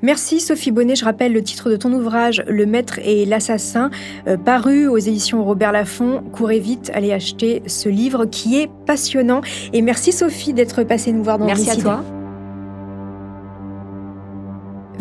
Merci 0.01 0.39
Sophie 0.39 0.71
Bonnet. 0.71 0.95
Je 0.95 1.03
rappelle 1.03 1.33
le 1.33 1.43
titre 1.43 1.69
de 1.69 1.75
ton 1.75 1.91
ouvrage, 1.91 2.41
Le 2.47 2.65
Maître 2.65 2.99
et 3.03 3.25
l'Assassin, 3.25 3.89
euh, 4.27 4.37
paru 4.37 4.87
aux 4.87 4.97
éditions 4.97 5.43
Robert 5.43 5.73
Laffont. 5.73 6.23
Courez 6.31 6.59
vite, 6.59 6.89
allez 6.93 7.11
acheter 7.11 7.61
ce 7.67 7.89
livre 7.89 8.25
qui 8.25 8.57
est 8.57 8.69
passionnant. 8.85 9.41
Et 9.73 9.81
merci 9.81 10.11
Sophie 10.11 10.53
d'être 10.53 10.83
passée 10.83 11.11
nous 11.11 11.23
voir 11.23 11.37
dans 11.37 11.45
Merci 11.45 11.69
à 11.69 11.75
toi. 11.75 12.03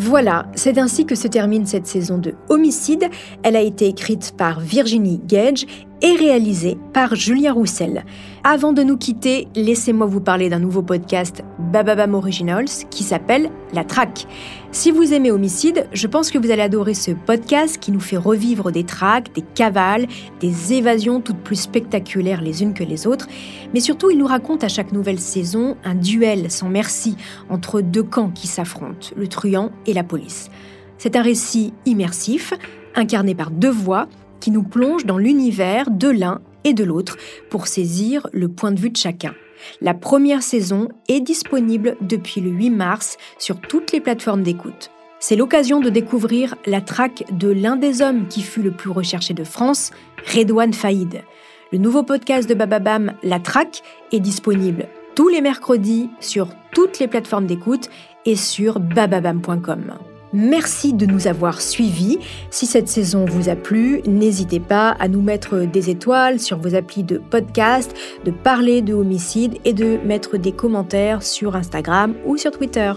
Voilà, 0.00 0.46
c'est 0.54 0.78
ainsi 0.78 1.06
que 1.06 1.16
se 1.16 1.26
termine 1.26 1.66
cette 1.66 1.88
saison 1.88 2.18
de 2.18 2.34
Homicide. 2.48 3.08
Elle 3.42 3.56
a 3.56 3.60
été 3.60 3.88
écrite 3.88 4.32
par 4.36 4.60
Virginie 4.60 5.20
Gage 5.26 5.66
et 6.02 6.14
réalisée 6.16 6.78
par 6.92 7.14
Julien 7.14 7.52
Roussel. 7.52 8.04
Avant 8.44 8.72
de 8.72 8.82
nous 8.82 8.96
quitter, 8.96 9.48
laissez-moi 9.56 10.06
vous 10.06 10.20
parler 10.20 10.48
d'un 10.48 10.58
nouveau 10.58 10.82
podcast 10.82 11.42
Bababam 11.58 12.14
Originals 12.14 12.68
qui 12.90 13.02
s'appelle 13.02 13.50
La 13.72 13.84
Traque. 13.84 14.26
Si 14.70 14.90
vous 14.90 15.12
aimez 15.12 15.30
Homicide, 15.30 15.88
je 15.92 16.06
pense 16.06 16.30
que 16.30 16.38
vous 16.38 16.50
allez 16.50 16.62
adorer 16.62 16.94
ce 16.94 17.10
podcast 17.10 17.78
qui 17.78 17.90
nous 17.90 18.00
fait 18.00 18.16
revivre 18.16 18.70
des 18.70 18.84
traques, 18.84 19.34
des 19.34 19.42
cavales, 19.42 20.06
des 20.40 20.74
évasions 20.74 21.20
toutes 21.20 21.42
plus 21.42 21.56
spectaculaires 21.56 22.42
les 22.42 22.62
unes 22.62 22.74
que 22.74 22.84
les 22.84 23.06
autres. 23.06 23.26
Mais 23.74 23.80
surtout, 23.80 24.10
il 24.10 24.18
nous 24.18 24.26
raconte 24.26 24.64
à 24.64 24.68
chaque 24.68 24.92
nouvelle 24.92 25.20
saison 25.20 25.76
un 25.84 25.94
duel 25.94 26.50
sans 26.50 26.68
merci 26.68 27.16
entre 27.50 27.80
deux 27.80 28.02
camps 28.04 28.30
qui 28.30 28.46
s'affrontent, 28.46 29.08
le 29.16 29.26
truand 29.26 29.72
et 29.86 29.94
la 29.94 30.04
police. 30.04 30.50
C'est 30.96 31.16
un 31.16 31.22
récit 31.22 31.72
immersif, 31.86 32.54
incarné 32.94 33.34
par 33.34 33.50
deux 33.50 33.70
voix, 33.70 34.08
qui 34.40 34.50
nous 34.50 34.62
plonge 34.62 35.04
dans 35.04 35.18
l'univers 35.18 35.90
de 35.90 36.08
l'un 36.08 36.40
et 36.64 36.74
de 36.74 36.84
l'autre 36.84 37.16
pour 37.50 37.66
saisir 37.66 38.26
le 38.32 38.48
point 38.48 38.72
de 38.72 38.80
vue 38.80 38.90
de 38.90 38.96
chacun. 38.96 39.34
La 39.80 39.94
première 39.94 40.42
saison 40.42 40.88
est 41.08 41.20
disponible 41.20 41.96
depuis 42.00 42.40
le 42.40 42.50
8 42.50 42.70
mars 42.70 43.16
sur 43.38 43.60
toutes 43.60 43.92
les 43.92 44.00
plateformes 44.00 44.42
d'écoute. 44.42 44.90
C'est 45.20 45.36
l'occasion 45.36 45.80
de 45.80 45.90
découvrir 45.90 46.54
la 46.66 46.80
traque 46.80 47.24
de 47.32 47.48
l'un 47.48 47.76
des 47.76 48.02
hommes 48.02 48.28
qui 48.28 48.42
fut 48.42 48.62
le 48.62 48.70
plus 48.70 48.90
recherché 48.90 49.34
de 49.34 49.42
France, 49.42 49.90
Redouane 50.32 50.72
Faïd. 50.72 51.22
Le 51.72 51.78
nouveau 51.78 52.02
podcast 52.04 52.48
de 52.48 52.54
Bababam, 52.54 53.12
La 53.22 53.40
Traque, 53.40 53.82
est 54.12 54.20
disponible 54.20 54.86
tous 55.14 55.28
les 55.28 55.40
mercredis 55.40 56.08
sur 56.20 56.48
toutes 56.72 57.00
les 57.00 57.08
plateformes 57.08 57.46
d'écoute 57.46 57.90
et 58.24 58.36
sur 58.36 58.78
bababam.com. 58.78 59.98
Merci 60.32 60.92
de 60.92 61.06
nous 61.06 61.26
avoir 61.26 61.60
suivis. 61.60 62.18
Si 62.50 62.66
cette 62.66 62.88
saison 62.88 63.24
vous 63.24 63.48
a 63.48 63.56
plu, 63.56 64.02
n'hésitez 64.06 64.60
pas 64.60 64.90
à 64.90 65.08
nous 65.08 65.22
mettre 65.22 65.60
des 65.60 65.90
étoiles 65.90 66.38
sur 66.38 66.58
vos 66.58 66.74
applis 66.74 67.02
de 67.02 67.18
podcast, 67.18 67.94
de 68.24 68.30
parler 68.30 68.82
de 68.82 68.94
homicide 68.94 69.56
et 69.64 69.72
de 69.72 69.98
mettre 70.04 70.36
des 70.36 70.52
commentaires 70.52 71.22
sur 71.22 71.56
Instagram 71.56 72.14
ou 72.26 72.36
sur 72.36 72.50
Twitter. 72.50 72.92